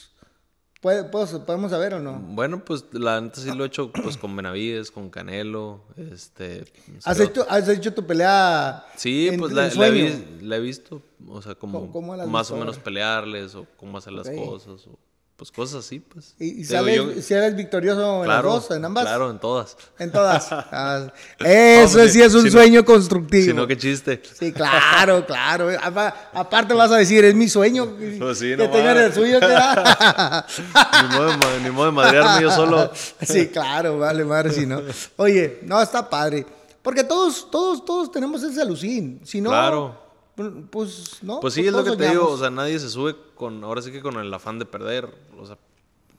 ¿Puede- 0.81 1.03
puedo- 1.05 1.45
¿Podemos 1.45 1.73
saber 1.73 1.95
o 1.95 2.01
no? 2.01 2.21
Bueno, 2.21 2.65
pues 2.65 2.85
la 2.93 3.21
neta 3.21 3.41
sí 3.41 3.51
lo 3.53 3.65
he 3.65 3.67
hecho 3.67 3.91
pues 3.91 4.17
con 4.17 4.37
Benavides, 4.37 4.91
con 4.93 5.11
Canelo, 5.11 5.83
este... 5.97 6.65
¿Has 7.05 7.19
hecho, 7.19 7.45
has 7.49 7.69
hecho 7.69 7.93
tu 7.95 8.07
pelea 8.07 8.87
Sí, 8.97 9.27
en- 9.29 9.41
pues 9.41 9.53
la, 9.53 9.69
la 9.75 9.89
he, 9.89 10.25
la 10.41 10.59
visto, 10.59 11.03
o 11.27 11.43
sea, 11.43 11.57
como 11.57 11.81
¿Cómo- 11.81 11.93
cómo 11.93 12.17
la 12.17 12.23
has 12.23 12.29
más 12.29 12.43
visto 12.47 12.55
o 12.55 12.59
menos 12.61 12.79
pelearles 12.79 13.55
o 13.57 13.67
cómo 13.77 13.99
hacer 13.99 14.13
las 14.13 14.29
Ok. 14.29 14.35
cosas, 14.37 14.87
o, 14.87 14.99
pues 15.37 15.51
cosas 15.51 15.85
así, 15.85 15.99
pues. 15.99 16.35
¿Y, 16.39 16.45
y 16.47 16.53
Digo, 16.63 16.69
sales, 16.71 16.97
yo- 16.97 17.23
si 17.23 17.35
eres 17.35 17.57
victorioso 17.57 18.19
en 18.19 18.25
claro, 18.25 18.53
las 18.55 18.69
dos, 18.69 18.77
en 18.77 18.85
ambas? 18.85 19.05
Claro, 19.05 19.31
en 19.31 19.39
todas. 19.41 19.77
En 19.99 20.13
todas. 20.13 20.49
Ah, 20.53 21.07
eso 21.41 22.09
sí 22.09 22.23
es 22.23 22.35
un 22.35 22.51
sueño 22.51 22.85
constructivo. 22.85 23.45
Si 23.45 23.53
no, 23.53 23.67
qué 23.67 23.77
chiste. 23.77 24.23
Sí, 24.39 24.53
claro, 24.53 25.27
claro. 25.27 25.69
Apa- 25.83 26.15
Aparte 26.33 26.73
vas 26.75 26.91
a 26.93 26.97
decir, 26.97 27.25
es 27.25 27.35
mi 27.35 27.49
sueño. 27.49 27.87
Pues 28.19 28.39
sí, 28.39 28.51
que 28.51 28.57
no 28.57 28.71
tengan 28.71 28.97
el 28.99 29.13
suyo. 29.13 29.41
que 29.41 29.47
ni, 31.03 31.17
modo 31.17 31.31
de, 31.31 31.37
ma- 31.37 31.59
ni 31.63 31.71
modo 31.71 31.87
de 31.87 31.93
madrearme 31.93 32.43
yo 32.43 32.51
solo. 32.51 32.91
Sí, 33.23 33.49
claro, 33.49 33.99
vale, 33.99 34.25
madre, 34.25 34.53
si 34.53 34.67
no. 34.67 34.81
Oye, 35.17 35.59
no, 35.63 35.81
está 35.83 36.09
padre. 36.09 36.47
Porque 36.83 37.03
todos, 37.03 37.51
todos, 37.51 37.85
todos 37.85 38.13
tenemos 38.13 38.43
ese 38.43 38.61
alucín. 38.61 39.21
Si 39.25 39.41
no, 39.41 39.51
Claro. 39.51 40.04
Pues, 40.35 41.19
no. 41.23 41.41
Pues 41.41 41.55
sí, 41.55 41.67
es 41.67 41.73
lo 41.73 41.85
que 41.85 41.97
te 41.97 42.11
digo, 42.11 42.29
o 42.29 42.39
sea, 42.39 42.51
nadie 42.51 42.79
se 42.79 42.91
sube 42.91 43.15
con, 43.35 43.63
ahora 43.63 43.83
sí 43.83 43.93
que 43.93 44.01
con 44.01 44.17
el 44.17 44.33
afán 44.33 44.59
de 44.59 44.65
perder, 44.65 45.09
o 45.39 45.47
sea, 45.47 45.59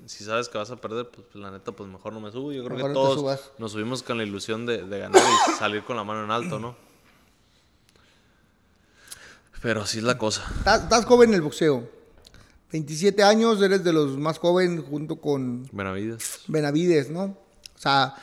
si 0.06 0.24
sabes 0.24 0.50
que 0.50 0.58
vas 0.58 0.70
a 0.72 0.76
perder, 0.76 1.10
pues, 1.10 1.28
pues, 1.32 1.42
la 1.42 1.52
neta, 1.52 1.72
pues 1.72 1.90
mejor 1.90 2.14
no 2.14 2.20
me 2.20 2.32
subo. 2.32 2.52
Yo 2.52 2.64
creo 2.64 2.78
Mejor 2.78 2.92
que 2.92 2.94
todos 2.94 3.52
nos 3.58 3.72
subimos 3.72 4.04
con 4.04 4.18
la 4.18 4.24
ilusión 4.24 4.66
de, 4.66 4.84
de 4.84 5.00
ganar 5.00 5.22
y 5.22 5.52
salir 5.58 5.84
con 5.84 5.96
la 5.96 6.04
mano 6.04 6.24
en 6.24 6.32
alto, 6.32 6.60
¿no? 6.60 6.76
Pero 9.62 9.82
así 9.82 9.98
es 9.98 10.04
la 10.04 10.18
cosa. 10.18 10.46
Estás, 10.58 10.84
estás 10.84 11.06
joven 11.06 11.30
en 11.30 11.36
el 11.36 11.42
boxeo. 11.42 11.90
27 12.72 13.24
años, 13.24 13.62
eres 13.62 13.84
de 13.84 13.94
los 13.94 14.18
más 14.18 14.38
jóvenes 14.38 14.84
junto 14.88 15.16
con 15.16 15.68
Benavides. 15.72 16.42
Benavides, 16.48 17.10
¿no? 17.10 17.24
O 17.24 17.80
sea, 17.80 18.16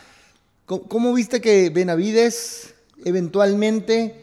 ¿cómo, 0.67 0.87
cómo 0.89 1.13
viste 1.13 1.41
que 1.41 1.71
Benavides 1.71 2.75
eventualmente 3.05 4.22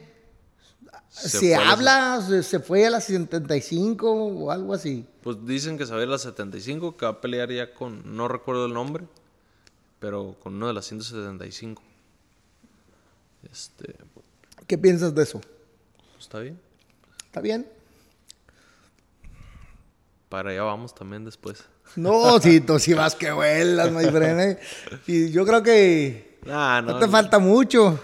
se, 1.20 1.56
habla, 1.56 2.22
se, 2.28 2.44
se 2.44 2.60
fue 2.60 2.86
a 2.86 2.90
las 2.90 3.06
75 3.06 4.12
o 4.12 4.52
algo 4.52 4.74
así? 4.74 5.06
Pues 5.22 5.38
dicen 5.46 5.78
que 5.78 5.86
se 5.86 5.92
va 5.92 6.00
a 6.00 6.02
ir 6.02 6.08
a 6.08 6.12
las 6.12 6.22
75, 6.22 6.98
que 6.98 7.06
va 7.06 7.12
a 7.12 7.22
pelear 7.22 7.52
ya 7.52 7.74
con, 7.74 8.16
no 8.16 8.28
recuerdo 8.28 8.66
el 8.66 8.74
nombre, 8.74 9.06
pero 10.00 10.36
con 10.42 10.56
uno 10.56 10.68
de 10.68 10.74
las 10.74 10.86
175. 10.86 11.82
Este, 13.52 13.96
pues, 14.14 14.26
¿Qué 14.68 14.78
piensas 14.78 15.14
de 15.16 15.24
eso? 15.24 15.42
está 16.20 16.40
bien. 16.40 16.60
¿Está 17.26 17.42
bien? 17.42 17.68
Para 20.30 20.52
allá 20.52 20.64
vamos 20.64 20.94
también 20.94 21.26
después. 21.26 21.64
No, 21.96 22.40
si 22.40 22.62
tú 22.62 22.78
sí 22.78 22.94
vas 22.94 23.16
que 23.16 23.32
vuelas, 23.32 23.92
my 23.92 24.06
friend. 24.06 24.40
¿eh? 24.40 24.60
Y 25.08 25.32
yo 25.32 25.44
creo 25.44 25.64
que 25.64 26.38
no, 26.46 26.82
no, 26.84 27.00
te 27.00 27.08
falta 27.08 27.40
mucho. 27.40 28.00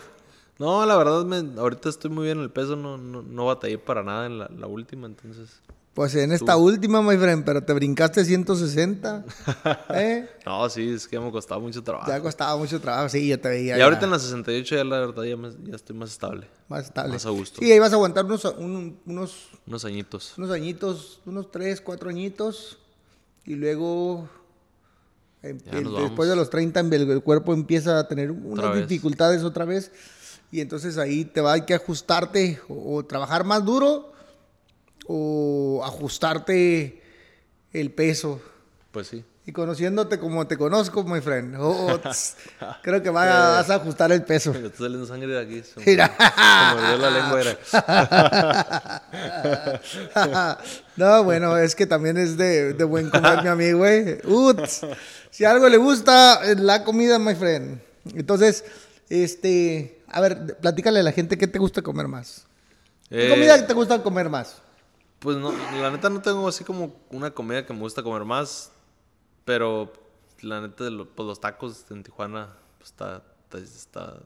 No, 0.57 0.85
la 0.85 0.95
verdad, 0.97 1.25
me- 1.25 1.59
ahorita 1.59 1.89
estoy 1.89 2.09
muy 2.11 2.25
bien 2.25 2.37
en 2.37 2.43
el 2.43 2.51
peso, 2.51 2.75
no, 2.75 2.97
no, 2.97 3.21
no 3.21 3.45
batallé 3.45 3.77
para 3.77 4.03
nada 4.03 4.25
en 4.25 4.39
la, 4.39 4.49
la 4.57 4.67
última, 4.67 5.05
entonces... 5.07 5.61
Pues 5.93 6.13
en 6.15 6.33
esta 6.33 6.57
última, 6.57 7.01
my 7.01 7.15
friend, 7.15 7.45
pero 7.45 7.63
te 7.63 7.71
brincaste 7.71 8.25
160. 8.25 9.23
¿eh? 9.93 10.29
No, 10.45 10.67
sí, 10.69 10.89
es 10.89 11.07
que 11.07 11.17
me 11.17 11.31
costaba 11.31 11.61
mucho 11.61 11.81
trabajo. 11.81 12.09
Ya 12.11 12.19
costaba 12.19 12.57
mucho 12.57 12.81
trabajo, 12.81 13.07
sí, 13.07 13.25
yo 13.29 13.39
te 13.39 13.47
veía. 13.47 13.75
y 13.75 13.79
ya 13.79 13.85
ahorita 13.85 14.03
en 14.03 14.11
la 14.11 14.19
68 14.19 14.75
ya 14.75 14.83
la 14.83 14.99
verdad 14.99 15.23
ya, 15.23 15.37
me- 15.37 15.53
ya 15.63 15.75
estoy 15.75 15.95
más 15.95 16.11
estable. 16.11 16.49
Más 16.67 16.83
estable. 16.87 17.13
más 17.13 17.25
a 17.25 17.29
gusto. 17.29 17.61
Sí, 17.61 17.71
ahí 17.71 17.79
vas 17.79 17.93
a 17.93 17.95
aguantar 17.95 18.25
unos, 18.25 18.43
un- 18.43 18.99
unos, 19.05 19.47
Unos 19.65 19.85
añitos. 19.85 20.33
unos 20.37 20.51
añitos, 20.51 21.21
unos 21.25 21.49
tres, 21.49 21.79
cuatro 21.79 22.09
añitos. 22.09 22.77
Y 23.45 23.55
luego, 23.55 24.27
em- 25.43 25.59
el- 25.71 25.93
después 25.95 26.27
de 26.27 26.35
los 26.35 26.49
30, 26.49 26.81
el, 26.81 27.09
el 27.09 27.23
cuerpo 27.23 27.53
empieza 27.53 27.99
a 27.99 28.07
tener 28.09 28.31
unas 28.31 28.69
vez. 28.73 28.87
dificultades 28.89 29.43
otra 29.43 29.63
vez. 29.63 29.91
Y 30.51 30.61
entonces 30.61 30.97
ahí 30.97 31.25
te 31.25 31.41
va 31.41 31.53
a 31.53 31.65
que 31.65 31.73
ajustarte 31.73 32.59
o, 32.67 32.95
o 32.95 33.05
trabajar 33.05 33.43
más 33.43 33.63
duro 33.65 34.13
o 35.07 35.81
ajustarte 35.85 37.01
el 37.73 37.91
peso. 37.91 38.41
Pues 38.91 39.07
sí. 39.07 39.25
Y 39.47 39.51
conociéndote 39.51 40.17
como 40.17 40.47
te 40.47 40.57
conozco, 40.57 41.03
my 41.03 41.21
friend, 41.21 41.55
oh, 41.59 41.91
oh, 41.91 41.99
tss, 41.99 42.35
creo 42.81 43.03
que 43.03 43.11
vas 43.11 43.69
a 43.69 43.75
ajustar 43.75 44.11
el 44.11 44.23
peso. 44.23 44.51
Me 44.51 44.65
está 44.65 44.79
saliendo 44.79 45.05
sangre 45.05 45.27
de 45.27 45.39
aquí. 45.39 45.61
Se 45.61 45.79
me, 45.79 45.85
Mira. 45.85 46.07
se 46.07 46.75
me 46.81 46.97
la 46.97 47.09
lengua. 47.11 47.41
Era. 50.11 50.59
no, 50.95 51.23
bueno, 51.23 51.57
es 51.57 51.75
que 51.75 51.85
también 51.85 52.17
es 52.17 52.37
de, 52.37 52.73
de 52.73 52.83
buen 52.85 53.11
comer, 53.11 53.43
mi 53.43 53.49
amigo, 53.49 53.77
güey. 53.79 54.17
Uts. 54.23 54.81
Si 55.29 55.45
algo 55.45 55.69
le 55.69 55.77
gusta, 55.77 56.41
la 56.55 56.83
comida, 56.83 57.19
my 57.19 57.35
friend. 57.35 57.79
Entonces, 58.15 58.65
este, 59.09 59.94
a 60.09 60.21
ver, 60.21 60.57
platícale 60.59 60.99
a 60.99 61.03
la 61.03 61.11
gente 61.11 61.37
qué 61.37 61.47
te 61.47 61.59
gusta 61.59 61.81
comer 61.81 62.07
más. 62.07 62.45
¿Qué 63.09 63.27
Eh, 63.27 63.29
comida 63.29 63.65
te 63.67 63.73
gusta 63.73 64.01
comer 64.01 64.29
más? 64.29 64.61
Pues 65.19 65.37
no, 65.37 65.51
la 65.81 65.91
neta 65.91 66.09
no 66.09 66.21
tengo 66.21 66.47
así 66.47 66.63
como 66.63 66.95
una 67.09 67.31
comida 67.31 67.65
que 67.65 67.73
me 67.73 67.79
gusta 67.79 68.03
comer 68.03 68.25
más, 68.25 68.71
pero 69.45 69.91
la 70.41 70.61
neta 70.61 70.85
pues 71.15 71.25
los 71.27 71.39
tacos 71.39 71.85
en 71.89 72.03
Tijuana 72.03 72.49
pues, 72.77 72.89
está, 72.91 73.21
está- 73.53 74.17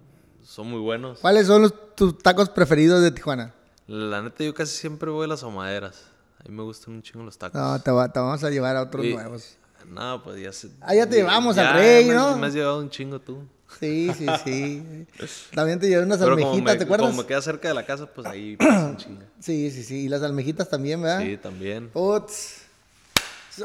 son 0.43 0.67
muy 0.69 0.80
buenos. 0.80 1.19
¿Cuáles 1.19 1.47
son 1.47 1.61
los, 1.61 1.95
tus 1.95 2.17
tacos 2.17 2.49
preferidos 2.49 3.01
de 3.01 3.11
Tijuana? 3.11 3.53
La 3.88 4.21
neta 4.21 4.43
yo 4.43 4.53
casi 4.53 4.75
siempre 4.75 5.09
voy 5.11 5.25
a 5.25 5.27
las 5.27 5.43
ahumaderas. 5.43 6.03
A 6.39 6.47
mí 6.49 6.55
me 6.55 6.63
gustan 6.63 6.93
un 6.95 7.01
chingo 7.03 7.23
los 7.23 7.38
tacos. 7.38 7.59
No, 7.59 7.80
te, 7.82 7.91
va- 7.91 8.11
te 8.11 8.19
vamos 8.19 8.43
a 8.43 8.49
llevar 8.49 8.75
a 8.77 8.82
otros 8.84 9.05
Y- 9.05 9.13
nuevos. 9.13 9.55
No, 9.88 10.21
pues 10.23 10.41
ya 10.41 10.51
se... 10.51 10.69
Ah, 10.82 10.93
ya 10.93 11.07
te 11.07 11.15
llevamos 11.17 11.57
al 11.57 11.65
ya 11.65 11.73
rey, 11.73 12.05
me- 12.05 12.13
¿no? 12.13 12.38
Me 12.38 12.47
has 12.47 12.53
llevado 12.53 12.80
un 12.80 12.89
chingo 12.89 13.19
tú. 13.19 13.43
Sí, 13.80 14.11
sí, 14.17 14.26
sí. 14.43 15.05
También 15.55 15.80
te 15.80 15.88
llevé 15.88 16.03
unas 16.03 16.17
Pero 16.17 16.32
almejitas, 16.32 16.63
me, 16.63 16.76
¿te 16.76 16.84
acuerdas? 16.84 17.09
como 17.09 17.22
me 17.22 17.28
queda 17.28 17.41
cerca 17.41 17.67
de 17.67 17.74
la 17.74 17.86
casa, 17.86 18.05
pues 18.07 18.26
ahí. 18.28 18.57
Sí, 19.39 19.72
sí, 19.72 19.84
sí. 19.84 19.95
Y 20.05 20.09
las 20.09 20.22
almejitas 20.24 20.70
también, 20.70 21.01
¿verdad? 21.01 21.22
Sí, 21.22 21.38
también. 21.38 21.89
Uts. 21.93 22.55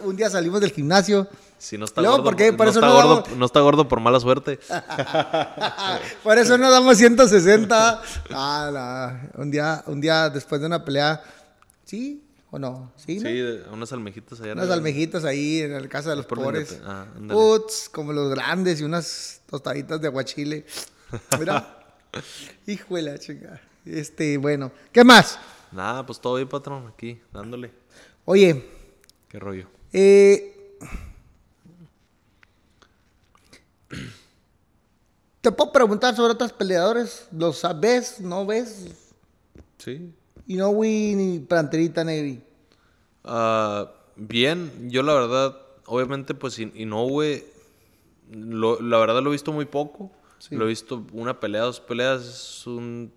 Un 0.02 0.16
día 0.16 0.28
salimos 0.28 0.60
del 0.60 0.72
gimnasio. 0.72 1.28
Si 1.58 1.78
no 1.78 1.84
está 1.84 2.00
Luego, 2.00 2.16
gordo, 2.16 2.24
¿por 2.30 2.36
qué? 2.36 2.52
Por 2.52 2.66
no, 2.66 2.70
eso 2.70 2.80
está 2.80 2.88
no 2.88 2.94
gordo, 2.94 3.22
damos- 3.22 3.38
no 3.38 3.46
está 3.46 3.60
gordo 3.60 3.88
por 3.88 4.00
mala 4.00 4.18
suerte. 4.20 4.58
Por 6.22 6.36
eso 6.38 6.58
nos 6.58 6.70
damos 6.70 6.96
160. 6.98 8.02
Ah, 8.30 9.20
no. 9.34 9.42
Un 9.42 9.50
día, 9.50 9.82
un 9.86 10.00
día 10.00 10.28
después 10.30 10.60
de 10.60 10.66
una 10.66 10.84
pelea. 10.84 11.22
¿Sí 11.84 12.23
o 12.54 12.58
no? 12.58 12.92
Sí, 12.96 13.16
¿no? 13.16 13.28
Sí, 13.28 13.34
de- 13.36 13.62
unas 13.72 13.92
almejitas 13.92 14.40
allá. 14.40 14.52
Unas 14.52 14.70
almejitas 14.70 15.24
ahí 15.24 15.60
en 15.60 15.72
la 15.82 15.88
casa 15.88 16.10
de 16.10 16.16
los 16.16 16.26
pobres. 16.26 16.80
ah. 16.84 17.06
Uts, 17.32 17.88
como 17.92 18.12
los 18.12 18.30
grandes 18.30 18.80
y 18.80 18.84
unas 18.84 19.40
tostaditas 19.50 20.00
de 20.00 20.06
aguachile. 20.08 20.64
Mira. 21.38 21.80
Hijo 22.66 22.94
de 22.96 23.02
la 23.02 23.18
chica. 23.18 23.60
Este, 23.84 24.36
bueno. 24.38 24.70
¿Qué 24.92 25.02
más? 25.02 25.38
Nada, 25.72 26.06
pues 26.06 26.20
todo 26.20 26.36
bien, 26.36 26.48
patrón, 26.48 26.86
aquí, 26.86 27.20
dándole. 27.32 27.72
Oye, 28.24 28.64
¿Qué 29.28 29.40
rollo? 29.40 29.66
Eh, 29.92 30.78
te 35.40 35.50
puedo 35.50 35.72
preguntar 35.72 36.14
sobre 36.14 36.32
otros 36.34 36.52
peleadores. 36.52 37.26
¿Los 37.32 37.62
ves? 37.80 38.20
¿No 38.20 38.46
ves? 38.46 38.86
Sí. 39.78 40.14
Inoue 40.46 41.14
ni 41.16 41.38
Planterita 41.40 42.04
Negri. 42.04 42.42
Ah, 43.24 43.90
bien, 44.16 44.90
yo 44.90 45.02
la 45.02 45.14
verdad, 45.14 45.56
obviamente, 45.86 46.34
pues 46.34 46.58
In- 46.58 46.72
Inoue, 46.74 47.44
lo- 48.32 48.80
la 48.80 48.98
verdad 48.98 49.22
lo 49.22 49.30
he 49.30 49.32
visto 49.32 49.52
muy 49.52 49.64
poco. 49.64 50.10
Sí. 50.38 50.54
Lo 50.56 50.64
he 50.64 50.68
visto 50.68 51.06
una 51.12 51.40
pelea, 51.40 51.62
dos 51.62 51.80
peleas. 51.80 52.22
Es 52.22 52.66
un, 52.66 53.10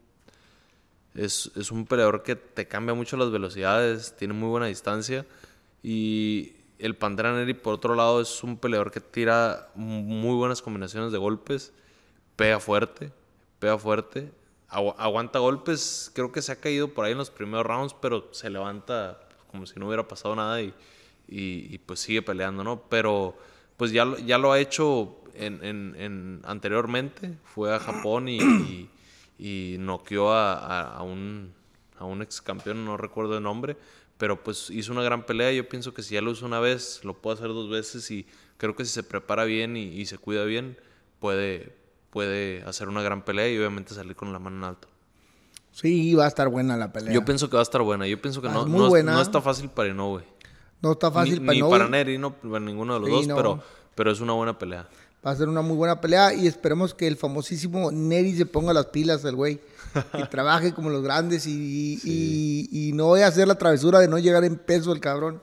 es, 1.15 1.51
es 1.55 1.71
un 1.71 1.85
peleador 1.85 2.23
que 2.23 2.35
te 2.35 2.67
cambia 2.67 2.93
mucho 2.93 3.17
las 3.17 3.31
velocidades, 3.31 4.15
tiene 4.15 4.33
muy 4.33 4.49
buena 4.49 4.67
distancia. 4.67 5.25
Y 5.83 6.53
el 6.79 6.95
Pantera 6.95 7.33
Neri, 7.33 7.53
por 7.53 7.73
otro 7.73 7.95
lado, 7.95 8.21
es 8.21 8.43
un 8.43 8.57
peleador 8.57 8.91
que 8.91 9.01
tira 9.01 9.69
muy 9.75 10.35
buenas 10.35 10.61
combinaciones 10.61 11.11
de 11.11 11.17
golpes, 11.17 11.73
pega 12.35 12.59
fuerte, 12.59 13.11
pega 13.59 13.77
fuerte, 13.77 14.31
agu- 14.69 14.95
aguanta 14.97 15.39
golpes. 15.39 16.11
Creo 16.13 16.31
que 16.31 16.41
se 16.41 16.51
ha 16.51 16.57
caído 16.57 16.89
por 16.93 17.05
ahí 17.05 17.11
en 17.13 17.17
los 17.17 17.29
primeros 17.29 17.65
rounds, 17.65 17.93
pero 18.01 18.27
se 18.31 18.49
levanta 18.49 19.19
como 19.51 19.65
si 19.65 19.79
no 19.79 19.87
hubiera 19.87 20.07
pasado 20.07 20.35
nada 20.35 20.61
y, 20.61 20.73
y- 21.27 21.67
y, 21.73 21.77
pues 21.79 21.99
sigue 21.99 22.21
peleando, 22.21 22.63
¿no? 22.63 22.81
Pero 22.89 23.37
pues 23.77 23.91
ya, 23.91 24.05
ya 24.25 24.37
lo 24.37 24.51
ha 24.51 24.59
hecho 24.59 25.17
en, 25.35 25.63
en- 25.63 25.95
en- 25.97 26.41
anteriormente, 26.45 27.37
fue 27.43 27.73
a 27.73 27.79
Japón 27.79 28.27
y, 28.27 28.37
y, 28.39 28.89
y 29.39 29.77
noqueó 29.79 30.31
a, 30.31 30.53
a- 30.53 30.97
a 30.97 31.03
un, 31.03 31.53
a 31.97 32.05
un 32.05 32.21
ex 32.21 32.41
campeón, 32.41 32.85
no 32.85 32.97
recuerdo 32.97 33.37
el 33.37 33.43
nombre, 33.43 33.77
pero 34.17 34.43
pues 34.43 34.69
hizo 34.71 34.91
una 34.91 35.03
gran 35.03 35.25
pelea. 35.25 35.51
Yo 35.51 35.67
pienso 35.69 35.93
que 35.93 36.01
si 36.03 36.15
ya 36.15 36.21
lo 36.21 36.31
hizo 36.31 36.45
una 36.45 36.59
vez, 36.59 37.01
lo 37.03 37.13
puede 37.15 37.35
hacer 37.37 37.49
dos 37.49 37.69
veces 37.69 38.09
y 38.11 38.25
creo 38.57 38.75
que 38.75 38.83
si 38.85 38.91
se 38.91 39.03
prepara 39.03 39.43
bien 39.45 39.77
y, 39.77 39.83
y 39.85 40.05
se 40.07 40.17
cuida 40.17 40.43
bien, 40.43 40.77
puede, 41.19 41.75
puede 42.17 42.63
hacer 42.63 42.89
una 42.89 43.03
gran 43.03 43.21
pelea 43.21 43.47
y 43.47 43.57
obviamente 43.59 43.93
salir 43.93 44.15
con 44.15 44.33
la 44.33 44.39
mano 44.39 44.57
en 44.57 44.63
alto. 44.63 44.87
Sí, 45.71 46.15
va 46.15 46.25
a 46.25 46.27
estar 46.27 46.47
buena 46.49 46.75
la 46.75 46.91
pelea. 46.91 47.13
Yo 47.13 47.23
pienso 47.23 47.47
que 47.47 47.57
va 47.57 47.61
a 47.61 47.63
estar 47.69 47.83
buena. 47.83 48.07
Yo 48.07 48.19
pienso 48.19 48.41
que 48.41 48.47
Ah, 48.47 48.51
no, 48.53 48.65
no, 48.65 49.21
está 49.21 49.39
fácil 49.39 49.69
para 49.69 49.89
Inoue. 49.89 50.23
no 50.81 50.93
está 50.93 51.11
fácil 51.11 51.33
ni, 51.35 51.39
para 51.41 51.51
ni 51.51 51.57
Inoue. 51.59 51.69
para 51.69 51.87
Neri, 51.87 52.17
no 52.17 52.33
para 52.33 52.59
ninguno 52.59 52.95
de 52.95 52.99
los 53.01 53.09
Sí, 53.09 53.15
dos, 53.15 53.27
no. 53.27 53.35
pero, 53.35 53.59
pero 53.93 54.11
es 54.11 54.19
una 54.19 54.33
buena 54.33 54.57
pelea. 54.57 54.87
Va 55.25 55.31
a 55.31 55.35
ser 55.35 55.49
una 55.49 55.61
muy 55.61 55.75
buena 55.75 55.99
pelea 55.99 56.33
y 56.33 56.47
esperemos 56.47 56.93
que 56.93 57.07
el 57.07 57.17
famosísimo 57.17 57.91
Neri 57.91 58.35
se 58.37 58.45
ponga 58.45 58.71
las 58.73 58.85
pilas, 58.87 59.25
el 59.25 59.35
güey. 59.35 59.59
Y 60.13 60.27
trabaje 60.29 60.73
como 60.73 60.89
los 60.89 61.03
grandes 61.03 61.47
y, 61.47 61.99
y- 62.03 62.69
y 62.71 62.91
no 62.93 63.09
vaya 63.09 63.25
a 63.25 63.29
hacer 63.29 63.47
la 63.47 63.55
travesura 63.57 63.99
de 63.99 64.07
no 64.07 64.19
llegar 64.19 64.43
en 64.45 64.55
peso 64.57 64.93
el 64.93 64.99
cabrón. 64.99 65.41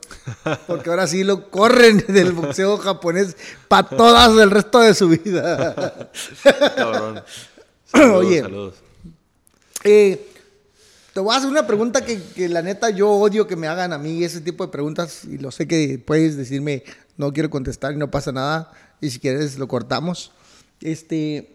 Porque 0.67 0.91
ahora 0.91 1.07
sí 1.07 1.25
lo 1.25 1.51
corren 1.51 2.05
del 2.09 2.33
boxeo 2.33 2.79
japonés 2.79 3.37
para 3.69 3.89
todas 3.89 4.37
el 4.39 4.51
resto 4.51 4.81
de 4.81 4.95
su 4.95 5.09
vida. 5.09 6.11
Cabrón. 6.77 7.23
Saludos, 7.87 8.25
Oye. 8.25 8.41
saludos. 8.41 8.75
Eh, 9.83 10.31
te 11.13 11.21
voy 11.21 11.35
a 11.35 11.39
hacer 11.39 11.51
una 11.51 11.67
pregunta 11.67 12.05
que, 12.05 12.21
que 12.35 12.49
la 12.49 12.63
neta 12.63 12.91
yo 12.91 13.11
odio 13.11 13.47
que 13.47 13.55
me 13.57 13.69
hagan 13.69 13.93
a 13.93 13.99
mí 13.99 14.25
ese 14.25 14.41
tipo 14.41 14.65
de 14.65 14.73
preguntas 14.73 15.25
y 15.25 15.39
lo 15.39 15.51
sé 15.51 15.69
que 15.69 16.03
puedes 16.05 16.37
decirme 16.37 16.83
no 17.17 17.33
quiero 17.33 17.51
contestar 17.51 17.93
y 17.93 17.97
no 17.97 18.11
pasa 18.11 18.33
nada 18.33 18.73
y 19.05 19.11
si 19.11 19.21
quieres 19.21 19.59
lo 19.59 19.69
cortamos. 19.69 20.33
Este, 20.81 21.55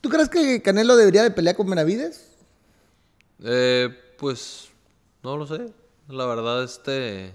¿tú 0.00 0.08
crees 0.08 0.28
que 0.28 0.60
Canelo 0.60 0.96
debería 0.96 1.22
de 1.22 1.30
pelear 1.30 1.54
con 1.54 1.70
Benavides? 1.70 2.32
Eh, 3.44 3.88
pues 4.18 4.68
no 5.22 5.36
lo 5.36 5.46
sé. 5.46 5.72
La 6.08 6.26
verdad, 6.26 6.64
este. 6.64 7.32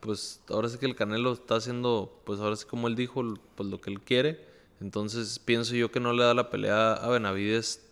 Pues 0.00 0.40
ahora 0.48 0.68
sí 0.68 0.78
que 0.78 0.86
el 0.86 0.96
Canelo 0.96 1.32
está 1.32 1.56
haciendo, 1.56 2.22
pues 2.24 2.40
ahora 2.40 2.56
sí 2.56 2.64
como 2.64 2.88
él 2.88 2.96
dijo, 2.96 3.22
pues 3.54 3.68
lo 3.68 3.80
que 3.80 3.90
él 3.90 4.00
quiere. 4.00 4.46
Entonces 4.80 5.38
pienso 5.38 5.74
yo 5.74 5.90
que 5.90 6.00
no 6.00 6.12
le 6.12 6.24
da 6.24 6.32
la 6.32 6.48
pelea 6.48 6.94
a 6.94 7.08
Benavides 7.08 7.82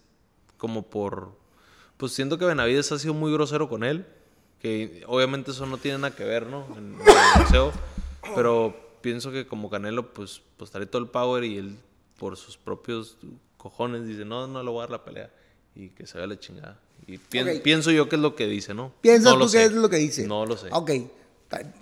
como 0.57 0.83
por. 0.83 1.33
Pues 1.99 2.13
siento 2.13 2.39
que 2.39 2.47
Benavides 2.47 2.91
ha 2.93 2.99
sido 2.99 3.13
muy 3.13 3.33
grosero 3.33 3.69
con 3.69 3.85
él. 3.85 4.07
Que 4.61 5.05
obviamente 5.07 5.51
eso 5.51 5.67
no 5.67 5.77
tiene 5.77 5.99
nada 5.99 6.17
que 6.17 6.25
ver, 6.25 6.47
¿no? 6.47 6.67
En, 6.77 6.99
el 7.01 7.39
boxeo. 7.39 7.73
Pero 8.35 8.84
pienso 9.05 9.31
que 9.31 9.47
como 9.47 9.69
Canelo, 9.69 10.15
pues, 10.15 10.41
pues 10.57 10.71
trae 10.71 10.87
todo 10.87 11.03
el 11.03 11.09
power 11.09 11.45
y 11.45 11.59
él 11.59 11.77
por 12.19 12.39
sus 12.39 12.57
propios 12.57 13.19
cojones 13.59 14.07
dice, 14.07 14.25
no, 14.25 14.47
no 14.47 14.63
le 14.63 14.71
voy 14.71 14.79
a 14.79 14.81
dar 14.85 14.91
la 14.93 15.05
pelea. 15.05 15.31
Y 15.75 15.91
que 15.91 16.07
se 16.07 16.17
vea 16.17 16.27
la 16.27 16.39
chingada. 16.39 16.81
Y 17.07 17.19
pienso 17.19 17.91
yo 17.91 18.09
que 18.09 18.17
es 18.17 18.23
lo 18.23 18.35
que 18.35 18.47
dice, 18.47 18.73
¿no? 18.73 18.95
¿Piensas 19.03 19.35
No 19.35 19.41
tú 19.41 19.45
que 19.45 19.51
sé. 19.51 19.65
es 19.65 19.73
lo 19.73 19.91
que 19.91 19.97
dice? 19.97 20.27
No 20.27 20.47
lo 20.47 20.57
sé. 20.57 20.69
Ok, 20.73 20.91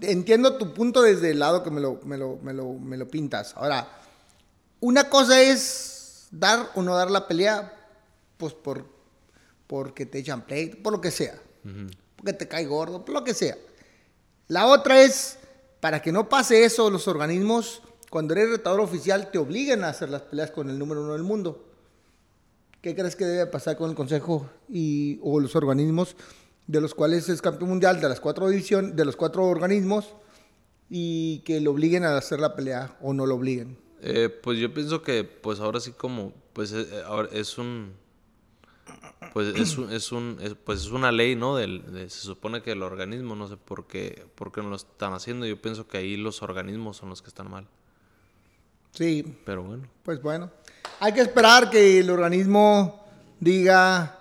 entiendo 0.01 0.57
tu 0.59 0.75
punto 0.75 1.01
desde 1.01 1.31
el 1.31 1.39
lado 1.39 1.62
que 1.62 1.70
me 1.70 1.81
lo, 1.81 2.01
me 2.05 2.18
lo, 2.18 2.39
me 2.43 2.53
lo, 2.53 2.73
me 2.73 2.97
lo 2.97 3.07
pintas. 3.07 3.55
Ahora, 3.57 3.89
una 4.81 5.09
cosa 5.09 5.41
es 5.41 6.27
dar 6.33 6.70
o 6.75 6.83
no 6.83 6.97
dar 6.97 7.09
la 7.09 7.29
pelea, 7.29 7.73
pues 8.37 8.53
por 8.53 8.85
porque 9.68 10.07
te 10.07 10.18
echan 10.18 10.43
play, 10.43 10.70
por 10.70 10.93
lo 10.93 11.01
que 11.01 11.12
sea. 11.12 11.41
Porque 12.16 12.33
te 12.33 12.49
cae 12.49 12.66
gordo, 12.66 13.05
por 13.05 13.14
lo 13.14 13.23
que 13.23 13.33
sea. 13.33 13.57
La 14.49 14.66
otra 14.66 15.03
es, 15.03 15.39
para 15.83 16.01
que 16.01 16.12
no 16.12 16.28
pase 16.28 16.62
eso, 16.62 16.91
los 16.91 17.09
organismos, 17.09 17.83
cuando 18.09 18.35
eres 18.35 18.51
retador 18.51 18.78
oficial, 18.78 19.33
te 19.33 19.39
obligan 19.39 19.83
a 19.83 19.89
hacer 19.89 20.11
las 20.11 20.22
peleas 20.22 20.53
con 20.53 20.70
el 20.70 20.78
número 20.78 21.03
uno 21.03 21.14
del 21.14 21.24
mundo. 21.24 21.64
¿Qué 22.80 22.95
crees 22.95 23.16
que 23.16 23.24
debe 23.24 23.51
pasar 23.51 23.76
con 23.76 23.91
el 23.91 23.97
Consejo 23.97 24.49
y, 24.68 25.18
o 25.24 25.41
los 25.41 25.57
organismos 25.57 26.14
de 26.68 26.80
los 26.80 26.95
cuales 26.95 27.28
es 27.28 27.43
campeón 27.43 27.70
mundial 27.70 28.01
de 28.01 28.09
las 28.09 28.20
cuatro 28.20 28.49
divisiones, 28.49 28.95
de 28.95 29.05
los 29.05 29.16
cuatro 29.16 29.45
organismos 29.45 30.14
y 30.89 31.41
que 31.41 31.61
lo 31.61 31.72
obliguen 31.72 32.05
a 32.05 32.16
hacer 32.16 32.39
la 32.39 32.55
pelea 32.55 32.97
o 33.01 33.12
no 33.12 33.26
lo 33.26 33.35
obliguen? 33.35 33.76
Eh, 34.03 34.28
pues 34.28 34.61
yo 34.61 34.72
pienso 34.72 35.03
que, 35.03 35.24
pues 35.24 35.59
ahora 35.59 35.80
sí 35.80 35.91
como, 35.91 36.33
pues 36.53 36.72
eh, 36.72 36.87
es 37.33 37.59
un, 37.59 37.93
pues 39.32 39.48
es 39.57 39.78
es 39.78 40.12
un, 40.12 40.38
es- 40.40 40.55
pues 40.55 40.80
es 40.80 40.90
una 40.90 41.11
ley, 41.12 41.34
¿no? 41.36 41.57
Del, 41.57 41.92
de- 41.92 42.11
se 42.11 42.20
supone 42.20 42.62
que 42.62 42.72
el 42.72 42.82
organismo, 42.82 43.34
no 43.34 43.48
sé 43.48 43.57
por 43.57 43.86
qué, 43.86 44.26
por 44.34 44.53
qué 44.53 44.62
no 44.62 44.70
lo 44.70 44.76
están 44.76 45.12
haciendo. 45.14 45.46
Yo 45.46 45.61
pienso 45.61 45.86
que 45.88 45.98
ahí 45.98 46.16
los 46.16 46.42
organismos 46.42 46.96
son 46.98 47.09
los 47.11 47.22
que 47.22 47.28
están 47.28 47.50
mal. 47.50 47.66
Sí, 48.92 49.24
Pero 49.46 49.62
bueno, 49.62 49.88
pues 50.03 50.20
bueno. 50.20 50.50
Hay 51.00 51.12
que 51.14 51.22
esperar 51.22 51.70
que 51.70 52.00
el 52.00 52.11
organismo 52.11 53.05
diga 53.40 54.18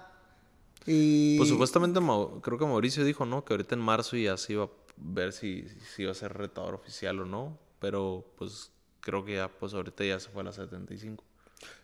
y... 0.86 1.38
pues 1.38 1.50
supuestamente 1.50 2.00
creo 2.42 2.58
que 2.58 2.66
Mauricio 2.66 3.04
dijo, 3.04 3.26
¿no? 3.26 3.44
Que 3.46 3.54
ahorita 3.54 3.76
en 3.76 3.82
marzo 3.82 4.16
ya 4.16 4.38
se 4.38 4.54
iba 4.54 4.64
a 4.64 4.70
ver 4.98 5.34
si, 5.34 5.68
si 5.94 6.04
iba 6.04 6.12
a 6.12 6.16
ser 6.16 6.34
retador 6.34 6.74
oficial 6.74 7.20
o 7.20 7.26
no. 7.26 7.58
Pero 7.80 8.26
pues 8.38 8.72
creo 9.02 9.26
que 9.26 9.36
ya, 9.36 9.48
pues 9.50 9.74
ahorita 9.74 10.06
ya 10.06 10.20
se 10.20 10.30
fue 10.30 10.42
a 10.42 10.46
las 10.46 10.56
75. 10.56 11.24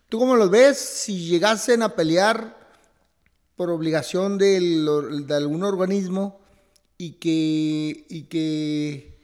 ¿Tú 0.09 0.17
cómo 0.19 0.35
los 0.37 0.49
ves 0.49 0.77
si 0.79 1.27
llegasen 1.27 1.81
a 1.83 1.89
pelear 1.89 2.66
por 3.57 3.69
obligación 3.71 4.37
del 4.37 4.85
de 5.27 5.33
algún 5.35 5.63
organismo 5.63 6.39
y 6.97 7.13
que, 7.13 8.05
y 8.07 8.21
que 8.29 9.17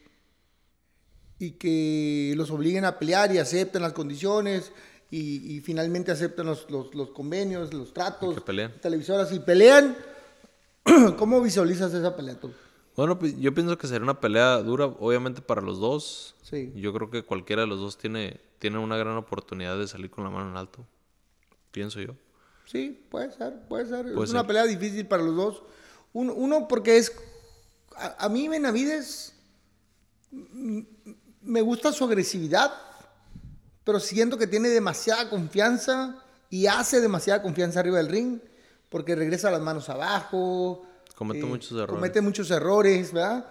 y 1.38 1.52
que 1.52 2.34
los 2.36 2.50
obliguen 2.50 2.84
a 2.84 2.98
pelear 2.98 3.34
y 3.34 3.38
acepten 3.38 3.82
las 3.82 3.92
condiciones 3.92 4.72
y, 5.10 5.54
y 5.56 5.60
finalmente 5.60 6.10
acepten 6.12 6.46
los, 6.46 6.70
los- 6.70 6.94
los 6.94 7.10
convenios, 7.10 7.72
los 7.74 7.92
tratos, 7.94 8.36
televisoras 8.80 9.32
y 9.32 9.40
pelean? 9.40 9.96
¿Cómo 11.18 11.40
visualizas 11.40 11.92
esa 11.94 12.16
pelea 12.16 12.38
tú? 12.38 12.52
Bueno, 12.96 13.18
pues 13.18 13.36
yo 13.40 13.52
pienso 13.52 13.76
que 13.76 13.86
sería 13.88 14.04
una 14.04 14.20
pelea 14.20 14.58
dura, 14.58 14.86
obviamente 14.86 15.40
para 15.42 15.60
los 15.60 15.80
dos. 15.80 16.36
Sí. 16.42 16.72
Yo 16.76 16.92
creo 16.92 17.10
que 17.10 17.24
cualquiera 17.24 17.62
de 17.62 17.68
los 17.68 17.80
dos 17.80 17.98
tiene, 17.98 18.40
tiene 18.60 18.78
una 18.78 18.96
gran 18.96 19.16
oportunidad 19.16 19.76
de 19.78 19.88
salir 19.88 20.10
con 20.10 20.22
la 20.24 20.30
mano 20.30 20.50
en 20.50 20.56
alto. 20.56 20.86
Pienso 21.72 22.00
yo. 22.00 22.14
Sí, 22.66 23.06
puede 23.10 23.30
ser, 23.32 23.60
puede 23.68 23.86
ser. 23.86 24.12
Puede 24.12 24.24
es 24.24 24.30
una 24.30 24.46
pelea 24.46 24.64
difícil 24.64 25.06
para 25.06 25.22
los 25.22 25.36
dos. 25.36 25.62
Uno, 26.12 26.34
uno 26.34 26.68
porque 26.68 26.96
es... 26.96 27.12
A, 27.96 28.24
a 28.24 28.28
mí 28.28 28.48
Benavides 28.48 29.34
me 31.42 31.60
gusta 31.60 31.92
su 31.92 32.04
agresividad, 32.04 32.72
pero 33.84 34.00
siento 34.00 34.38
que 34.38 34.46
tiene 34.46 34.68
demasiada 34.68 35.28
confianza 35.28 36.22
y 36.50 36.66
hace 36.66 37.00
demasiada 37.00 37.42
confianza 37.42 37.80
arriba 37.80 37.98
del 37.98 38.08
ring, 38.08 38.38
porque 38.88 39.14
regresa 39.14 39.50
las 39.50 39.60
manos 39.60 39.88
abajo. 39.88 40.84
Comete 41.14 41.40
eh, 41.40 41.44
muchos 41.44 41.72
errores. 41.72 41.94
Comete 41.94 42.20
muchos 42.20 42.50
errores, 42.50 43.12
¿verdad? 43.12 43.46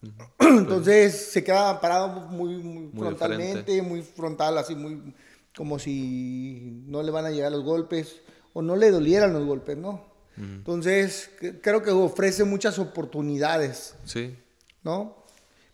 Entonces 0.38 1.30
se 1.32 1.44
queda 1.44 1.80
parado 1.80 2.08
muy, 2.08 2.56
muy 2.56 2.84
Muy 2.84 2.92
de 2.92 2.98
frontalmente, 2.98 3.82
muy 3.82 4.02
frontal, 4.02 4.58
así 4.58 4.74
muy 4.74 5.14
como 5.56 5.78
si 5.78 6.82
no 6.86 7.02
le 7.02 7.10
van 7.10 7.26
a 7.26 7.30
llegar 7.30 7.52
los 7.52 7.62
golpes 7.62 8.22
o 8.52 8.62
no 8.62 8.76
le 8.76 8.90
dolieran 8.90 9.32
los 9.32 9.44
golpes, 9.46 9.76
¿no? 9.76 10.10
Entonces 10.36 11.30
creo 11.62 11.82
que 11.82 11.90
ofrece 11.90 12.44
muchas 12.44 12.78
oportunidades, 12.78 13.94
Sí. 14.04 14.34
¿no? 14.82 15.16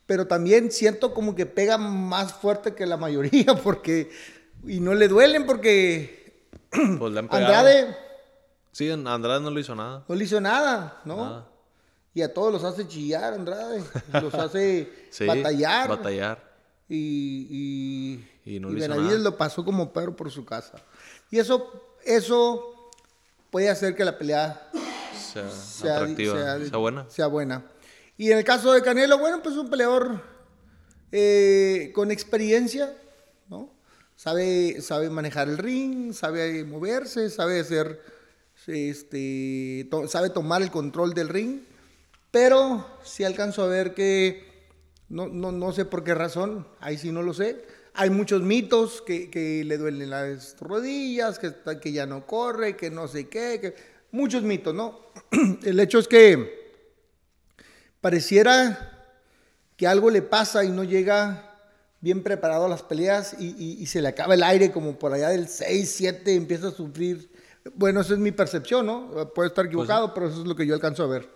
Pero 0.05 0.27
también 0.27 0.73
siento 0.73 1.15
como 1.15 1.35
que 1.37 1.47
pega 1.47 1.79
más 1.79 2.33
fuerte 2.33 2.75
que 2.75 2.85
la 2.87 2.97
mayoría 2.97 3.55
porque 3.63 4.11
y 4.67 4.81
no 4.81 4.95
le 4.95 5.07
duelen 5.09 5.47
porque 5.47 6.49
Pues 6.99 7.13
le 7.13 7.21
han. 7.21 7.29
Andrade 7.31 7.97
Sí, 8.73 8.91
Andrade 8.91 9.41
no 9.41 9.51
le 9.51 9.61
hizo 9.61 9.75
nada. 9.75 10.05
no 10.09 10.15
le 10.15 10.25
hizo 10.25 10.41
nada, 10.41 11.01
¿no? 11.05 11.17
Nada. 11.17 11.49
y 12.15 12.23
a 12.23 12.33
todos 12.35 12.53
los 12.53 12.65
hace 12.65 12.87
chillar, 12.89 13.35
Andrade. 13.35 13.83
Los 14.23 14.35
hace 14.35 14.93
Sí, 15.11 15.25
batallar. 15.27 15.89
Batallar. 15.89 16.49
Y, 16.89 17.47
y, 18.45 18.55
Y 18.57 18.61
no 18.61 18.71
y 18.71 19.19
lo 19.19 19.37
pasó 19.37 19.65
como 19.65 19.93
perro 19.93 20.17
por 20.17 20.31
su 20.31 20.45
casa. 20.45 20.79
Y 21.31 21.39
eso, 21.39 21.88
eso 22.05 22.91
puede 23.51 23.69
hacer 23.69 23.95
que 23.95 24.05
la 24.05 24.19
pelea 24.19 24.71
Sea, 25.33 25.51
sea, 25.51 25.97
atractiva, 25.97 26.35
sea, 26.35 26.67
sea- 26.69 26.77
buena. 26.79 27.07
sea 27.11 27.27
buena. 27.27 27.65
Y 28.17 28.31
en 28.33 28.39
el 28.39 28.45
caso 28.45 28.73
de 28.73 28.83
Canelo, 28.83 29.19
bueno, 29.19 29.43
pues 29.43 29.57
un 29.57 29.71
peleador 29.71 30.21
eh, 31.13 31.93
con 31.95 32.11
experiencia, 32.11 32.95
¿no? 33.49 33.71
Sabe, 34.17 34.81
sabe 34.83 35.09
manejar 35.11 35.49
el 35.49 35.59
ring, 35.59 36.13
sabe 36.13 36.65
moverse, 36.65 37.31
sabe 37.31 37.61
hacer, 37.61 38.01
este, 38.67 39.87
to- 39.91 40.09
sabe 40.09 40.31
tomar 40.31 40.63
el 40.63 40.71
control 40.71 41.15
del 41.15 41.29
ring, 41.29 41.61
pero 42.31 42.87
sí 43.05 43.25
alcanzo 43.25 43.63
a 43.63 43.69
ver 43.69 43.95
que, 43.95 44.67
no, 45.09 45.29
no, 45.29 45.53
no 45.53 45.73
sé 45.73 45.85
por 45.85 46.05
qué 46.05 46.15
razón, 46.15 46.67
ahí 46.81 46.99
sí 46.99 47.13
no 47.13 47.23
lo 47.23 47.33
sé, 47.33 47.65
hay 48.01 48.11
muchos 48.11 48.43
mitos 48.43 49.03
que, 49.03 49.29
que 49.29 49.65
le 49.65 49.77
duelen 49.77 50.11
las 50.11 50.57
rodillas, 50.61 51.39
que, 51.39 51.53
que 51.81 51.93
ya 51.93 52.07
no 52.07 52.27
corre, 52.27 52.77
que 52.77 52.91
no 52.91 53.09
sé 53.09 53.29
qué, 53.29 53.59
que, 53.61 53.75
muchos 54.13 54.43
mitos, 54.45 54.73
¿no? 54.75 55.01
El 55.65 55.81
hecho 55.81 55.99
es 55.99 56.07
que 56.07 56.73
pareciera 58.01 58.95
que 59.77 59.87
algo 59.87 60.11
le 60.11 60.23
pasa 60.23 60.65
y 60.65 60.71
no 60.71 60.85
llega 60.85 61.45
bien 62.01 62.23
preparado 62.23 62.67
a 62.67 62.69
las 62.69 62.83
peleas 62.83 63.35
y, 63.39 63.47
y- 63.59 63.83
y 63.83 63.87
se 63.87 64.01
le 64.01 64.09
acaba 64.09 64.35
el 64.35 64.43
aire 64.43 64.71
como 64.71 64.99
por 64.99 65.13
allá 65.13 65.29
del 65.31 65.49
6, 65.49 65.93
7, 65.97 66.35
empieza 66.35 66.69
a 66.69 66.71
sufrir. 66.71 67.29
Bueno, 67.75 68.01
esa 68.01 68.15
es 68.15 68.19
mi 68.21 68.33
percepción, 68.33 68.87
¿no? 68.87 69.33
Puedo 69.35 69.49
estar 69.49 69.67
equivocado, 69.67 70.15
pero 70.15 70.29
eso 70.29 70.41
es 70.43 70.47
lo 70.47 70.55
que 70.55 70.67
yo 70.67 70.75
alcanzo 70.75 71.03
a 71.03 71.07
ver. 71.09 71.29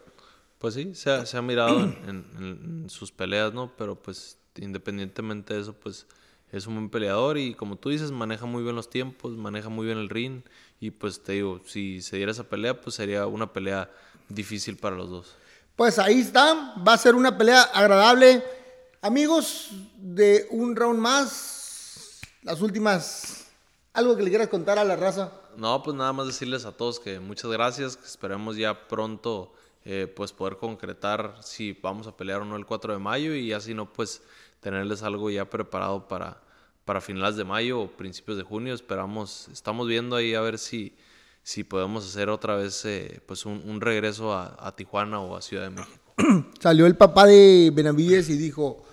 Pues 0.59 0.75
sí, 0.75 0.95
se 0.95 1.11
ha, 1.11 1.27
se 1.27 1.37
ha 1.37 1.43
mirado 1.43 1.81
en, 1.81 1.99
en- 2.09 2.83
en 2.85 2.91
sus 2.91 3.11
peleas, 3.11 3.53
¿no? 3.53 3.73
Pero 3.77 3.97
pues 4.01 4.39
independientemente 4.57 5.55
de 5.55 5.61
eso, 5.63 5.73
pues 5.73 6.07
es 6.53 6.67
un 6.67 6.75
buen 6.75 6.91
peleador 6.91 7.39
y 7.39 7.55
como 7.55 7.77
tú 7.77 7.89
dices, 7.89 8.11
maneja 8.11 8.45
muy 8.45 8.63
bien 8.63 8.77
los 8.77 8.91
tiempos, 8.91 9.33
maneja 9.33 9.71
muy 9.71 9.87
bien 9.87 9.99
el 9.99 10.11
ring 10.11 10.43
y 10.81 10.91
pues 10.91 11.23
te 11.23 11.33
digo, 11.33 11.61
si 11.65 12.03
se 12.03 12.17
diera 12.17 12.31
esa 12.31 12.45
pelea, 12.45 12.81
pues 12.81 12.97
sería 12.97 13.27
una 13.27 13.53
pelea 13.53 13.91
difícil 14.29 14.77
para 14.77 14.95
los 14.95 15.09
dos. 15.09 15.35
Pues 15.77 15.99
ahí 15.99 16.21
está, 16.21 16.75
va 16.87 16.93
a 16.93 16.99
ser 16.99 17.15
una 17.15 17.37
pelea 17.37 17.63
agradable. 17.63 18.45
Amigos, 19.01 19.71
de 19.97 20.47
un 20.51 20.77
round 20.77 21.01
más, 21.01 22.21
las 22.43 22.61
últimas, 22.61 23.47
algo 23.95 24.15
que 24.15 24.23
le 24.23 24.29
quieras 24.29 24.49
contar 24.49 24.79
a 24.79 24.85
la 24.85 24.95
raza. 24.95 25.33
No, 25.57 25.83
pues 25.83 25.97
nada 25.97 26.13
más 26.13 26.27
decirles 26.27 26.67
a 26.67 26.73
todos 26.73 27.01
que 27.01 27.19
muchas 27.19 27.51
gracias, 27.51 27.97
que 27.97 28.07
esperemos 28.07 28.57
ya 28.57 28.87
pronto 28.89 29.55
eh, 29.85 30.13
pues 30.15 30.33
poder 30.33 30.59
concretar 30.59 31.37
si 31.41 31.73
vamos 31.73 32.07
a 32.07 32.17
pelear 32.17 32.43
o 32.43 32.45
no 32.45 32.57
el 32.57 32.67
4 32.67 32.93
de 32.93 32.99
mayo 33.01 33.35
y 33.35 33.53
así 33.53 33.75
no 33.75 33.93
pues 33.93 34.23
tenerles 34.63 35.03
algo 35.03 35.29
ya 35.29 35.45
preparado 35.51 36.09
para, 36.09 36.41
para 36.87 37.01
finales 37.03 37.37
de 37.37 37.45
mayo 37.45 37.81
o 37.83 37.91
principios 37.91 38.39
de 38.39 38.45
junio. 38.45 38.73
Esperamos, 38.73 39.49
estamos 39.53 39.87
viendo 39.87 40.17
ahí 40.17 40.35
a 40.35 40.41
ver 40.41 40.59
si, 40.59 40.97
si 41.43 41.65
podemos 41.65 42.07
hacer 42.09 42.31
otra 42.31 42.55
vez 42.57 42.85
eh, 42.87 43.21
pues 43.27 43.45
un, 43.45 43.61
un 43.67 43.81
regreso 43.83 44.33
a, 44.33 44.57
a 44.59 44.75
Tijuana 44.75 45.21
o 45.21 45.37
a 45.37 45.43
Ciudad 45.43 45.65
de 45.65 45.71
México. 45.71 45.99
Salió 46.61 46.87
el 46.87 46.97
papá 46.97 47.27
de 47.27 47.71
Benavides 47.75 48.29
y 48.31 48.37
dijo, 48.39 48.85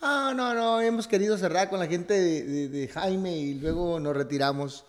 ah, 0.00 0.32
no, 0.36 0.54
no, 0.54 0.80
hemos 0.80 1.06
querido 1.08 1.36
cerrar 1.36 1.68
con 1.68 1.80
la 1.80 1.86
gente 1.88 2.14
de, 2.14 2.44
de- 2.44 2.68
de 2.68 2.88
Jaime 2.88 3.36
y 3.36 3.54
luego 3.54 3.98
nos 4.00 4.16
retiramos. 4.16 4.84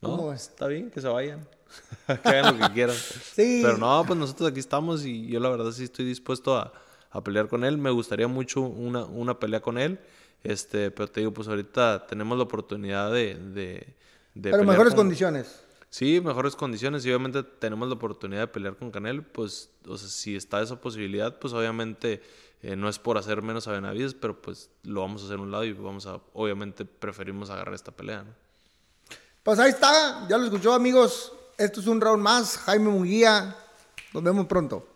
No, 0.00 0.16
¿Cómo 0.16 0.32
está 0.32 0.66
bien 0.66 0.90
que 0.90 1.00
se 1.00 1.06
vayan. 1.08 1.46
que 2.06 2.28
hagan 2.28 2.58
lo 2.58 2.66
que 2.66 2.72
quieran. 2.74 2.96
Sí. 2.96 3.60
Pero 3.62 3.78
no, 3.78 4.02
pues 4.04 4.18
nosotros 4.18 4.50
aquí 4.50 4.58
estamos 4.58 5.04
y 5.04 5.28
yo 5.28 5.38
la 5.38 5.50
verdad 5.50 5.70
sí 5.70 5.84
estoy 5.84 6.04
dispuesto 6.06 6.56
a, 6.56 6.72
a 7.10 7.22
pelear 7.22 7.48
con 7.48 7.64
él. 7.64 7.78
Me 7.78 7.90
gustaría 7.90 8.28
mucho 8.28 8.60
una, 8.60 9.04
una 9.04 9.38
pelea 9.38 9.60
con 9.60 9.78
él. 9.78 9.98
Este, 10.42 10.90
pero 10.90 11.08
te 11.08 11.20
digo, 11.20 11.32
pues 11.32 11.48
ahorita 11.48 12.06
tenemos 12.06 12.36
la 12.38 12.44
oportunidad 12.44 13.12
de, 13.12 13.34
de, 13.34 13.94
de 14.34 14.50
Pero 14.50 14.64
mejores 14.64 14.94
con- 14.94 15.04
condiciones. 15.06 15.60
Sí, 15.90 16.20
mejores 16.20 16.54
condiciones 16.54 17.04
y 17.04 17.08
obviamente 17.08 17.42
tenemos 17.42 17.88
la 17.88 17.94
oportunidad 17.94 18.42
de 18.42 18.46
pelear 18.46 18.76
con 18.76 18.90
Canel, 18.92 19.22
pues, 19.24 19.70
o 19.88 19.98
sea, 19.98 20.08
si 20.08 20.36
está 20.36 20.62
esa 20.62 20.80
posibilidad, 20.80 21.36
pues 21.40 21.52
obviamente 21.52 22.22
eh, 22.62 22.76
no 22.76 22.88
es 22.88 23.00
por 23.00 23.18
hacer 23.18 23.42
menos 23.42 23.66
a 23.66 23.72
Benavides, 23.72 24.14
pero 24.14 24.40
pues 24.40 24.70
lo 24.84 25.00
vamos 25.00 25.22
a 25.22 25.24
hacer 25.24 25.38
a 25.38 25.42
un 25.42 25.50
lado 25.50 25.64
y 25.64 25.72
vamos 25.72 26.06
a, 26.06 26.20
obviamente 26.32 26.84
preferimos 26.84 27.50
agarrar 27.50 27.74
esta 27.74 27.90
pelea, 27.90 28.22
¿no? 28.22 28.32
Pues 29.42 29.58
ahí 29.58 29.70
está, 29.70 30.26
ya 30.28 30.38
lo 30.38 30.44
escuchó 30.44 30.72
amigos. 30.74 31.32
Esto 31.58 31.80
es 31.80 31.86
un 31.88 32.00
round 32.00 32.22
más. 32.22 32.56
Jaime 32.58 32.88
Munguía. 32.88 33.56
Nos 34.14 34.22
vemos 34.22 34.46
pronto. 34.46 34.86